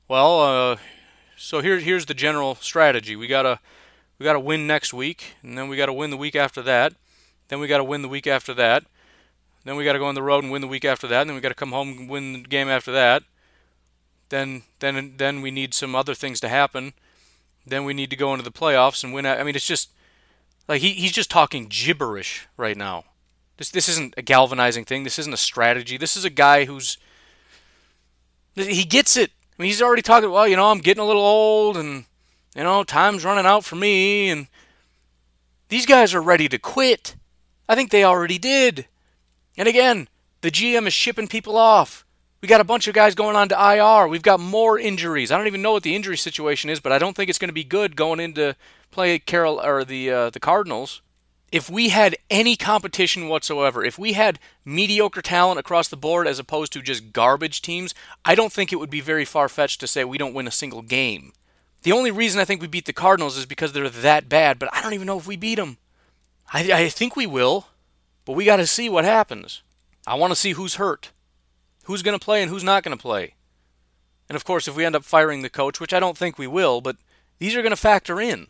Well, 0.08 0.41
uh, 0.41 0.78
so 1.38 1.62
here, 1.62 1.80
here's 1.80 2.08
the 2.08 2.14
general 2.14 2.56
strategy. 2.56 3.16
We 3.16 3.28
gotta 3.28 3.60
we 4.18 4.24
gotta 4.24 4.39
win 4.39 4.68
next 4.68 4.93
week, 4.93 5.36
and 5.43 5.58
then 5.58 5.70
we 5.70 5.78
gotta 5.78 5.93
win 5.93 6.10
the 6.10 6.18
week 6.18 6.36
after 6.36 6.62
that. 6.64 6.93
Then 7.47 7.60
we 7.60 7.68
gotta 7.68 7.84
win 7.84 8.02
the 8.02 8.10
week 8.10 8.28
after 8.28 8.54
that. 8.56 8.84
Then 9.70 9.76
we 9.78 9.84
gotta 9.84 9.99
go 9.99 10.07
on 10.07 10.15
the 10.15 10.24
road 10.24 10.43
and 10.43 10.51
win 10.51 10.63
the 10.63 10.67
week 10.67 10.84
after 10.84 11.05
that. 11.05 11.22
And 11.22 11.30
then 11.30 11.36
we 11.36 11.41
gotta 11.41 11.53
come 11.53 11.74
home 11.74 11.89
and 11.89 12.09
win 12.09 12.34
the 12.34 12.39
game 12.39 12.70
after 12.70 12.91
that. 12.91 13.22
Then 14.30 14.63
then 14.80 15.13
then 15.17 15.43
we 15.43 15.51
need 15.51 15.76
some 15.76 15.93
other 15.93 16.15
things 16.15 16.39
to 16.39 16.49
happen. 16.49 16.93
Then 17.67 17.84
we 17.84 17.93
need 17.93 18.09
to 18.09 18.15
go 18.15 18.34
into 18.34 18.43
the 18.43 18.51
playoffs 18.51 19.03
and 19.03 19.13
win. 19.13 19.28
I 19.28 19.43
mean, 19.43 19.55
it's 19.55 19.67
just 19.67 19.91
like 20.67 20.82
he, 20.82 20.93
he's 20.93 21.11
just 21.11 21.30
talking 21.30 21.67
gibberish 21.70 22.47
right 22.57 22.76
now. 22.76 23.03
This 23.57 23.70
this 23.70 23.88
isn't 23.89 24.15
a 24.17 24.24
galvanizing 24.24 24.86
thing. 24.86 25.03
This 25.03 25.20
isn't 25.20 25.36
a 25.36 25.38
strategy. 25.38 25.97
This 25.97 26.17
is 26.17 26.26
a 26.26 26.32
guy 26.32 26.65
who's 26.65 26.97
he 28.55 28.84
gets 28.84 29.15
it. 29.17 29.30
I 29.30 29.61
mean, 29.61 29.67
he's 29.67 29.84
already 29.84 30.01
talking. 30.01 30.32
Well, 30.32 30.47
you 30.47 30.55
know, 30.55 30.72
I'm 30.72 30.80
getting 30.80 31.03
a 31.03 31.05
little 31.05 31.22
old, 31.22 31.78
and 31.78 32.05
you 32.55 32.63
know, 32.63 32.84
time's 32.84 33.24
running 33.24 33.45
out 33.45 33.65
for 33.65 33.76
me, 33.76 34.32
and 34.32 34.47
these 35.67 35.86
guys 35.86 36.15
are 36.15 36.24
ready 36.24 36.49
to 36.49 36.57
quit. 36.57 37.15
I 37.67 37.76
think 37.76 37.91
they 37.91 38.03
already 38.03 38.39
did. 38.39 38.88
And 39.60 39.68
again, 39.68 40.07
the 40.41 40.49
GM 40.49 40.88
is 40.88 40.93
shipping 40.93 41.28
people 41.28 41.55
off. 41.55 42.03
We 42.41 42.47
got 42.47 42.62
a 42.62 42.64
bunch 42.64 42.88
of 42.88 42.95
guys 42.95 43.14
going 43.14 43.36
on 43.36 43.49
to 43.49 43.76
IR. 43.76 44.07
We've 44.07 44.24
got 44.24 44.39
more 44.39 44.80
injuries. 44.80 45.30
I 45.30 45.38
don't 45.38 45.45
even 45.45 45.62
know 45.62 45.74
what 45.74 45.84
the 45.84 45.95
injury 45.95 46.18
situation 46.18 46.72
is, 46.72 46.80
but 46.80 46.91
I 46.91 46.97
don't 46.97 47.16
think 47.16 47.30
it's 47.30 47.38
going 47.38 47.49
to 47.49 47.53
be 47.53 47.64
good 47.64 47.95
going 47.95 48.20
into 48.20 48.55
play 48.89 49.20
Carol 49.20 49.62
or 49.62 49.84
the 49.84 50.10
uh, 50.10 50.30
the 50.32 50.39
Cardinals 50.39 51.03
if 51.51 51.70
we 51.70 51.89
had 51.89 52.16
any 52.30 52.55
competition 52.55 53.28
whatsoever, 53.28 53.84
if 53.84 53.97
we 53.97 54.14
had 54.14 54.39
mediocre 54.64 55.22
talent 55.22 55.60
across 55.60 55.88
the 55.88 55.97
board 55.97 56.28
as 56.28 56.39
opposed 56.39 56.72
to 56.74 56.82
just 56.82 57.12
garbage 57.12 57.62
teams, 57.62 57.93
I 58.24 58.36
don't 58.36 58.53
think 58.53 58.72
it 58.72 58.78
would 58.78 58.89
be 58.89 59.01
very 59.01 59.26
far 59.26 59.49
fetched 59.49 59.80
to 59.80 59.88
say 59.88 60.03
we 60.03 60.18
don't 60.18 60.34
win 60.34 60.47
a 60.47 60.51
single 60.51 60.82
game. 60.82 61.34
The 61.84 61.91
only 61.91 62.12
reason 62.12 62.41
I 62.41 62.45
think 62.45 62.62
we 62.62 62.68
beat 62.68 62.86
the 62.86 62.93
Cardinals 62.93 63.38
is 63.38 63.45
because 63.45 63.72
they're 63.72 63.89
that 63.89 64.30
bad, 64.30 64.60
but 64.60 64.70
I 64.74 64.82
don't 64.82 64.93
even 64.93 65.07
know 65.07 65.18
if 65.18 65.28
we 65.28 65.38
beat 65.38 65.55
them. 65.55 65.78
I, 66.53 66.72
I 66.72 66.89
think 66.89 67.16
we 67.16 67.26
will, 67.26 67.68
but 68.26 68.34
we 68.34 68.45
got 68.45 68.57
to 68.57 68.67
see 68.67 68.89
what 68.89 69.05
happens. 69.05 69.61
I 70.05 70.15
want 70.15 70.32
to 70.32 70.36
see 70.36 70.51
who's 70.51 70.76
hurt, 70.76 71.11
who's 71.86 72.01
going 72.01 72.17
to 72.17 72.24
play, 72.24 72.41
and 72.41 72.49
who's 72.49 72.63
not 72.63 72.84
going 72.84 72.95
to 72.97 73.01
play. 73.01 73.36
And 74.28 74.36
of 74.36 74.45
course, 74.45 74.67
if 74.67 74.76
we 74.76 74.86
end 74.86 74.95
up 74.95 75.03
firing 75.03 75.41
the 75.41 75.49
coach, 75.49 75.80
which 75.80 75.93
I 75.93 75.99
don't 75.99 76.17
think 76.17 76.38
we 76.38 76.47
will, 76.47 76.82
but 76.82 76.97
these 77.39 77.55
are 77.55 77.61
going 77.61 77.72
to 77.72 77.76
factor 77.76 78.22
in. 78.22 78.47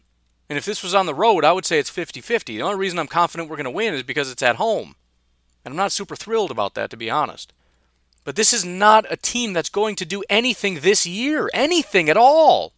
And 0.49 0.57
if 0.57 0.65
this 0.65 0.83
was 0.83 0.95
on 0.95 1.05
the 1.05 1.13
road, 1.13 1.45
I 1.45 1.51
would 1.51 1.65
say 1.65 1.79
it's 1.79 1.89
50 1.89 2.21
50. 2.21 2.57
The 2.57 2.63
only 2.63 2.77
reason 2.77 2.99
I'm 2.99 3.07
confident 3.07 3.49
we're 3.49 3.55
going 3.55 3.65
to 3.65 3.71
win 3.71 3.93
is 3.93 4.03
because 4.03 4.31
it's 4.31 4.43
at 4.43 4.57
home. 4.57 4.95
And 5.63 5.73
I'm 5.73 5.77
not 5.77 5.91
super 5.91 6.15
thrilled 6.15 6.51
about 6.51 6.73
that, 6.73 6.89
to 6.89 6.97
be 6.97 7.09
honest. 7.09 7.53
But 8.23 8.35
this 8.35 8.51
is 8.51 8.65
not 8.65 9.05
a 9.09 9.17
team 9.17 9.53
that's 9.53 9.69
going 9.69 9.95
to 9.97 10.05
do 10.05 10.23
anything 10.29 10.79
this 10.79 11.05
year. 11.05 11.49
Anything 11.53 12.09
at 12.09 12.17
all. 12.17 12.73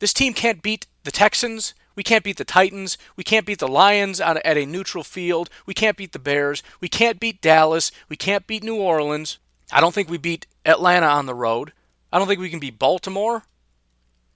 This 0.00 0.12
team 0.12 0.34
can't 0.34 0.62
beat 0.62 0.86
the 1.04 1.10
Texans. 1.10 1.74
We 1.96 2.04
can't 2.04 2.22
beat 2.22 2.36
the 2.36 2.44
Titans. 2.44 2.98
We 3.16 3.24
can't 3.24 3.46
beat 3.46 3.58
the 3.58 3.66
Lions 3.66 4.20
at 4.20 4.36
a 4.46 4.66
neutral 4.66 5.02
field. 5.02 5.48
We 5.64 5.74
can't 5.74 5.96
beat 5.96 6.12
the 6.12 6.18
Bears. 6.18 6.62
We 6.80 6.88
can't 6.88 7.18
beat 7.18 7.40
Dallas. 7.40 7.90
We 8.08 8.16
can't 8.16 8.46
beat 8.46 8.62
New 8.62 8.76
Orleans. 8.76 9.38
I 9.72 9.80
don't 9.80 9.94
think 9.94 10.08
we 10.08 10.18
beat 10.18 10.46
Atlanta 10.64 11.06
on 11.06 11.26
the 11.26 11.34
road. 11.34 11.72
I 12.12 12.18
don't 12.18 12.28
think 12.28 12.38
we 12.38 12.50
can 12.50 12.60
beat 12.60 12.78
Baltimore. 12.78 13.44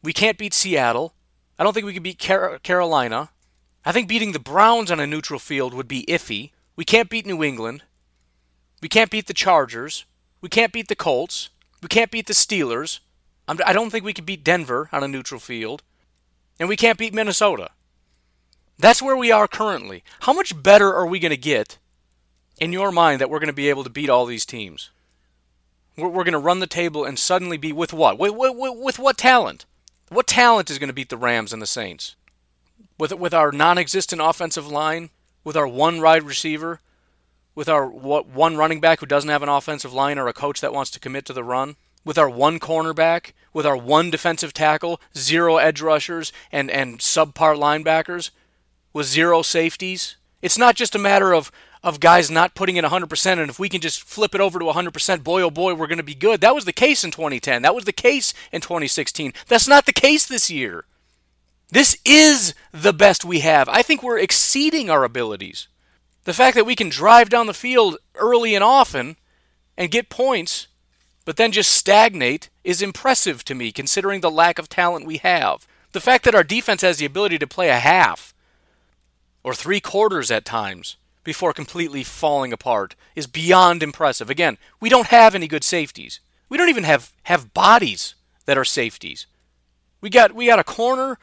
We 0.02 0.12
can't 0.12 0.38
beat 0.38 0.54
Seattle. 0.54 1.14
I 1.58 1.62
don't 1.62 1.74
think 1.74 1.86
we 1.86 1.92
can 1.92 2.02
beat 2.02 2.18
Car- 2.18 2.58
Carolina. 2.60 3.28
I 3.84 3.92
think 3.92 4.08
beating 4.08 4.32
the 4.32 4.38
Browns 4.38 4.90
on 4.90 4.98
a 4.98 5.06
neutral 5.06 5.38
field 5.38 5.74
would 5.74 5.88
be 5.88 6.04
iffy. 6.06 6.50
We 6.74 6.84
can't 6.84 7.10
beat 7.10 7.26
New 7.26 7.44
England. 7.44 7.82
We 8.80 8.88
can't 8.88 9.10
beat 9.10 9.26
the 9.26 9.34
Chargers. 9.34 10.06
We 10.40 10.48
can't 10.48 10.72
beat 10.72 10.88
the 10.88 10.96
Colts. 10.96 11.50
We 11.82 11.88
can't 11.88 12.10
beat 12.10 12.26
the 12.26 12.32
Steelers. 12.32 13.00
I'm, 13.46 13.58
I 13.64 13.72
do 13.74 13.80
not 13.80 13.92
think 13.92 14.04
we 14.04 14.14
can 14.14 14.24
beat 14.24 14.44
Denver 14.44 14.88
on 14.92 15.04
a 15.04 15.08
neutral 15.08 15.40
field. 15.40 15.82
And 16.60 16.68
we 16.68 16.76
can't 16.76 16.98
beat 16.98 17.14
Minnesota. 17.14 17.70
That's 18.78 19.02
where 19.02 19.16
we 19.16 19.32
are 19.32 19.48
currently. 19.48 20.04
How 20.20 20.34
much 20.34 20.62
better 20.62 20.94
are 20.94 21.06
we 21.06 21.18
going 21.18 21.30
to 21.30 21.36
get 21.36 21.78
in 22.60 22.72
your 22.72 22.92
mind 22.92 23.20
that 23.20 23.30
we're 23.30 23.38
going 23.38 23.48
to 23.48 23.54
be 23.54 23.70
able 23.70 23.82
to 23.82 23.90
beat 23.90 24.10
all 24.10 24.26
these 24.26 24.44
teams? 24.44 24.90
We're, 25.96 26.08
we're 26.08 26.24
going 26.24 26.32
to 26.32 26.38
run 26.38 26.60
the 26.60 26.66
table 26.66 27.04
and 27.04 27.18
suddenly 27.18 27.56
be 27.56 27.72
with 27.72 27.94
what? 27.94 28.18
With, 28.18 28.34
with, 28.34 28.54
with 28.56 28.98
what 28.98 29.16
talent? 29.16 29.64
What 30.10 30.26
talent 30.26 30.70
is 30.70 30.78
going 30.78 30.88
to 30.88 30.94
beat 30.94 31.08
the 31.08 31.16
Rams 31.16 31.52
and 31.52 31.62
the 31.62 31.66
Saints? 31.66 32.14
With 32.98 33.12
with 33.14 33.32
our 33.32 33.52
non-existent 33.52 34.20
offensive 34.20 34.68
line, 34.68 35.08
with 35.42 35.56
our 35.56 35.66
one 35.66 36.02
wide 36.02 36.24
receiver, 36.24 36.80
with 37.54 37.68
our 37.68 37.86
what, 37.86 38.26
one 38.26 38.58
running 38.58 38.80
back 38.80 39.00
who 39.00 39.06
doesn't 39.06 39.30
have 39.30 39.42
an 39.42 39.48
offensive 39.48 39.94
line 39.94 40.18
or 40.18 40.28
a 40.28 40.34
coach 40.34 40.60
that 40.60 40.74
wants 40.74 40.90
to 40.90 41.00
commit 41.00 41.24
to 41.26 41.32
the 41.32 41.44
run, 41.44 41.76
with 42.04 42.18
our 42.18 42.28
one 42.28 42.58
cornerback, 42.58 43.32
with 43.52 43.66
our 43.66 43.76
one 43.76 44.10
defensive 44.10 44.52
tackle, 44.52 45.00
zero 45.16 45.56
edge 45.56 45.80
rushers 45.80 46.32
and 46.50 46.70
and 46.70 46.98
subpar 46.98 47.56
linebackers, 47.56 48.30
with 48.92 49.06
zero 49.06 49.42
safeties. 49.42 50.16
It's 50.42 50.58
not 50.58 50.76
just 50.76 50.94
a 50.94 50.98
matter 50.98 51.32
of 51.32 51.50
of 51.82 52.00
guys 52.00 52.30
not 52.30 52.54
putting 52.54 52.76
in 52.76 52.84
100%, 52.84 53.38
and 53.38 53.48
if 53.50 53.58
we 53.58 53.68
can 53.68 53.80
just 53.80 54.02
flip 54.02 54.34
it 54.34 54.40
over 54.40 54.58
to 54.58 54.66
100%, 54.66 55.24
boy, 55.24 55.40
oh 55.40 55.50
boy, 55.50 55.74
we're 55.74 55.86
going 55.86 55.96
to 55.96 56.04
be 56.04 56.14
good. 56.14 56.40
That 56.40 56.54
was 56.54 56.66
the 56.66 56.72
case 56.74 57.04
in 57.04 57.10
2010. 57.10 57.62
That 57.62 57.74
was 57.74 57.84
the 57.84 57.92
case 57.92 58.34
in 58.52 58.60
2016. 58.60 59.32
That's 59.48 59.66
not 59.66 59.86
the 59.86 59.92
case 59.92 60.26
this 60.26 60.50
year. 60.50 60.84
This 61.70 61.96
is 62.04 62.54
the 62.72 62.92
best 62.92 63.24
we 63.24 63.40
have. 63.40 63.68
I 63.68 63.82
think 63.82 64.02
we're 64.02 64.18
exceeding 64.18 64.90
our 64.90 65.04
abilities. 65.04 65.68
The 66.24 66.34
fact 66.34 66.54
that 66.56 66.66
we 66.66 66.76
can 66.76 66.90
drive 66.90 67.30
down 67.30 67.46
the 67.46 67.54
field 67.54 67.96
early 68.14 68.54
and 68.54 68.64
often 68.64 69.16
and 69.78 69.90
get 69.90 70.10
points, 70.10 70.66
but 71.30 71.36
then 71.36 71.52
just 71.52 71.70
stagnate, 71.70 72.50
is 72.64 72.82
impressive 72.82 73.44
to 73.44 73.54
me 73.54 73.70
considering 73.70 74.20
the 74.20 74.32
lack 74.32 74.58
of 74.58 74.68
talent 74.68 75.06
we 75.06 75.18
have. 75.18 75.64
The 75.92 76.00
fact 76.00 76.24
that 76.24 76.34
our 76.34 76.42
defense 76.42 76.82
has 76.82 76.96
the 76.96 77.06
ability 77.06 77.38
to 77.38 77.46
play 77.46 77.68
a 77.68 77.78
half 77.78 78.34
or 79.44 79.54
three 79.54 79.78
quarters 79.78 80.32
at 80.32 80.44
times 80.44 80.96
before 81.22 81.52
completely 81.52 82.02
falling 82.02 82.52
apart 82.52 82.96
is 83.14 83.28
beyond 83.28 83.80
impressive. 83.80 84.28
Again, 84.28 84.58
we 84.80 84.88
don't 84.88 85.06
have 85.06 85.36
any 85.36 85.46
good 85.46 85.62
safeties. 85.62 86.18
We 86.48 86.58
don't 86.58 86.68
even 86.68 86.82
have, 86.82 87.12
have 87.22 87.54
bodies 87.54 88.16
that 88.46 88.58
are 88.58 88.64
safeties. 88.64 89.28
We 90.00 90.10
got 90.10 90.32
we 90.34 90.46
got 90.46 90.58
a 90.58 90.64
corner 90.64 91.16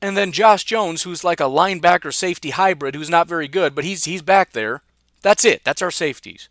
and 0.00 0.16
then 0.16 0.32
Josh 0.32 0.64
Jones 0.64 1.04
who's 1.04 1.22
like 1.22 1.38
a 1.38 1.44
linebacker 1.44 2.12
safety 2.12 2.50
hybrid 2.50 2.96
who's 2.96 3.08
not 3.08 3.28
very 3.28 3.46
good, 3.46 3.76
but 3.76 3.84
he's 3.84 4.06
he's 4.06 4.22
back 4.22 4.54
there. 4.54 4.82
That's 5.20 5.44
it. 5.44 5.62
That's 5.62 5.82
our 5.82 5.92
safeties. 5.92 6.48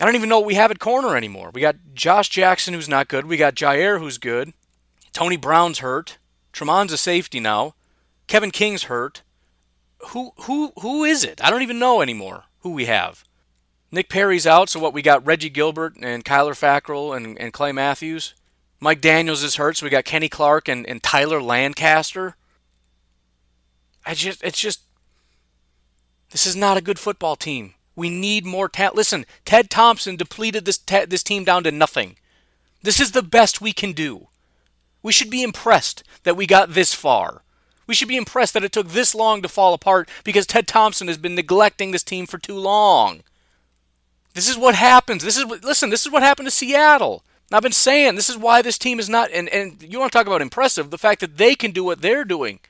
I 0.00 0.04
don't 0.04 0.14
even 0.14 0.28
know 0.28 0.38
what 0.38 0.46
we 0.46 0.54
have 0.54 0.70
at 0.70 0.78
corner 0.78 1.16
anymore. 1.16 1.50
We 1.52 1.60
got 1.60 1.76
Josh 1.94 2.28
Jackson 2.28 2.74
who's 2.74 2.88
not 2.88 3.08
good. 3.08 3.26
We 3.26 3.36
got 3.36 3.54
Jaire, 3.54 3.98
who's 3.98 4.18
good. 4.18 4.52
Tony 5.12 5.36
Brown's 5.36 5.78
hurt. 5.78 6.18
Tramon's 6.52 6.92
a 6.92 6.98
safety 6.98 7.40
now. 7.40 7.74
Kevin 8.26 8.50
King's 8.50 8.84
hurt 8.84 9.22
who 10.08 10.32
who 10.42 10.72
who 10.80 11.04
is 11.04 11.24
it? 11.24 11.42
I 11.42 11.50
don't 11.50 11.62
even 11.62 11.78
know 11.78 12.00
anymore 12.00 12.44
who 12.60 12.70
we 12.70 12.86
have. 12.86 13.24
Nick 13.90 14.08
Perry's 14.08 14.46
out, 14.46 14.68
so 14.68 14.80
what 14.80 14.94
we 14.94 15.02
got 15.02 15.24
Reggie 15.26 15.50
Gilbert 15.50 15.96
and 16.00 16.24
Kyler 16.24 16.58
Fackrell 16.58 17.14
and, 17.14 17.38
and 17.38 17.52
Clay 17.52 17.72
Matthews. 17.72 18.34
Mike 18.80 19.02
Daniels 19.02 19.42
is 19.42 19.56
hurt, 19.56 19.76
so 19.76 19.86
we 19.86 19.90
got 19.90 20.04
Kenny 20.04 20.28
Clark 20.28 20.66
and, 20.66 20.86
and 20.86 21.02
Tyler 21.02 21.42
Lancaster. 21.42 22.36
I 24.04 24.14
just 24.14 24.42
it's 24.42 24.60
just 24.60 24.82
this 26.30 26.46
is 26.46 26.56
not 26.56 26.76
a 26.76 26.82
good 26.82 26.98
football 26.98 27.36
team. 27.36 27.74
We 27.94 28.08
need 28.08 28.46
more 28.46 28.68
talent. 28.68 28.96
Listen, 28.96 29.26
Ted 29.44 29.70
Thompson 29.70 30.16
depleted 30.16 30.64
this 30.64 30.78
te- 30.78 31.04
this 31.04 31.22
team 31.22 31.44
down 31.44 31.64
to 31.64 31.70
nothing. 31.70 32.16
This 32.82 33.00
is 33.00 33.12
the 33.12 33.22
best 33.22 33.60
we 33.60 33.72
can 33.72 33.92
do. 33.92 34.28
We 35.02 35.12
should 35.12 35.30
be 35.30 35.42
impressed 35.42 36.02
that 36.24 36.36
we 36.36 36.46
got 36.46 36.74
this 36.74 36.94
far. 36.94 37.42
We 37.86 37.94
should 37.94 38.08
be 38.08 38.16
impressed 38.16 38.54
that 38.54 38.64
it 38.64 38.72
took 38.72 38.88
this 38.88 39.14
long 39.14 39.42
to 39.42 39.48
fall 39.48 39.74
apart 39.74 40.08
because 40.24 40.46
Ted 40.46 40.66
Thompson 40.66 41.08
has 41.08 41.18
been 41.18 41.34
neglecting 41.34 41.90
this 41.90 42.04
team 42.04 42.26
for 42.26 42.38
too 42.38 42.56
long. 42.56 43.22
This 44.34 44.48
is 44.48 44.56
what 44.56 44.74
happens. 44.74 45.22
This 45.24 45.36
is 45.36 45.44
what, 45.44 45.64
listen, 45.64 45.90
this 45.90 46.06
is 46.06 46.12
what 46.12 46.22
happened 46.22 46.46
to 46.46 46.50
Seattle. 46.50 47.22
I've 47.52 47.62
been 47.62 47.72
saying 47.72 48.14
this 48.14 48.30
is 48.30 48.38
why 48.38 48.62
this 48.62 48.78
team 48.78 48.98
is 48.98 49.10
not 49.10 49.30
and, 49.30 49.48
and 49.50 49.82
you 49.82 49.98
want 49.98 50.10
to 50.10 50.16
talk 50.16 50.26
about 50.26 50.40
impressive, 50.40 50.90
the 50.90 50.98
fact 50.98 51.20
that 51.20 51.36
they 51.36 51.54
can 51.54 51.70
do 51.70 51.84
what 51.84 52.00
they're 52.00 52.24
doing. 52.24 52.60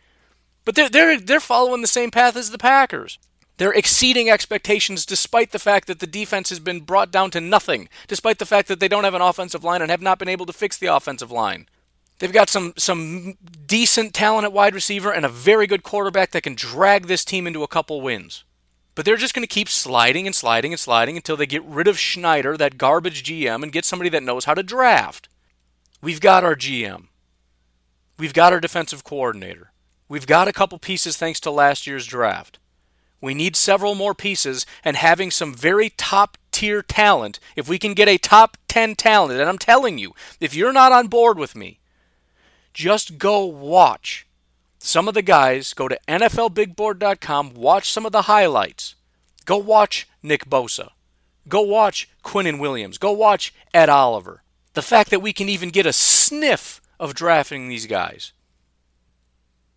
But 0.64 0.74
they're 0.74 0.88
they're 0.88 1.20
they're 1.20 1.40
following 1.40 1.82
the 1.82 1.86
same 1.86 2.10
path 2.10 2.36
as 2.36 2.50
the 2.50 2.58
Packers. 2.58 3.18
They're 3.58 3.72
exceeding 3.72 4.30
expectations 4.30 5.06
despite 5.06 5.52
the 5.52 5.58
fact 5.58 5.86
that 5.86 6.00
the 6.00 6.06
defense 6.06 6.48
has 6.50 6.58
been 6.58 6.80
brought 6.80 7.10
down 7.10 7.30
to 7.32 7.40
nothing, 7.40 7.88
despite 8.08 8.38
the 8.38 8.46
fact 8.46 8.68
that 8.68 8.80
they 8.80 8.88
don't 8.88 9.04
have 9.04 9.14
an 9.14 9.22
offensive 9.22 9.62
line 9.62 9.82
and 9.82 9.90
have 9.90 10.02
not 10.02 10.18
been 10.18 10.28
able 10.28 10.46
to 10.46 10.52
fix 10.52 10.76
the 10.76 10.86
offensive 10.86 11.30
line. 11.30 11.68
They've 12.18 12.32
got 12.32 12.48
some 12.48 12.72
some 12.76 13.36
decent 13.66 14.14
talent 14.14 14.44
at 14.44 14.52
wide 14.52 14.74
receiver 14.74 15.12
and 15.12 15.24
a 15.24 15.28
very 15.28 15.66
good 15.66 15.82
quarterback 15.82 16.30
that 16.30 16.44
can 16.44 16.54
drag 16.54 17.06
this 17.06 17.24
team 17.24 17.46
into 17.46 17.62
a 17.62 17.68
couple 17.68 18.00
wins. 18.00 18.44
But 18.94 19.04
they're 19.04 19.16
just 19.16 19.34
going 19.34 19.42
to 19.42 19.52
keep 19.52 19.68
sliding 19.68 20.26
and 20.26 20.36
sliding 20.36 20.72
and 20.72 20.80
sliding 20.80 21.16
until 21.16 21.36
they 21.36 21.46
get 21.46 21.64
rid 21.64 21.88
of 21.88 21.98
Schneider, 21.98 22.56
that 22.56 22.78
garbage 22.78 23.24
GM, 23.24 23.62
and 23.62 23.72
get 23.72 23.84
somebody 23.84 24.10
that 24.10 24.22
knows 24.22 24.44
how 24.44 24.54
to 24.54 24.62
draft. 24.62 25.28
We've 26.02 26.20
got 26.20 26.44
our 26.44 26.54
GM. 26.54 27.06
We've 28.18 28.34
got 28.34 28.52
our 28.52 28.60
defensive 28.60 29.02
coordinator. 29.02 29.72
We've 30.08 30.26
got 30.26 30.46
a 30.46 30.52
couple 30.52 30.78
pieces 30.78 31.16
thanks 31.16 31.40
to 31.40 31.50
last 31.50 31.86
year's 31.86 32.06
draft. 32.06 32.58
We 33.22 33.32
need 33.32 33.56
several 33.56 33.94
more 33.94 34.14
pieces, 34.14 34.66
and 34.84 34.96
having 34.96 35.30
some 35.30 35.54
very 35.54 35.88
top 35.88 36.36
tier 36.50 36.82
talent, 36.82 37.38
if 37.56 37.68
we 37.68 37.78
can 37.78 37.94
get 37.94 38.08
a 38.08 38.18
top 38.18 38.58
10 38.68 38.96
talent, 38.96 39.40
and 39.40 39.48
I'm 39.48 39.58
telling 39.58 39.96
you, 39.96 40.12
if 40.40 40.54
you're 40.54 40.72
not 40.72 40.92
on 40.92 41.06
board 41.06 41.38
with 41.38 41.56
me, 41.56 41.78
just 42.74 43.18
go 43.18 43.44
watch 43.46 44.26
some 44.78 45.06
of 45.06 45.14
the 45.14 45.22
guys. 45.22 45.72
Go 45.72 45.88
to 45.88 45.98
NFLBigBoard.com, 46.08 47.54
watch 47.54 47.90
some 47.90 48.04
of 48.04 48.12
the 48.12 48.22
highlights. 48.22 48.96
Go 49.44 49.56
watch 49.56 50.08
Nick 50.22 50.46
Bosa. 50.46 50.90
Go 51.48 51.60
watch 51.62 52.08
Quinnen 52.24 52.58
Williams. 52.58 52.98
Go 52.98 53.12
watch 53.12 53.54
Ed 53.72 53.88
Oliver. 53.88 54.42
The 54.74 54.82
fact 54.82 55.10
that 55.10 55.22
we 55.22 55.32
can 55.32 55.48
even 55.48 55.70
get 55.70 55.86
a 55.86 55.92
sniff 55.92 56.80
of 56.98 57.14
drafting 57.14 57.68
these 57.68 57.86
guys. 57.86 58.32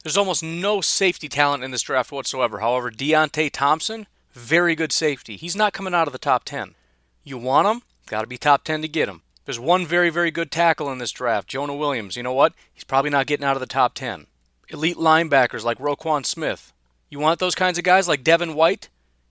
There's 0.05 0.17
almost 0.17 0.43
no 0.43 0.81
safety 0.81 1.27
talent 1.27 1.63
in 1.63 1.71
this 1.71 1.81
draft 1.81 2.11
whatsoever. 2.11 2.59
However, 2.59 2.91
Deionte 2.91 3.49
Thompson, 3.51 4.05
very 4.33 4.75
good 4.75 4.91
safety. 4.91 5.35
He's 5.35 5.55
not 5.55 5.73
coming 5.73 5.95
out 5.95 6.05
of 6.05 6.11
the 6.11 6.19
top 6.19 6.43
10. 6.43 6.75
You 7.23 7.39
want 7.39 7.67
him? 7.67 7.81
Got 8.05 8.21
to 8.21 8.27
be 8.27 8.37
top 8.37 8.63
10 8.63 8.83
to 8.83 8.87
get 8.87 9.09
him. 9.09 9.23
There's 9.45 9.59
one 9.59 9.83
very, 9.83 10.11
very 10.11 10.29
good 10.29 10.51
tackle 10.51 10.91
in 10.91 10.99
this 10.99 11.09
draft, 11.09 11.47
Jonah 11.47 11.75
Williams. 11.75 12.15
You 12.15 12.21
know 12.21 12.33
what? 12.33 12.53
He's 12.71 12.83
probably 12.83 13.09
not 13.09 13.25
getting 13.25 13.43
out 13.43 13.55
of 13.55 13.61
the 13.61 13.65
top 13.65 13.95
10. 13.95 14.27
Elite 14.69 14.97
linebackers 14.97 15.63
like 15.63 15.79
Roquan 15.79 16.23
Smith. 16.23 16.71
You 17.09 17.17
want 17.17 17.39
those 17.39 17.55
kinds 17.55 17.79
of 17.79 17.83
guys 17.83 18.07
like 18.07 18.23
Devin 18.23 18.53
White? 18.53 18.89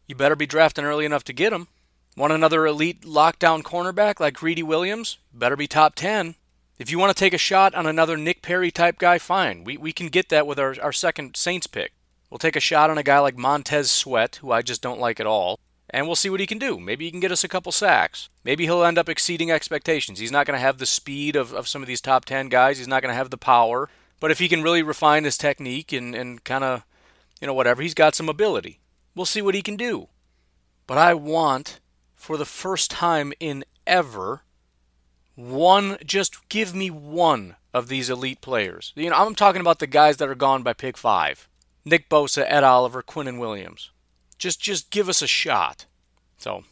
You 0.09 0.17
better 0.17 0.35
be 0.35 0.45
drafting 0.45 0.85
early 0.85 1.05
enough 1.05 1.23
to 1.25 1.33
get 1.33 1.53
him. 1.53 1.69
Want 2.17 2.33
another 2.33 2.67
elite 2.67 3.03
lockdown 3.03 3.63
cornerback 3.63 4.19
like 4.19 4.35
Greedy 4.35 4.65
Williams? 4.65 5.19
Better 5.33 5.55
be 5.55 5.69
top 5.69 5.95
10. 5.95 6.35
If 6.79 6.91
you 6.91 6.99
want 6.99 7.17
to 7.17 7.21
take 7.21 7.35
a 7.35 7.39
shot 7.39 7.75
on 7.75 7.87
another 7.87 8.17
Nick 8.17 8.43
Perry 8.43 8.71
type 8.71 8.99
guy, 8.99 9.19
fine. 9.19 9.65
We, 9.65 9.77
we 9.77 9.93
can 9.93 10.09
get 10.09 10.29
that 10.31 10.47
with 10.47 10.59
our, 10.59 10.75
our 10.83 10.93
second 10.93 11.37
Saints 11.37 11.67
pick. 11.67 11.93
We'll 12.31 12.39
take 12.39 12.57
a 12.57 12.61
shot 12.61 12.91
on 12.91 12.99
a 12.99 13.03
guy 13.03 13.21
like 13.21 13.37
Montez 13.37 13.91
Sweat, 13.91 14.37
who 14.37 14.51
I 14.51 14.63
just 14.63 14.83
don't 14.83 15.01
like 15.01 15.21
at 15.21 15.27
all 15.27 15.61
and 15.95 16.07
we'll 16.07 16.17
see 16.17 16.29
what 16.29 16.41
he 16.41 16.47
can 16.47 16.59
do. 16.59 16.81
Maybe 16.81 17.05
he 17.05 17.11
can 17.13 17.21
get 17.21 17.31
us 17.31 17.45
a 17.45 17.49
couple 17.49 17.71
sacks. 17.71 18.29
Maybe 18.43 18.65
he'll 18.65 18.83
end 18.83 18.99
up 18.99 19.09
exceeding 19.09 19.53
expectations. 19.53 20.19
He's 20.19 20.33
not 20.33 20.45
going 20.45 20.57
to 20.57 20.61
have 20.61 20.79
the 20.79 20.87
speed 20.87 21.37
of, 21.37 21.53
of 21.53 21.69
some 21.69 21.83
of 21.83 21.89
these 21.89 22.01
top 22.01 22.25
10 22.25 22.49
guys, 22.49 22.79
he's 22.79 22.89
not 22.89 23.01
going 23.01 23.13
to 23.13 23.17
have 23.17 23.31
the 23.31 23.39
power. 23.39 23.89
But 24.19 24.33
if 24.33 24.41
he 24.41 24.49
can 24.49 24.63
really 24.63 24.83
refine 24.83 25.23
his 25.23 25.39
technique 25.39 25.93
and, 25.93 26.13
and 26.13 26.43
kind 26.43 26.65
of, 26.65 26.85
you 27.41 27.47
know, 27.47 27.55
whatever, 27.55 27.81
he's 27.81 27.95
got 27.95 28.17
some 28.17 28.29
ability. 28.29 28.81
We'll 29.15 29.25
see 29.25 29.41
what 29.41 29.55
he 29.55 29.63
can 29.63 29.77
do. 29.77 30.09
But 30.89 30.99
I 30.99 31.15
want, 31.15 31.79
for 32.17 32.37
the 32.37 32.45
first 32.45 32.91
time 32.91 33.33
in 33.39 33.65
ever, 33.87 34.43
one, 35.35 35.99
just 36.05 36.49
give 36.49 36.75
me 36.75 36.91
one 36.91 37.57
of 37.73 37.89
these 37.89 38.09
elite 38.09 38.41
players. 38.41 38.93
You 38.95 39.11
know, 39.11 39.17
I'm 39.17 39.35
talking 39.35 39.61
about 39.61 39.79
the 39.79 39.87
guys 39.87 40.19
that 40.19 40.29
are 40.29 40.35
gone 40.35 40.63
by 40.63 40.73
pick 40.73 40.97
five 40.97 41.49
Nick 41.85 42.09
Bosa, 42.09 42.45
Ed 42.49 42.65
Oliver, 42.65 43.03
Quinnen 43.03 43.39
Williams. 43.39 43.91
Just 44.39 44.61
just 44.61 44.91
give 44.91 45.09
us 45.09 45.23
a 45.23 45.27
shot. 45.27 45.87
So, 46.39 46.65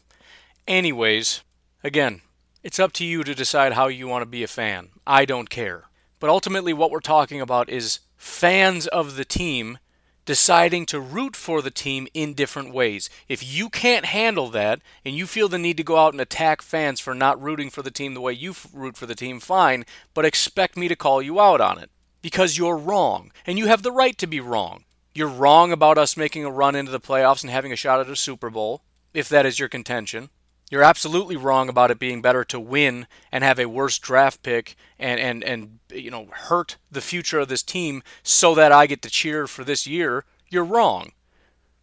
anyways, 0.67 1.41
again, 1.83 2.21
it's 2.63 2.79
up 2.79 2.93
to 2.93 3.05
you 3.05 3.23
to 3.23 3.35
decide 3.35 3.73
how 3.73 3.87
you 3.87 4.07
want 4.07 4.21
to 4.21 4.27
be 4.27 4.43
a 4.43 4.47
fan. 4.47 4.89
I 5.05 5.25
don't 5.25 5.49
care. 5.49 5.85
But 6.19 6.29
ultimately 6.29 6.71
what 6.71 6.91
we're 6.91 7.01
talking 7.01 7.41
about 7.41 7.69
is 7.69 7.99
fans 8.15 8.87
of 8.87 9.17
the 9.17 9.25
team 9.25 9.77
deciding 10.25 10.85
to 10.87 10.99
root 10.99 11.35
for 11.35 11.61
the 11.61 11.71
team 11.71 12.07
in 12.13 12.33
different 12.33 12.73
ways. 12.73 13.09
If 13.27 13.43
you 13.43 13.69
can't 13.69 14.05
handle 14.05 14.49
that 14.49 14.81
and 15.03 15.15
you 15.15 15.27
feel 15.27 15.49
the 15.49 15.57
need 15.57 15.77
to 15.77 15.83
go 15.83 15.97
out 15.97 16.13
and 16.13 16.21
attack 16.21 16.61
fans 16.61 16.99
for 16.99 17.13
not 17.13 17.41
rooting 17.41 17.69
for 17.69 17.81
the 17.81 17.91
team 17.91 18.13
the 18.13 18.21
way 18.21 18.33
you 18.33 18.55
root 18.73 18.97
for 18.97 19.05
the 19.05 19.15
team, 19.15 19.39
fine, 19.39 19.85
but 20.13 20.25
expect 20.25 20.77
me 20.77 20.87
to 20.87 20.95
call 20.95 21.21
you 21.21 21.39
out 21.39 21.61
on 21.61 21.77
it 21.77 21.89
because 22.21 22.57
you're 22.57 22.77
wrong 22.77 23.31
and 23.45 23.57
you 23.57 23.67
have 23.67 23.83
the 23.83 23.91
right 23.91 24.17
to 24.17 24.27
be 24.27 24.39
wrong. 24.39 24.85
You're 25.13 25.27
wrong 25.27 25.71
about 25.71 25.97
us 25.97 26.17
making 26.17 26.43
a 26.43 26.49
run 26.49 26.75
into 26.75 26.91
the 26.91 26.99
playoffs 26.99 27.43
and 27.43 27.51
having 27.51 27.71
a 27.71 27.75
shot 27.75 27.99
at 27.99 28.09
a 28.09 28.15
Super 28.15 28.49
Bowl, 28.49 28.81
if 29.13 29.29
that 29.29 29.45
is 29.45 29.59
your 29.59 29.69
contention. 29.69 30.29
You're 30.73 30.81
absolutely 30.81 31.35
wrong 31.35 31.69
about 31.69 31.91
it 31.91 31.99
being 31.99 32.19
better 32.19 32.43
to 32.45 32.59
win 32.59 33.05
and 33.31 33.43
have 33.43 33.59
a 33.59 33.67
worse 33.67 33.99
draft 33.99 34.41
pick 34.41 34.75
and, 34.97 35.19
and, 35.19 35.43
and 35.43 35.77
you 35.93 36.09
know 36.09 36.29
hurt 36.31 36.77
the 36.91 36.99
future 36.99 37.37
of 37.37 37.47
this 37.47 37.61
team 37.61 38.01
so 38.23 38.55
that 38.55 38.71
I 38.71 38.87
get 38.87 39.03
to 39.03 39.09
cheer 39.11 39.45
for 39.45 39.63
this 39.63 39.85
year. 39.85 40.25
You're 40.49 40.63
wrong. 40.63 41.11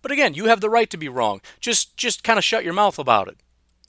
But 0.02 0.10
again, 0.10 0.34
you 0.34 0.46
have 0.46 0.60
the 0.60 0.68
right 0.68 0.90
to 0.90 0.96
be 0.96 1.08
wrong. 1.08 1.40
Just 1.60 1.96
just 1.96 2.24
kind 2.24 2.36
of 2.36 2.42
shut 2.42 2.64
your 2.64 2.72
mouth 2.72 2.98
about 2.98 3.28
it. 3.28 3.36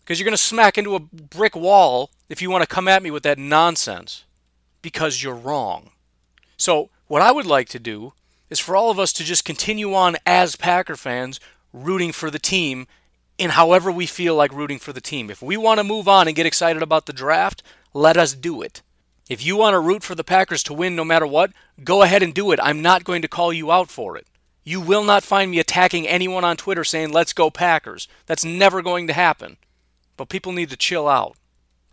Because 0.02 0.20
you're 0.20 0.26
going 0.26 0.38
to 0.38 0.38
smack 0.38 0.78
into 0.78 0.94
a 0.94 1.00
brick 1.00 1.56
wall 1.56 2.12
if 2.30 2.40
you 2.40 2.52
want 2.52 2.62
to 2.62 2.68
come 2.68 2.88
at 2.88 3.02
me 3.02 3.10
with 3.10 3.24
that 3.24 3.40
nonsense. 3.40 4.26
Because 4.84 5.24
you're 5.24 5.34
wrong. 5.34 5.90
So, 6.58 6.92
what 7.08 7.24
I 7.24 7.32
would 7.32 7.48
like 7.48 7.70
to 7.70 7.80
do 7.80 8.14
is 8.52 8.60
for 8.60 8.76
all 8.76 8.92
of 8.92 9.00
us 9.00 9.14
to 9.14 9.24
just 9.24 9.46
continue 9.46 9.96
on 9.96 10.18
as 10.28 10.56
Packer 10.56 10.96
fans 10.96 11.40
rooting 11.74 12.12
for 12.12 12.30
the 12.30 12.38
team 12.38 12.86
in 13.38 13.52
however 13.52 13.92
we 13.92 14.06
feel 14.06 14.36
like 14.36 14.54
rooting 14.54 14.80
for 14.80 14.94
the 14.94 15.02
team. 15.02 15.30
If 15.30 15.42
we 15.42 15.58
want 15.58 15.80
to 15.80 15.84
move 15.84 16.08
on 16.08 16.28
and 16.28 16.36
get 16.36 16.46
excited 16.46 16.82
about 16.82 17.06
the 17.06 17.14
draft, 17.14 17.64
let 17.94 18.18
us 18.18 18.34
do 18.34 18.62
it. 18.62 18.82
If 19.30 19.46
you 19.46 19.56
want 19.56 19.74
to 19.74 19.80
root 19.80 20.04
for 20.04 20.16
the 20.16 20.24
Packers 20.24 20.62
to 20.64 20.74
win 20.74 20.96
no 20.96 21.06
matter 21.06 21.26
what, 21.26 21.52
go 21.84 22.02
ahead 22.02 22.22
and 22.22 22.34
do 22.34 22.52
it. 22.52 22.60
I'm 22.62 22.82
not 22.82 23.04
going 23.04 23.22
to 23.22 23.28
call 23.28 23.54
you 23.54 23.72
out 23.72 23.90
for 23.90 24.18
it. 24.18 24.28
You 24.64 24.80
will 24.82 25.04
not 25.04 25.24
find 25.24 25.50
me 25.50 25.60
attacking 25.60 26.08
anyone 26.08 26.44
on 26.44 26.58
Twitter 26.58 26.84
saying, 26.84 27.12
let's 27.12 27.34
go 27.34 27.50
Packers. 27.50 28.08
That's 28.26 28.46
never 28.46 28.82
going 28.82 29.08
to 29.08 29.14
happen. 29.14 29.58
But 30.18 30.30
people 30.30 30.52
need 30.52 30.70
to 30.70 30.78
chill 30.78 31.08
out. 31.08 31.38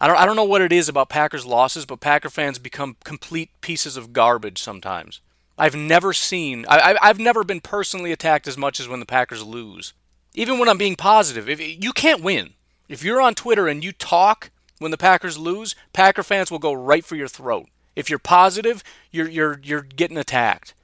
I 0.00 0.06
don't, 0.06 0.18
I 0.18 0.26
don't 0.26 0.36
know 0.36 0.44
what 0.44 0.62
it 0.62 0.72
is 0.72 0.88
about 0.88 1.08
Packers 1.08 1.46
losses, 1.46 1.86
but 1.86 2.00
Packer 2.00 2.30
fans 2.30 2.58
become 2.58 2.96
complete 3.04 3.50
pieces 3.60 3.96
of 3.96 4.12
garbage 4.12 4.60
sometimes. 4.60 5.20
I've 5.56 5.74
never 5.74 6.12
seen, 6.12 6.66
I, 6.68 6.96
have 7.02 7.18
never 7.18 7.42
been 7.42 7.60
personally 7.60 8.12
attacked 8.12 8.46
as 8.46 8.56
much 8.56 8.78
as 8.78 8.86
when 8.86 9.00
the 9.00 9.06
Packers 9.06 9.42
lose. 9.42 9.92
Even 10.34 10.58
when 10.58 10.68
I'm 10.68 10.78
being 10.78 10.96
positive, 10.96 11.48
if, 11.48 11.60
you 11.60 11.92
can't 11.92 12.22
win. 12.22 12.54
If 12.88 13.02
you're 13.02 13.20
on 13.20 13.34
Twitter 13.34 13.68
and 13.68 13.84
you 13.84 13.92
talk 13.92 14.50
when 14.78 14.90
the 14.90 14.96
Packers 14.96 15.38
lose, 15.38 15.74
Packer 15.92 16.22
fans 16.22 16.50
will 16.50 16.58
go 16.58 16.72
right 16.72 17.04
for 17.04 17.16
your 17.16 17.28
throat. 17.28 17.66
If 17.96 18.08
you're 18.08 18.18
positive, 18.18 18.84
you're, 19.10 19.28
you're, 19.28 19.60
you're 19.62 19.82
getting 19.82 20.16
attacked. 20.16 20.74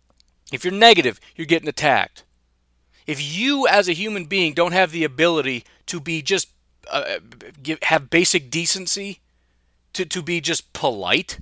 If 0.52 0.64
you're 0.64 0.74
negative, 0.74 1.20
you're 1.36 1.46
getting 1.46 1.68
attacked. 1.68 2.24
If 3.06 3.22
you, 3.22 3.66
as 3.68 3.88
a 3.88 3.92
human 3.92 4.24
being, 4.24 4.54
don't 4.54 4.72
have 4.72 4.90
the 4.90 5.04
ability 5.04 5.64
to 5.86 6.00
be 6.00 6.22
just 6.22 6.48
uh, 6.90 7.18
give, 7.62 7.78
have 7.84 8.10
basic 8.10 8.50
decency, 8.50 9.20
to, 9.92 10.04
to 10.04 10.22
be 10.22 10.40
just 10.40 10.72
polite, 10.72 11.38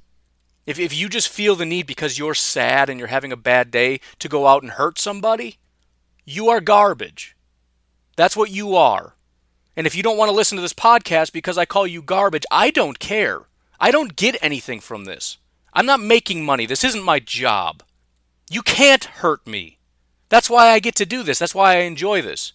if, 0.66 0.78
if 0.78 0.96
you 0.96 1.08
just 1.08 1.28
feel 1.28 1.56
the 1.56 1.66
need 1.66 1.86
because 1.86 2.18
you're 2.18 2.34
sad 2.34 2.88
and 2.88 2.98
you're 2.98 3.08
having 3.08 3.32
a 3.32 3.36
bad 3.36 3.70
day 3.70 4.00
to 4.20 4.28
go 4.28 4.46
out 4.46 4.62
and 4.62 4.72
hurt 4.72 4.98
somebody, 4.98 5.58
you 6.24 6.48
are 6.48 6.60
garbage. 6.60 7.36
That's 8.16 8.36
what 8.36 8.50
you 8.50 8.76
are. 8.76 9.14
And 9.76 9.86
if 9.86 9.94
you 9.94 10.02
don't 10.02 10.18
want 10.18 10.28
to 10.28 10.36
listen 10.36 10.56
to 10.56 10.62
this 10.62 10.74
podcast 10.74 11.32
because 11.32 11.56
I 11.56 11.64
call 11.64 11.86
you 11.86 12.02
garbage, 12.02 12.44
I 12.50 12.70
don't 12.70 12.98
care. 12.98 13.42
I 13.80 13.90
don't 13.90 14.16
get 14.16 14.36
anything 14.42 14.80
from 14.80 15.04
this. 15.04 15.38
I'm 15.72 15.86
not 15.86 16.00
making 16.00 16.44
money. 16.44 16.66
This 16.66 16.84
isn't 16.84 17.02
my 17.02 17.18
job. 17.18 17.82
You 18.50 18.62
can't 18.62 19.04
hurt 19.04 19.46
me. 19.46 19.78
That's 20.28 20.50
why 20.50 20.68
I 20.68 20.78
get 20.78 20.94
to 20.96 21.06
do 21.06 21.22
this. 21.22 21.38
That's 21.38 21.54
why 21.54 21.76
I 21.76 21.80
enjoy 21.80 22.20
this. 22.20 22.52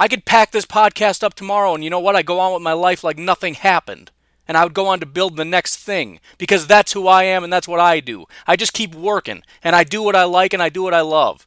I 0.00 0.08
could 0.08 0.24
pack 0.24 0.50
this 0.50 0.66
podcast 0.66 1.22
up 1.22 1.34
tomorrow 1.34 1.74
and 1.74 1.84
you 1.84 1.90
know 1.90 2.00
what? 2.00 2.16
I 2.16 2.22
go 2.22 2.40
on 2.40 2.52
with 2.52 2.62
my 2.62 2.72
life 2.72 3.04
like 3.04 3.18
nothing 3.18 3.54
happened 3.54 4.10
and 4.48 4.56
I 4.56 4.64
would 4.64 4.74
go 4.74 4.86
on 4.88 4.98
to 5.00 5.06
build 5.06 5.36
the 5.36 5.44
next 5.44 5.76
thing 5.76 6.18
because 6.38 6.66
that's 6.66 6.92
who 6.92 7.06
I 7.06 7.22
am 7.22 7.44
and 7.44 7.52
that's 7.52 7.68
what 7.68 7.78
I 7.78 8.00
do. 8.00 8.26
I 8.46 8.56
just 8.56 8.72
keep 8.72 8.94
working 8.94 9.44
and 9.62 9.76
I 9.76 9.84
do 9.84 10.02
what 10.02 10.16
I 10.16 10.24
like 10.24 10.52
and 10.52 10.62
I 10.62 10.68
do 10.70 10.82
what 10.82 10.94
I 10.94 11.02
love. 11.02 11.46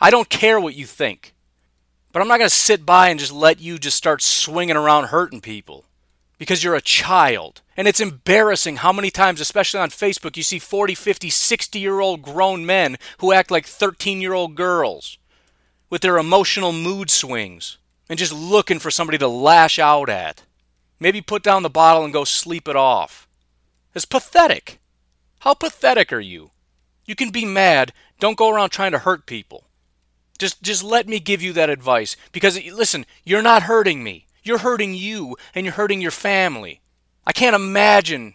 I 0.00 0.10
don't 0.10 0.28
care 0.28 0.60
what 0.60 0.74
you 0.74 0.84
think. 0.84 1.34
But 2.12 2.22
I'm 2.22 2.28
not 2.28 2.38
going 2.38 2.48
to 2.48 2.54
sit 2.54 2.86
by 2.86 3.08
and 3.08 3.20
just 3.20 3.32
let 3.32 3.60
you 3.60 3.78
just 3.78 3.96
start 3.96 4.22
swinging 4.22 4.76
around 4.76 5.04
hurting 5.04 5.40
people 5.40 5.84
because 6.38 6.64
you're 6.64 6.74
a 6.74 6.80
child. 6.80 7.60
And 7.76 7.86
it's 7.86 8.00
embarrassing 8.00 8.76
how 8.76 8.92
many 8.92 9.10
times, 9.10 9.40
especially 9.40 9.80
on 9.80 9.90
Facebook, 9.90 10.36
you 10.36 10.42
see 10.42 10.58
40, 10.58 10.94
50, 10.94 11.30
60 11.30 11.78
year 11.78 12.00
old 12.00 12.22
grown 12.22 12.64
men 12.64 12.96
who 13.18 13.32
act 13.32 13.50
like 13.50 13.66
13 13.66 14.20
year 14.20 14.32
old 14.32 14.54
girls 14.54 15.18
with 15.90 16.02
their 16.02 16.18
emotional 16.18 16.72
mood 16.72 17.10
swings 17.10 17.78
and 18.08 18.18
just 18.18 18.32
looking 18.32 18.78
for 18.78 18.90
somebody 18.90 19.18
to 19.18 19.28
lash 19.28 19.78
out 19.78 20.08
at. 20.08 20.42
Maybe 20.98 21.20
put 21.20 21.42
down 21.42 21.62
the 21.62 21.70
bottle 21.70 22.04
and 22.04 22.12
go 22.12 22.24
sleep 22.24 22.68
it 22.68 22.76
off. 22.76 23.28
It's 23.94 24.04
pathetic. 24.04 24.80
How 25.40 25.54
pathetic 25.54 26.12
are 26.12 26.20
you? 26.20 26.50
You 27.04 27.14
can 27.14 27.30
be 27.30 27.44
mad, 27.44 27.92
don't 28.18 28.36
go 28.36 28.50
around 28.50 28.70
trying 28.70 28.92
to 28.92 28.98
hurt 28.98 29.24
people. 29.24 29.64
Just 30.38 30.62
just 30.62 30.84
let 30.84 31.08
me 31.08 31.18
give 31.20 31.42
you 31.42 31.52
that 31.54 31.70
advice 31.70 32.16
because 32.32 32.62
listen, 32.72 33.04
you're 33.24 33.42
not 33.42 33.64
hurting 33.64 34.02
me. 34.04 34.26
You're 34.42 34.58
hurting 34.58 34.94
you 34.94 35.36
and 35.54 35.66
you're 35.66 35.74
hurting 35.74 36.00
your 36.00 36.10
family. 36.10 36.80
I 37.26 37.32
can't 37.32 37.56
imagine 37.56 38.34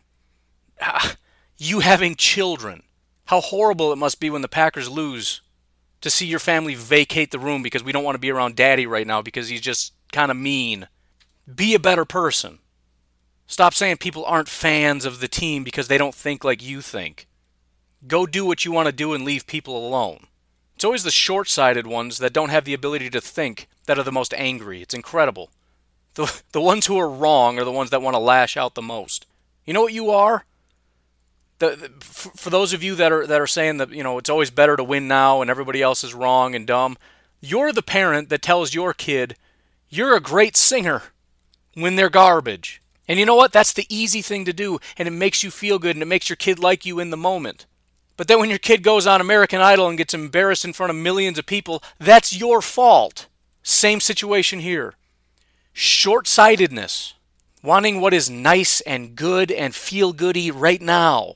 You 1.57 1.79
having 1.79 2.15
children. 2.15 2.83
How 3.25 3.39
horrible 3.39 3.93
it 3.93 3.97
must 3.97 4.19
be 4.19 4.29
when 4.29 4.41
the 4.41 4.49
Packers 4.49 4.89
lose 4.89 5.41
to 6.01 6.09
see 6.09 6.25
your 6.25 6.39
family 6.39 6.75
vacate 6.75 7.31
the 7.31 7.39
room 7.39 7.63
because 7.63 7.83
we 7.83 7.93
don't 7.93 8.03
want 8.03 8.15
to 8.15 8.19
be 8.19 8.31
around 8.31 8.55
daddy 8.55 8.85
right 8.85 9.07
now 9.07 9.21
because 9.21 9.47
he's 9.47 9.61
just 9.61 9.93
kind 10.11 10.29
of 10.29 10.35
mean. 10.35 10.89
Be 11.53 11.73
a 11.73 11.79
better 11.79 12.03
person. 12.03 12.59
Stop 13.47 13.73
saying 13.73 13.97
people 13.97 14.25
aren't 14.25 14.49
fans 14.49 15.05
of 15.05 15.19
the 15.21 15.27
team 15.27 15.63
because 15.63 15.87
they 15.87 15.97
don't 15.97 16.15
think 16.15 16.43
like 16.43 16.61
you 16.61 16.81
think. 16.81 17.27
Go 18.07 18.25
do 18.25 18.45
what 18.45 18.65
you 18.65 18.71
want 18.73 18.87
to 18.87 18.91
do 18.91 19.13
and 19.13 19.23
leave 19.23 19.47
people 19.47 19.77
alone. 19.77 20.27
It's 20.83 20.85
always 20.85 21.03
the 21.03 21.11
short 21.11 21.47
sighted 21.47 21.87
ones 21.87 22.17
that 22.17 22.33
don't 22.33 22.49
have 22.49 22.65
the 22.65 22.73
ability 22.73 23.09
to 23.11 23.21
think 23.21 23.69
that 23.85 23.97
are 23.97 24.03
the 24.03 24.11
most 24.11 24.33
angry. 24.33 24.81
It's 24.81 24.93
incredible. 24.93 25.49
The, 26.15 26.41
the 26.51 26.59
ones 26.59 26.87
who 26.87 26.99
are 26.99 27.09
wrong 27.09 27.57
are 27.57 27.63
the 27.63 27.71
ones 27.71 27.89
that 27.91 28.01
want 28.01 28.15
to 28.15 28.19
lash 28.19 28.57
out 28.57 28.75
the 28.75 28.81
most. 28.81 29.25
You 29.63 29.73
know 29.73 29.81
what 29.81 29.93
you 29.93 30.09
are? 30.09 30.43
The, 31.59 31.69
the, 31.77 31.89
for 32.01 32.49
those 32.49 32.73
of 32.73 32.83
you 32.83 32.95
that 32.95 33.13
are 33.13 33.25
that 33.25 33.39
are 33.39 33.47
saying 33.47 33.77
that 33.77 33.91
you 33.91 34.03
know 34.03 34.17
it's 34.17 34.29
always 34.29 34.51
better 34.51 34.75
to 34.75 34.83
win 34.83 35.07
now 35.07 35.39
and 35.39 35.49
everybody 35.49 35.81
else 35.81 36.03
is 36.03 36.13
wrong 36.13 36.53
and 36.53 36.67
dumb, 36.67 36.97
you're 37.39 37.71
the 37.71 37.81
parent 37.81 38.27
that 38.27 38.41
tells 38.41 38.73
your 38.73 38.93
kid 38.93 39.37
you're 39.87 40.17
a 40.17 40.19
great 40.19 40.57
singer 40.57 41.01
when 41.75 41.95
they're 41.95 42.09
garbage. 42.09 42.81
And 43.07 43.17
you 43.17 43.25
know 43.25 43.35
what? 43.35 43.53
That's 43.53 43.71
the 43.71 43.87
easy 43.87 44.21
thing 44.21 44.43
to 44.43 44.51
do, 44.51 44.79
and 44.97 45.07
it 45.07 45.11
makes 45.11 45.45
you 45.45 45.49
feel 45.49 45.79
good 45.79 45.95
and 45.95 46.03
it 46.03 46.07
makes 46.07 46.27
your 46.27 46.35
kid 46.35 46.59
like 46.59 46.85
you 46.85 46.99
in 46.99 47.09
the 47.09 47.15
moment. 47.15 47.67
But 48.23 48.29
then 48.29 48.39
when 48.39 48.49
your 48.49 48.57
kid 48.57 48.83
goes 48.83 49.05
on 49.05 49.19
American 49.19 49.59
Idol 49.59 49.89
and 49.89 49.97
gets 49.97 50.13
embarrassed 50.13 50.63
in 50.63 50.71
front 50.71 50.91
of 50.91 50.95
millions 50.95 51.37
of 51.37 51.45
people, 51.45 51.83
that's 51.99 52.33
your 52.33 52.61
fault. 52.61 53.27
Same 53.63 53.99
situation 53.99 54.61
here. 54.61 54.93
Short 55.73 56.25
sightedness, 56.25 57.15
wanting 57.61 57.99
what 57.99 58.13
is 58.13 58.29
nice 58.29 58.79
and 58.79 59.17
good 59.17 59.51
and 59.51 59.75
feel 59.75 60.13
goody 60.13 60.51
right 60.51 60.81
now. 60.81 61.35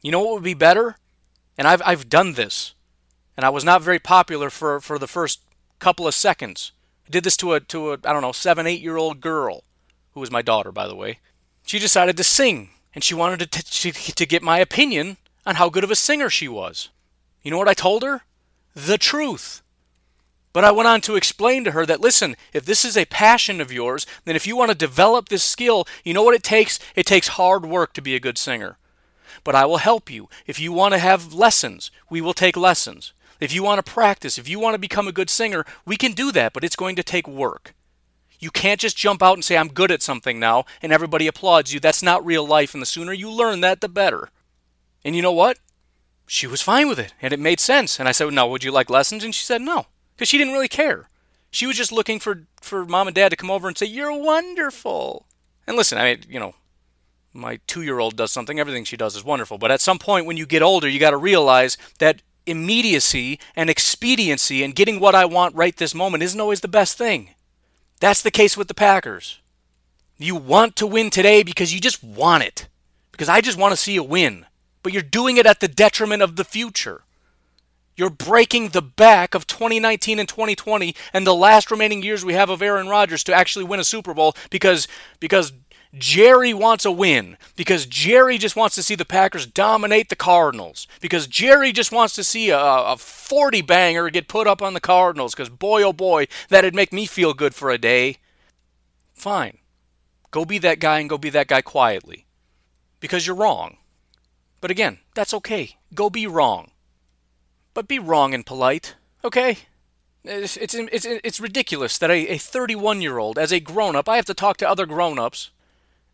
You 0.00 0.12
know 0.12 0.20
what 0.20 0.34
would 0.34 0.44
be 0.44 0.54
better? 0.54 0.98
And 1.58 1.66
I've, 1.66 1.82
I've 1.84 2.08
done 2.08 2.34
this, 2.34 2.72
and 3.36 3.44
I 3.44 3.48
was 3.48 3.64
not 3.64 3.82
very 3.82 3.98
popular 3.98 4.48
for, 4.48 4.80
for 4.80 4.96
the 4.96 5.08
first 5.08 5.40
couple 5.80 6.06
of 6.06 6.14
seconds. 6.14 6.70
I 7.08 7.10
did 7.10 7.24
this 7.24 7.36
to 7.38 7.54
a, 7.54 7.60
to 7.62 7.94
a, 7.94 7.98
I 8.04 8.12
don't 8.12 8.22
know, 8.22 8.30
seven, 8.30 8.64
eight 8.64 8.80
year 8.80 8.96
old 8.96 9.20
girl, 9.20 9.64
who 10.12 10.20
was 10.20 10.30
my 10.30 10.42
daughter, 10.42 10.70
by 10.70 10.86
the 10.86 10.94
way. 10.94 11.18
She 11.66 11.80
decided 11.80 12.16
to 12.16 12.22
sing, 12.22 12.70
and 12.94 13.02
she 13.02 13.12
wanted 13.12 13.40
to, 13.50 13.64
t- 13.64 13.90
to 13.90 14.24
get 14.24 14.40
my 14.40 14.60
opinion 14.60 15.16
on 15.48 15.54
how 15.54 15.70
good 15.70 15.82
of 15.82 15.90
a 15.90 15.96
singer 15.96 16.28
she 16.28 16.46
was. 16.46 16.90
You 17.42 17.50
know 17.50 17.56
what 17.56 17.68
I 17.68 17.74
told 17.74 18.02
her? 18.02 18.20
The 18.74 18.98
truth. 18.98 19.62
But 20.52 20.62
I 20.62 20.70
went 20.70 20.88
on 20.88 21.00
to 21.02 21.16
explain 21.16 21.64
to 21.64 21.70
her 21.70 21.86
that 21.86 22.02
listen, 22.02 22.36
if 22.52 22.66
this 22.66 22.84
is 22.84 22.98
a 22.98 23.06
passion 23.06 23.58
of 23.58 23.72
yours, 23.72 24.04
then 24.26 24.36
if 24.36 24.46
you 24.46 24.58
want 24.58 24.70
to 24.72 24.76
develop 24.76 25.30
this 25.30 25.42
skill, 25.42 25.86
you 26.04 26.12
know 26.12 26.22
what 26.22 26.34
it 26.34 26.42
takes? 26.42 26.78
It 26.94 27.06
takes 27.06 27.28
hard 27.28 27.64
work 27.64 27.94
to 27.94 28.02
be 28.02 28.14
a 28.14 28.20
good 28.20 28.36
singer. 28.36 28.76
But 29.42 29.54
I 29.54 29.64
will 29.64 29.78
help 29.78 30.10
you. 30.10 30.28
If 30.46 30.60
you 30.60 30.70
want 30.70 30.92
to 30.92 30.98
have 30.98 31.32
lessons, 31.32 31.90
we 32.10 32.20
will 32.20 32.34
take 32.34 32.56
lessons. 32.56 33.14
If 33.40 33.54
you 33.54 33.62
want 33.62 33.84
to 33.84 33.90
practice, 33.90 34.36
if 34.36 34.50
you 34.50 34.60
want 34.60 34.74
to 34.74 34.78
become 34.78 35.08
a 35.08 35.12
good 35.12 35.30
singer, 35.30 35.64
we 35.86 35.96
can 35.96 36.12
do 36.12 36.30
that, 36.32 36.52
but 36.52 36.64
it's 36.64 36.76
going 36.76 36.96
to 36.96 37.02
take 37.02 37.26
work. 37.26 37.72
You 38.38 38.50
can't 38.50 38.80
just 38.80 38.98
jump 38.98 39.22
out 39.22 39.34
and 39.34 39.44
say, 39.44 39.56
I'm 39.56 39.68
good 39.68 39.90
at 39.90 40.02
something 40.02 40.38
now, 40.38 40.66
and 40.82 40.92
everybody 40.92 41.26
applauds 41.26 41.72
you. 41.72 41.80
That's 41.80 42.02
not 42.02 42.26
real 42.26 42.46
life, 42.46 42.74
and 42.74 42.82
the 42.82 42.86
sooner 42.86 43.14
you 43.14 43.30
learn 43.30 43.62
that, 43.62 43.80
the 43.80 43.88
better. 43.88 44.28
And 45.04 45.16
you 45.16 45.22
know 45.22 45.32
what? 45.32 45.58
She 46.26 46.46
was 46.46 46.60
fine 46.60 46.88
with 46.88 46.98
it, 46.98 47.14
and 47.22 47.32
it 47.32 47.40
made 47.40 47.60
sense. 47.60 47.98
And 47.98 48.08
I 48.08 48.12
said, 48.12 48.32
No, 48.32 48.46
would 48.46 48.64
you 48.64 48.70
like 48.70 48.90
lessons? 48.90 49.24
And 49.24 49.34
she 49.34 49.44
said, 49.44 49.62
No 49.62 49.86
because 50.18 50.28
she 50.28 50.36
didn't 50.36 50.52
really 50.52 50.68
care. 50.68 51.08
She 51.50 51.66
was 51.66 51.76
just 51.76 51.92
looking 51.92 52.18
for, 52.18 52.42
for 52.60 52.84
mom 52.84 53.06
and 53.06 53.14
dad 53.14 53.30
to 53.30 53.36
come 53.36 53.52
over 53.52 53.68
and 53.68 53.78
say, 53.78 53.86
You're 53.86 54.12
wonderful. 54.12 55.26
And 55.66 55.76
listen, 55.76 55.96
I 55.96 56.02
mean, 56.02 56.24
you 56.28 56.40
know, 56.40 56.54
my 57.32 57.60
two 57.66 57.82
year 57.82 58.00
old 58.00 58.16
does 58.16 58.32
something, 58.32 58.58
everything 58.58 58.84
she 58.84 58.96
does 58.96 59.14
is 59.14 59.24
wonderful. 59.24 59.58
But 59.58 59.70
at 59.70 59.80
some 59.80 59.98
point, 59.98 60.26
when 60.26 60.36
you 60.36 60.44
get 60.44 60.62
older, 60.62 60.88
you 60.88 60.98
got 60.98 61.10
to 61.10 61.16
realize 61.16 61.78
that 62.00 62.20
immediacy 62.46 63.38
and 63.54 63.70
expediency 63.70 64.64
and 64.64 64.74
getting 64.74 64.98
what 64.98 65.14
I 65.14 65.24
want 65.24 65.54
right 65.54 65.76
this 65.76 65.94
moment 65.94 66.22
isn't 66.24 66.40
always 66.40 66.60
the 66.60 66.68
best 66.68 66.98
thing. 66.98 67.30
That's 68.00 68.22
the 68.22 68.30
case 68.30 68.56
with 68.56 68.68
the 68.68 68.74
Packers. 68.74 69.38
You 70.16 70.34
want 70.34 70.74
to 70.76 70.86
win 70.86 71.10
today 71.10 71.42
because 71.42 71.72
you 71.72 71.80
just 71.80 72.02
want 72.02 72.42
it. 72.42 72.66
Because 73.12 73.28
I 73.28 73.40
just 73.40 73.58
want 73.58 73.72
to 73.72 73.76
see 73.76 73.96
a 73.96 74.02
win. 74.02 74.46
But 74.88 74.94
you're 74.94 75.02
doing 75.02 75.36
it 75.36 75.44
at 75.44 75.60
the 75.60 75.68
detriment 75.68 76.22
of 76.22 76.36
the 76.36 76.44
future. 76.44 77.02
You're 77.94 78.08
breaking 78.08 78.70
the 78.70 78.80
back 78.80 79.34
of 79.34 79.46
2019 79.46 80.18
and 80.18 80.26
2020 80.26 80.94
and 81.12 81.26
the 81.26 81.34
last 81.34 81.70
remaining 81.70 82.02
years 82.02 82.24
we 82.24 82.32
have 82.32 82.48
of 82.48 82.62
Aaron 82.62 82.88
Rodgers 82.88 83.22
to 83.24 83.34
actually 83.34 83.66
win 83.66 83.80
a 83.80 83.84
Super 83.84 84.14
Bowl 84.14 84.34
because 84.48 84.88
because 85.20 85.52
Jerry 85.92 86.54
wants 86.54 86.86
a 86.86 86.90
win 86.90 87.36
because 87.54 87.84
Jerry 87.84 88.38
just 88.38 88.56
wants 88.56 88.74
to 88.76 88.82
see 88.82 88.94
the 88.94 89.04
Packers 89.04 89.44
dominate 89.44 90.08
the 90.08 90.16
Cardinals 90.16 90.88
because 91.02 91.26
Jerry 91.26 91.70
just 91.70 91.92
wants 91.92 92.14
to 92.14 92.24
see 92.24 92.48
a, 92.48 92.58
a 92.58 92.96
40 92.96 93.60
banger 93.60 94.08
get 94.08 94.26
put 94.26 94.46
up 94.46 94.62
on 94.62 94.72
the 94.72 94.80
Cardinals 94.80 95.34
because 95.34 95.50
boy 95.50 95.82
oh 95.82 95.92
boy 95.92 96.28
that'd 96.48 96.74
make 96.74 96.94
me 96.94 97.04
feel 97.04 97.34
good 97.34 97.54
for 97.54 97.68
a 97.68 97.76
day. 97.76 98.16
Fine. 99.12 99.58
Go 100.30 100.46
be 100.46 100.56
that 100.56 100.80
guy 100.80 101.00
and 101.00 101.10
go 101.10 101.18
be 101.18 101.28
that 101.28 101.48
guy 101.48 101.60
quietly 101.60 102.24
because 103.00 103.26
you're 103.26 103.36
wrong. 103.36 103.76
But 104.60 104.70
again, 104.70 104.98
that's 105.14 105.34
okay. 105.34 105.76
Go 105.94 106.10
be 106.10 106.26
wrong 106.26 106.70
but 107.78 107.86
be 107.86 108.00
wrong 108.00 108.34
and 108.34 108.44
polite, 108.44 108.96
okay? 109.22 109.58
It's, 110.24 110.56
it's, 110.56 110.74
it's, 110.74 111.04
it's 111.06 111.38
ridiculous 111.38 111.96
that 111.98 112.10
a 112.10 112.36
31 112.36 113.00
year 113.00 113.18
old, 113.18 113.38
as 113.38 113.52
a 113.52 113.60
grown 113.60 113.94
up, 113.94 114.08
I 114.08 114.16
have 114.16 114.24
to 114.24 114.34
talk 114.34 114.56
to 114.56 114.68
other 114.68 114.84
grown 114.84 115.16
ups 115.16 115.50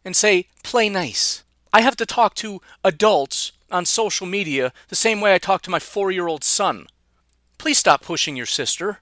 and 0.04 0.14
say, 0.14 0.48
play 0.62 0.90
nice. 0.90 1.42
I 1.72 1.80
have 1.80 1.96
to 1.96 2.04
talk 2.04 2.34
to 2.34 2.60
adults 2.84 3.52
on 3.70 3.86
social 3.86 4.26
media 4.26 4.74
the 4.88 4.94
same 4.94 5.22
way 5.22 5.34
I 5.34 5.38
talk 5.38 5.62
to 5.62 5.70
my 5.70 5.78
four 5.78 6.10
year 6.10 6.28
old 6.28 6.44
son. 6.44 6.86
Please 7.56 7.78
stop 7.78 8.02
pushing 8.02 8.36
your 8.36 8.44
sister. 8.44 8.98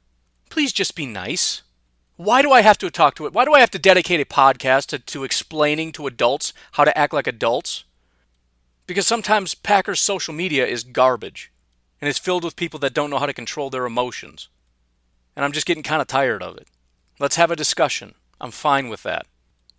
Please 0.49 0.73
just 0.73 0.95
be 0.95 1.05
nice. 1.05 1.63
Why 2.15 2.43
do 2.43 2.53
I 2.53 2.63
have 2.63 2.79
to 2.79 2.91
talk 2.91 3.17
to 3.17 3.27
it? 3.27 3.33
Why 3.33 3.45
do 3.45 3.55
I 3.55 3.59
have 3.59 3.73
to 3.73 3.79
dedicate 3.81 4.21
a 4.21 4.25
podcast 4.25 4.87
to, 4.91 5.01
to 5.01 5.25
explaining 5.25 5.91
to 5.93 6.07
adults 6.07 6.53
how 6.75 6.85
to 6.85 6.97
act 6.97 7.13
like 7.13 7.27
adults? 7.27 7.83
Because 8.87 9.07
sometimes 9.07 9.55
Packers 9.55 10.01
social 10.01 10.35
media 10.35 10.67
is 10.67 10.85
garbage 10.85 11.53
and 12.01 12.09
it's 12.09 12.19
filled 12.19 12.45
with 12.45 12.57
people 12.57 12.81
that 12.81 12.95
don't 12.95 13.11
know 13.11 13.19
how 13.19 13.27
to 13.27 13.33
control 13.33 13.71
their 13.71 13.87
emotions. 13.87 14.49
And 15.37 15.45
I'm 15.45 15.53
just 15.53 15.67
getting 15.67 15.83
kind 15.85 16.03
of 16.03 16.09
tired 16.09 16.43
of 16.43 16.57
it. 16.57 16.67
Let's 17.19 17.37
have 17.37 17.51
a 17.51 17.57
discussion. 17.57 18.15
I'm 18.41 18.51
fine 18.51 18.89
with 18.89 19.05
that. 19.05 19.27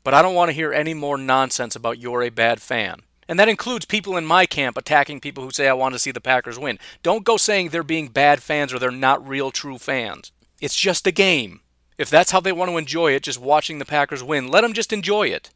But 0.04 0.14
I 0.14 0.22
don't 0.22 0.36
want 0.36 0.50
to 0.50 0.56
hear 0.56 0.72
any 0.74 0.94
more 0.94 1.18
nonsense 1.18 1.76
about 1.76 2.00
you're 2.00 2.24
a 2.24 2.30
bad 2.30 2.62
fan. 2.62 3.02
And 3.28 3.40
that 3.40 3.50
includes 3.50 3.86
people 3.86 4.18
in 4.18 4.26
my 4.26 4.46
camp 4.46 4.78
attacking 4.78 5.20
people 5.20 5.44
who 5.44 5.52
say 5.52 5.68
I 5.68 5.74
want 5.74 5.94
to 5.94 6.00
see 6.00 6.12
the 6.12 6.22
Packers 6.22 6.60
win. 6.60 6.80
Don't 7.04 7.24
go 7.24 7.38
saying 7.38 7.70
they're 7.70 7.84
being 7.84 8.10
bad 8.10 8.42
fans 8.42 8.74
or 8.74 8.80
they're 8.80 8.92
not 8.92 9.28
real 9.28 9.52
true 9.52 9.78
fans. 9.78 10.32
It's 10.62 10.76
just 10.76 11.08
a 11.08 11.12
game. 11.12 11.62
If 11.98 12.10
that's 12.10 12.32
how 12.32 12.40
they 12.40 12.52
want 12.52 12.72
to 12.72 12.78
enjoy 12.78 13.14
it, 13.14 13.24
just 13.24 13.40
watching 13.40 13.80
the 13.80 13.86
Packers 13.86 14.24
win, 14.24 14.48
let 14.48 14.62
them 14.62 14.74
just 14.74 14.92
enjoy 14.92 15.28
it. 15.28 15.52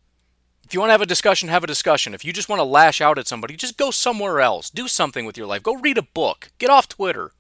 If 0.68 0.74
you 0.74 0.82
want 0.82 0.90
to 0.90 0.96
have 0.96 1.02
a 1.02 1.06
discussion, 1.06 1.48
have 1.48 1.64
a 1.64 1.68
discussion. 1.68 2.14
If 2.14 2.26
you 2.26 2.34
just 2.34 2.50
want 2.50 2.60
to 2.60 2.66
lash 2.66 3.00
out 3.00 3.18
at 3.18 3.26
somebody, 3.26 3.56
just 3.56 3.78
go 3.78 3.90
somewhere 3.90 4.42
else. 4.42 4.70
Do 4.70 4.90
something 4.90 5.26
with 5.26 5.38
your 5.38 5.48
life. 5.48 5.64
Go 5.64 5.76
read 5.78 5.98
a 5.98 6.02
book. 6.02 6.50
Get 6.60 6.70
off 6.70 6.90
Twitter. 6.90 7.32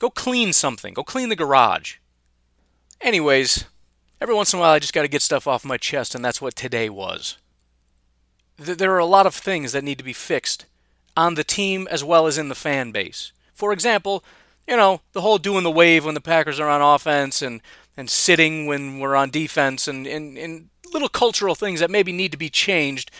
Go 0.00 0.10
clean 0.10 0.52
something. 0.52 0.94
Go 0.94 1.04
clean 1.04 1.28
the 1.28 1.36
garage. 1.36 1.98
Anyways, 3.00 3.66
every 4.20 4.34
once 4.34 4.52
in 4.52 4.58
a 4.58 4.60
while 4.60 4.72
I 4.72 4.80
just 4.80 4.92
got 4.92 5.02
to 5.02 5.08
get 5.08 5.22
stuff 5.22 5.46
off 5.46 5.64
my 5.64 5.76
chest, 5.76 6.16
and 6.16 6.24
that's 6.24 6.42
what 6.42 6.56
today 6.56 6.90
was. 6.90 7.36
There 8.56 8.90
are 8.90 8.98
a 8.98 9.06
lot 9.06 9.28
of 9.28 9.34
things 9.36 9.70
that 9.70 9.84
need 9.84 9.98
to 9.98 10.04
be 10.04 10.12
fixed 10.12 10.66
on 11.16 11.34
the 11.34 11.44
team 11.44 11.86
as 11.88 12.02
well 12.02 12.26
as 12.26 12.36
in 12.36 12.48
the 12.48 12.56
fan 12.56 12.90
base. 12.90 13.30
For 13.52 13.72
example, 13.72 14.24
you 14.66 14.76
know, 14.76 15.02
the 15.12 15.20
whole 15.20 15.38
doing 15.38 15.62
the 15.62 15.70
wave 15.70 16.04
when 16.04 16.14
the 16.14 16.20
Packers 16.20 16.58
are 16.58 16.68
on 16.68 16.82
offense 16.82 17.42
and, 17.42 17.60
and 17.96 18.10
sitting 18.10 18.66
when 18.66 18.98
we're 18.98 19.14
on 19.14 19.30
defense 19.30 19.86
and, 19.86 20.04
and, 20.04 20.36
and 20.36 20.70
little 20.92 21.08
cultural 21.08 21.54
things 21.54 21.80
that 21.80 21.90
maybe 21.90 22.12
need 22.12 22.32
to 22.32 22.38
be 22.38 22.50
changed 22.50 23.10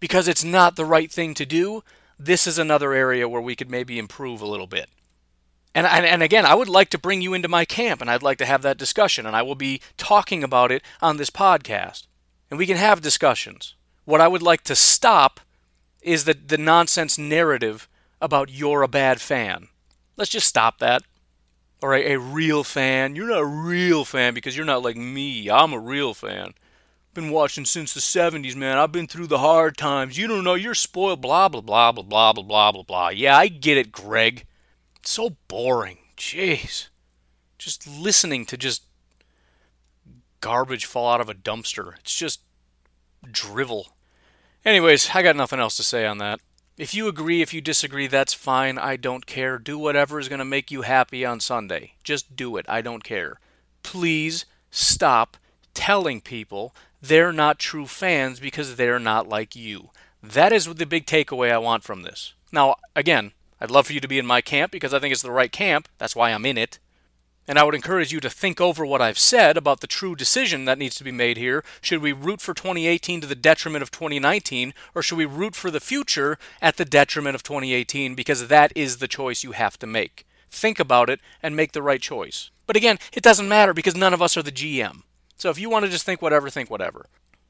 because 0.00 0.28
it's 0.28 0.44
not 0.44 0.76
the 0.76 0.84
right 0.84 1.10
thing 1.10 1.34
to 1.34 1.46
do, 1.46 1.82
this 2.18 2.46
is 2.46 2.58
another 2.58 2.92
area 2.92 3.28
where 3.28 3.40
we 3.40 3.56
could 3.56 3.70
maybe 3.70 3.98
improve 3.98 4.40
a 4.40 4.46
little 4.46 4.66
bit. 4.66 4.88
And, 5.74 5.86
and, 5.86 6.04
and, 6.04 6.22
again, 6.22 6.44
I 6.44 6.54
would 6.54 6.68
like 6.68 6.90
to 6.90 6.98
bring 6.98 7.20
you 7.20 7.34
into 7.34 7.48
my 7.48 7.64
camp 7.64 8.00
and 8.00 8.10
I'd 8.10 8.22
like 8.22 8.38
to 8.38 8.46
have 8.46 8.62
that 8.62 8.78
discussion, 8.78 9.26
and 9.26 9.36
I 9.36 9.42
will 9.42 9.54
be 9.54 9.80
talking 9.96 10.42
about 10.42 10.72
it 10.72 10.82
on 11.00 11.16
this 11.16 11.30
podcast. 11.30 12.06
And 12.50 12.58
we 12.58 12.66
can 12.66 12.78
have 12.78 13.00
discussions. 13.00 13.74
What 14.04 14.20
I 14.20 14.28
would 14.28 14.42
like 14.42 14.62
to 14.64 14.74
stop 14.74 15.40
is 16.00 16.24
the, 16.24 16.34
the 16.34 16.58
nonsense 16.58 17.18
narrative 17.18 17.88
about 18.20 18.50
you're 18.50 18.82
a 18.82 18.88
bad 18.88 19.20
fan. 19.20 19.68
Let's 20.16 20.30
just 20.30 20.48
stop 20.48 20.78
that. 20.78 21.02
Or 21.80 21.94
a, 21.94 22.14
a 22.14 22.18
real 22.18 22.64
fan. 22.64 23.14
You're 23.14 23.28
not 23.28 23.42
a 23.42 23.46
real 23.46 24.04
fan 24.04 24.34
because 24.34 24.56
you're 24.56 24.66
not 24.66 24.82
like 24.82 24.96
me. 24.96 25.48
I'm 25.50 25.72
a 25.72 25.78
real 25.78 26.14
fan. 26.14 26.54
Been 27.18 27.30
watching 27.30 27.64
since 27.64 27.92
the 27.92 27.98
70s, 27.98 28.54
man. 28.54 28.78
I've 28.78 28.92
been 28.92 29.08
through 29.08 29.26
the 29.26 29.40
hard 29.40 29.76
times. 29.76 30.16
You 30.16 30.28
don't 30.28 30.44
know, 30.44 30.54
you're 30.54 30.72
spoiled, 30.72 31.20
blah, 31.20 31.48
blah, 31.48 31.60
blah, 31.60 31.90
blah, 31.90 32.04
blah, 32.04 32.32
blah, 32.32 32.42
blah, 32.44 32.70
blah, 32.70 32.82
blah. 32.84 33.08
Yeah, 33.08 33.36
I 33.36 33.48
get 33.48 33.76
it, 33.76 33.90
Greg. 33.90 34.46
It's 35.00 35.10
so 35.10 35.30
boring. 35.48 35.98
Jeez. 36.16 36.90
Just 37.58 37.88
listening 37.88 38.46
to 38.46 38.56
just 38.56 38.84
garbage 40.40 40.86
fall 40.86 41.10
out 41.10 41.20
of 41.20 41.28
a 41.28 41.34
dumpster. 41.34 41.98
It's 41.98 42.14
just 42.14 42.42
drivel. 43.28 43.88
Anyways, 44.64 45.10
I 45.12 45.22
got 45.22 45.34
nothing 45.34 45.58
else 45.58 45.76
to 45.78 45.82
say 45.82 46.06
on 46.06 46.18
that. 46.18 46.38
If 46.76 46.94
you 46.94 47.08
agree, 47.08 47.42
if 47.42 47.52
you 47.52 47.60
disagree, 47.60 48.06
that's 48.06 48.32
fine. 48.32 48.78
I 48.78 48.94
don't 48.94 49.26
care. 49.26 49.58
Do 49.58 49.76
whatever 49.76 50.20
is 50.20 50.28
going 50.28 50.38
to 50.38 50.44
make 50.44 50.70
you 50.70 50.82
happy 50.82 51.24
on 51.24 51.40
Sunday. 51.40 51.94
Just 52.04 52.36
do 52.36 52.56
it. 52.56 52.66
I 52.68 52.80
don't 52.80 53.02
care. 53.02 53.40
Please 53.82 54.46
stop 54.70 55.36
telling 55.74 56.20
people 56.20 56.72
they're 57.00 57.32
not 57.32 57.58
true 57.58 57.86
fans 57.86 58.40
because 58.40 58.76
they're 58.76 58.98
not 58.98 59.28
like 59.28 59.54
you. 59.54 59.90
That 60.22 60.52
is 60.52 60.66
the 60.66 60.86
big 60.86 61.06
takeaway 61.06 61.52
I 61.52 61.58
want 61.58 61.84
from 61.84 62.02
this. 62.02 62.34
Now, 62.50 62.76
again, 62.96 63.32
I'd 63.60 63.70
love 63.70 63.86
for 63.86 63.92
you 63.92 64.00
to 64.00 64.08
be 64.08 64.18
in 64.18 64.26
my 64.26 64.40
camp 64.40 64.72
because 64.72 64.92
I 64.94 64.98
think 64.98 65.12
it's 65.12 65.22
the 65.22 65.30
right 65.30 65.52
camp. 65.52 65.88
That's 65.98 66.16
why 66.16 66.30
I'm 66.30 66.46
in 66.46 66.58
it. 66.58 66.78
And 67.46 67.58
I 67.58 67.64
would 67.64 67.74
encourage 67.74 68.12
you 68.12 68.20
to 68.20 68.28
think 68.28 68.60
over 68.60 68.84
what 68.84 69.00
I've 69.00 69.18
said 69.18 69.56
about 69.56 69.80
the 69.80 69.86
true 69.86 70.14
decision 70.14 70.66
that 70.66 70.78
needs 70.78 70.96
to 70.96 71.04
be 71.04 71.10
made 71.10 71.38
here. 71.38 71.64
Should 71.80 72.02
we 72.02 72.12
root 72.12 72.42
for 72.42 72.52
2018 72.52 73.22
to 73.22 73.26
the 73.26 73.34
detriment 73.34 73.82
of 73.82 73.90
2019, 73.90 74.74
or 74.94 75.02
should 75.02 75.16
we 75.16 75.24
root 75.24 75.54
for 75.54 75.70
the 75.70 75.80
future 75.80 76.38
at 76.60 76.76
the 76.76 76.84
detriment 76.84 77.34
of 77.34 77.42
2018? 77.42 78.14
Because 78.14 78.48
that 78.48 78.70
is 78.74 78.98
the 78.98 79.08
choice 79.08 79.42
you 79.42 79.52
have 79.52 79.78
to 79.78 79.86
make. 79.86 80.26
Think 80.50 80.78
about 80.78 81.08
it 81.08 81.20
and 81.42 81.56
make 81.56 81.72
the 81.72 81.82
right 81.82 82.02
choice. 82.02 82.50
But 82.66 82.76
again, 82.76 82.98
it 83.14 83.22
doesn't 83.22 83.48
matter 83.48 83.72
because 83.72 83.96
none 83.96 84.12
of 84.12 84.20
us 84.20 84.36
are 84.36 84.42
the 84.42 84.52
GM. 84.52 85.04
So 85.38 85.50
if 85.50 85.58
you 85.58 85.70
want 85.70 85.84
to 85.84 85.90
just 85.90 86.04
think 86.04 86.20
whatever, 86.20 86.50
think 86.50 86.68
whatever. 86.68 87.06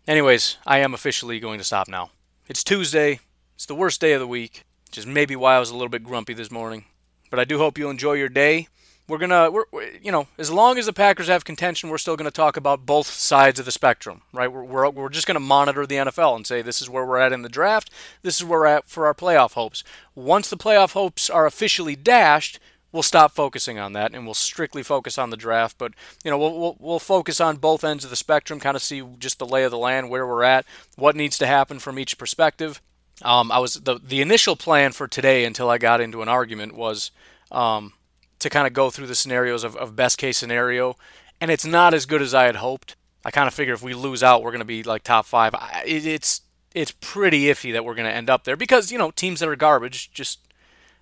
Anyways, 0.06 0.58
I 0.66 0.78
am 0.80 0.92
officially 0.92 1.40
going 1.40 1.56
to 1.58 1.64
stop 1.64 1.88
now. 1.88 2.10
It's 2.46 2.62
Tuesday. 2.62 3.20
It's 3.54 3.64
the 3.64 3.74
worst 3.74 3.98
day 3.98 4.12
of 4.12 4.20
the 4.20 4.26
week, 4.26 4.64
which 4.86 4.98
is 4.98 5.06
maybe 5.06 5.34
why 5.34 5.56
I 5.56 5.58
was 5.58 5.70
a 5.70 5.74
little 5.74 5.88
bit 5.88 6.04
grumpy 6.04 6.34
this 6.34 6.50
morning. 6.50 6.84
But 7.30 7.40
I 7.40 7.44
do 7.44 7.56
hope 7.56 7.78
you 7.78 7.88
enjoy 7.88 8.12
your 8.12 8.28
day. 8.28 8.68
We're 9.08 9.16
gonna, 9.16 9.50
we're, 9.50 9.64
you 10.02 10.12
know, 10.12 10.28
as 10.36 10.50
long 10.50 10.76
as 10.76 10.84
the 10.84 10.92
Packers 10.92 11.28
have 11.28 11.46
contention, 11.46 11.88
we're 11.88 11.96
still 11.96 12.16
gonna 12.16 12.30
talk 12.30 12.58
about 12.58 12.84
both 12.84 13.06
sides 13.06 13.58
of 13.58 13.64
the 13.64 13.72
spectrum, 13.72 14.20
right? 14.34 14.52
We're, 14.52 14.64
we're, 14.64 14.90
we're 14.90 15.08
just 15.08 15.26
gonna 15.26 15.40
monitor 15.40 15.86
the 15.86 15.94
NFL 15.94 16.36
and 16.36 16.46
say 16.46 16.60
this 16.60 16.82
is 16.82 16.90
where 16.90 17.06
we're 17.06 17.16
at 17.16 17.32
in 17.32 17.40
the 17.40 17.48
draft. 17.48 17.90
This 18.20 18.36
is 18.36 18.44
where 18.44 18.60
we're 18.60 18.66
at 18.66 18.86
for 18.86 19.06
our 19.06 19.14
playoff 19.14 19.54
hopes. 19.54 19.82
Once 20.14 20.50
the 20.50 20.58
playoff 20.58 20.92
hopes 20.92 21.30
are 21.30 21.46
officially 21.46 21.96
dashed, 21.96 22.60
we'll 22.92 23.02
stop 23.02 23.32
focusing 23.32 23.78
on 23.78 23.92
that 23.92 24.14
and 24.14 24.24
we'll 24.24 24.34
strictly 24.34 24.82
focus 24.82 25.18
on 25.18 25.30
the 25.30 25.36
draft. 25.36 25.76
But 25.78 25.92
you 26.24 26.30
know, 26.30 26.38
we'll, 26.38 26.58
we'll, 26.58 26.76
we'll 26.78 26.98
focus 26.98 27.40
on 27.40 27.56
both 27.56 27.84
ends 27.84 28.04
of 28.04 28.10
the 28.10 28.16
spectrum, 28.16 28.60
kind 28.60 28.76
of 28.76 28.82
see 28.82 29.02
just 29.18 29.38
the 29.38 29.46
lay 29.46 29.64
of 29.64 29.70
the 29.70 29.78
land, 29.78 30.10
where 30.10 30.26
we're 30.26 30.42
at, 30.42 30.64
what 30.96 31.16
needs 31.16 31.38
to 31.38 31.46
happen 31.46 31.78
from 31.78 31.98
each 31.98 32.18
perspective. 32.18 32.80
Um, 33.22 33.50
I 33.50 33.58
was 33.58 33.74
the 33.74 33.98
the 33.98 34.20
initial 34.20 34.56
plan 34.56 34.92
for 34.92 35.08
today 35.08 35.44
until 35.44 35.68
I 35.68 35.78
got 35.78 36.00
into 36.00 36.22
an 36.22 36.28
argument 36.28 36.74
was 36.74 37.10
um, 37.50 37.92
to 38.38 38.48
kind 38.48 38.66
of 38.66 38.72
go 38.72 38.90
through 38.90 39.08
the 39.08 39.14
scenarios 39.14 39.64
of, 39.64 39.76
of 39.76 39.96
best 39.96 40.18
case 40.18 40.38
scenario, 40.38 40.96
and 41.40 41.50
it's 41.50 41.66
not 41.66 41.94
as 41.94 42.06
good 42.06 42.22
as 42.22 42.34
I 42.34 42.44
had 42.44 42.56
hoped. 42.56 42.94
I 43.24 43.32
kind 43.32 43.48
of 43.48 43.54
figure 43.54 43.74
if 43.74 43.82
we 43.82 43.94
lose 43.94 44.22
out, 44.22 44.42
we're 44.42 44.52
going 44.52 44.60
to 44.60 44.64
be 44.64 44.84
like 44.84 45.02
top 45.02 45.26
five. 45.26 45.54
I, 45.54 45.82
it, 45.84 46.06
it's 46.06 46.42
it's 46.74 46.92
pretty 46.92 47.46
iffy 47.46 47.72
that 47.72 47.84
we're 47.84 47.94
going 47.94 48.08
to 48.08 48.14
end 48.14 48.30
up 48.30 48.44
there 48.44 48.56
because 48.56 48.92
you 48.92 48.98
know 48.98 49.10
teams 49.10 49.40
that 49.40 49.48
are 49.48 49.56
garbage 49.56 50.12
just 50.12 50.40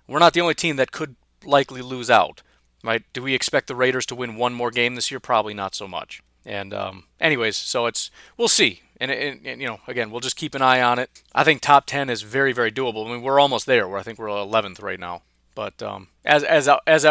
we're 0.07 0.19
not 0.19 0.33
the 0.33 0.41
only 0.41 0.55
team 0.55 0.77
that 0.77 0.91
could 0.91 1.15
likely 1.47 1.81
lose 1.81 2.09
out. 2.09 2.41
Right? 2.83 3.03
Do 3.13 3.23
we 3.23 3.33
expect 3.33 3.67
the 3.67 3.75
Raiders 3.75 4.05
to 4.07 4.15
win 4.15 4.35
one 4.35 4.53
more 4.53 4.71
game 4.71 4.95
this 4.95 5.09
year? 5.09 5.19
Probably 5.19 5.53
not 5.53 5.73
so 5.73 5.87
much. 5.87 6.21
And 6.45 6.73
um, 6.73 7.03
anyways, 7.19 7.57
so 7.57 7.85
it's 7.87 8.11
we'll 8.37 8.47
see. 8.47 8.81
And, 8.99 9.11
and, 9.11 9.45
and, 9.45 9.61
you 9.61 9.67
know, 9.67 9.79
again, 9.87 10.09
we'll 10.09 10.21
just 10.21 10.37
keep 10.37 10.55
an 10.55 10.61
eye 10.61 10.81
on 10.81 10.97
it. 10.97 11.21
I 11.35 11.43
think 11.43 11.61
top 11.61 11.85
ten 11.85 12.09
is 12.09 12.21
very, 12.21 12.53
very 12.53 12.71
doable. 12.71 13.05
I 13.05 13.11
mean, 13.11 13.21
we're 13.21 13.39
almost 13.39 13.65
there. 13.65 13.87
Where 13.87 13.99
I 13.99 14.03
think 14.03 14.17
we're 14.17 14.27
11th 14.27 14.81
right 14.81 14.99
now. 14.99 15.23
But 15.53 15.81
um, 15.81 16.09
as 16.23 16.43
as 16.43 16.69
as 16.85 17.05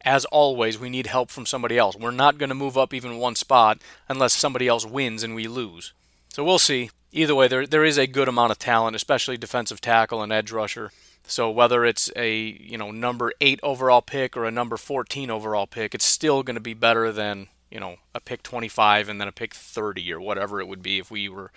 as 0.00 0.24
always, 0.26 0.78
we 0.78 0.90
need 0.90 1.06
help 1.06 1.30
from 1.30 1.46
somebody 1.46 1.78
else. 1.78 1.96
We're 1.96 2.10
not 2.10 2.38
going 2.38 2.48
to 2.48 2.54
move 2.54 2.76
up 2.76 2.92
even 2.92 3.18
one 3.18 3.36
spot 3.36 3.80
unless 4.08 4.34
somebody 4.34 4.68
else 4.68 4.86
wins 4.86 5.22
and 5.22 5.34
we 5.34 5.46
lose. 5.48 5.92
So 6.28 6.42
we'll 6.42 6.58
see. 6.58 6.90
Either 7.12 7.34
way, 7.34 7.46
there 7.46 7.66
there 7.66 7.84
is 7.84 7.98
a 7.98 8.06
good 8.06 8.28
amount 8.28 8.52
of 8.52 8.58
talent, 8.58 8.96
especially 8.96 9.36
defensive 9.36 9.80
tackle 9.80 10.22
and 10.22 10.32
edge 10.32 10.50
rusher. 10.50 10.92
So 11.26 11.50
whether 11.50 11.84
it's 11.84 12.10
a 12.16 12.36
you 12.38 12.78
know 12.78 12.90
number 12.90 13.32
eight 13.40 13.60
overall 13.62 14.02
pick 14.02 14.36
or 14.36 14.44
a 14.44 14.50
number 14.50 14.76
14 14.76 15.30
overall 15.30 15.66
pick, 15.66 15.94
it's 15.94 16.04
still 16.04 16.42
going 16.42 16.56
to 16.56 16.60
be 16.60 16.74
better 16.74 17.12
than 17.12 17.48
you 17.70 17.80
know 17.80 17.96
a 18.14 18.20
pick 18.20 18.42
25 18.42 19.08
and 19.08 19.20
then 19.20 19.28
a 19.28 19.32
pick 19.32 19.54
30 19.54 20.12
or 20.12 20.20
whatever 20.20 20.60
it 20.60 20.68
would 20.68 20.82
be 20.82 20.98
if 20.98 21.10
we 21.10 21.28
were 21.28 21.50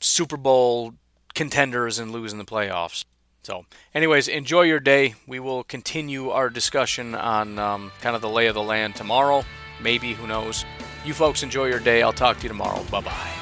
Super 0.00 0.36
Bowl 0.36 0.94
contenders 1.34 1.98
and 1.98 2.10
losing 2.10 2.38
the 2.38 2.44
playoffs. 2.44 3.04
So, 3.42 3.66
anyways, 3.92 4.28
enjoy 4.28 4.62
your 4.62 4.78
day. 4.78 5.14
We 5.26 5.40
will 5.40 5.64
continue 5.64 6.30
our 6.30 6.48
discussion 6.48 7.14
on 7.14 7.58
um, 7.58 7.90
kind 8.00 8.14
of 8.14 8.22
the 8.22 8.28
lay 8.28 8.46
of 8.46 8.54
the 8.54 8.62
land 8.62 8.94
tomorrow. 8.94 9.44
Maybe, 9.80 10.14
who 10.14 10.28
knows. 10.28 10.64
You 11.04 11.12
folks 11.12 11.42
enjoy 11.42 11.66
your 11.66 11.80
day. 11.80 12.02
I'll 12.02 12.12
talk 12.12 12.36
to 12.36 12.42
you 12.44 12.48
tomorrow. 12.48 12.84
Bye 12.84 13.00
bye. 13.00 13.41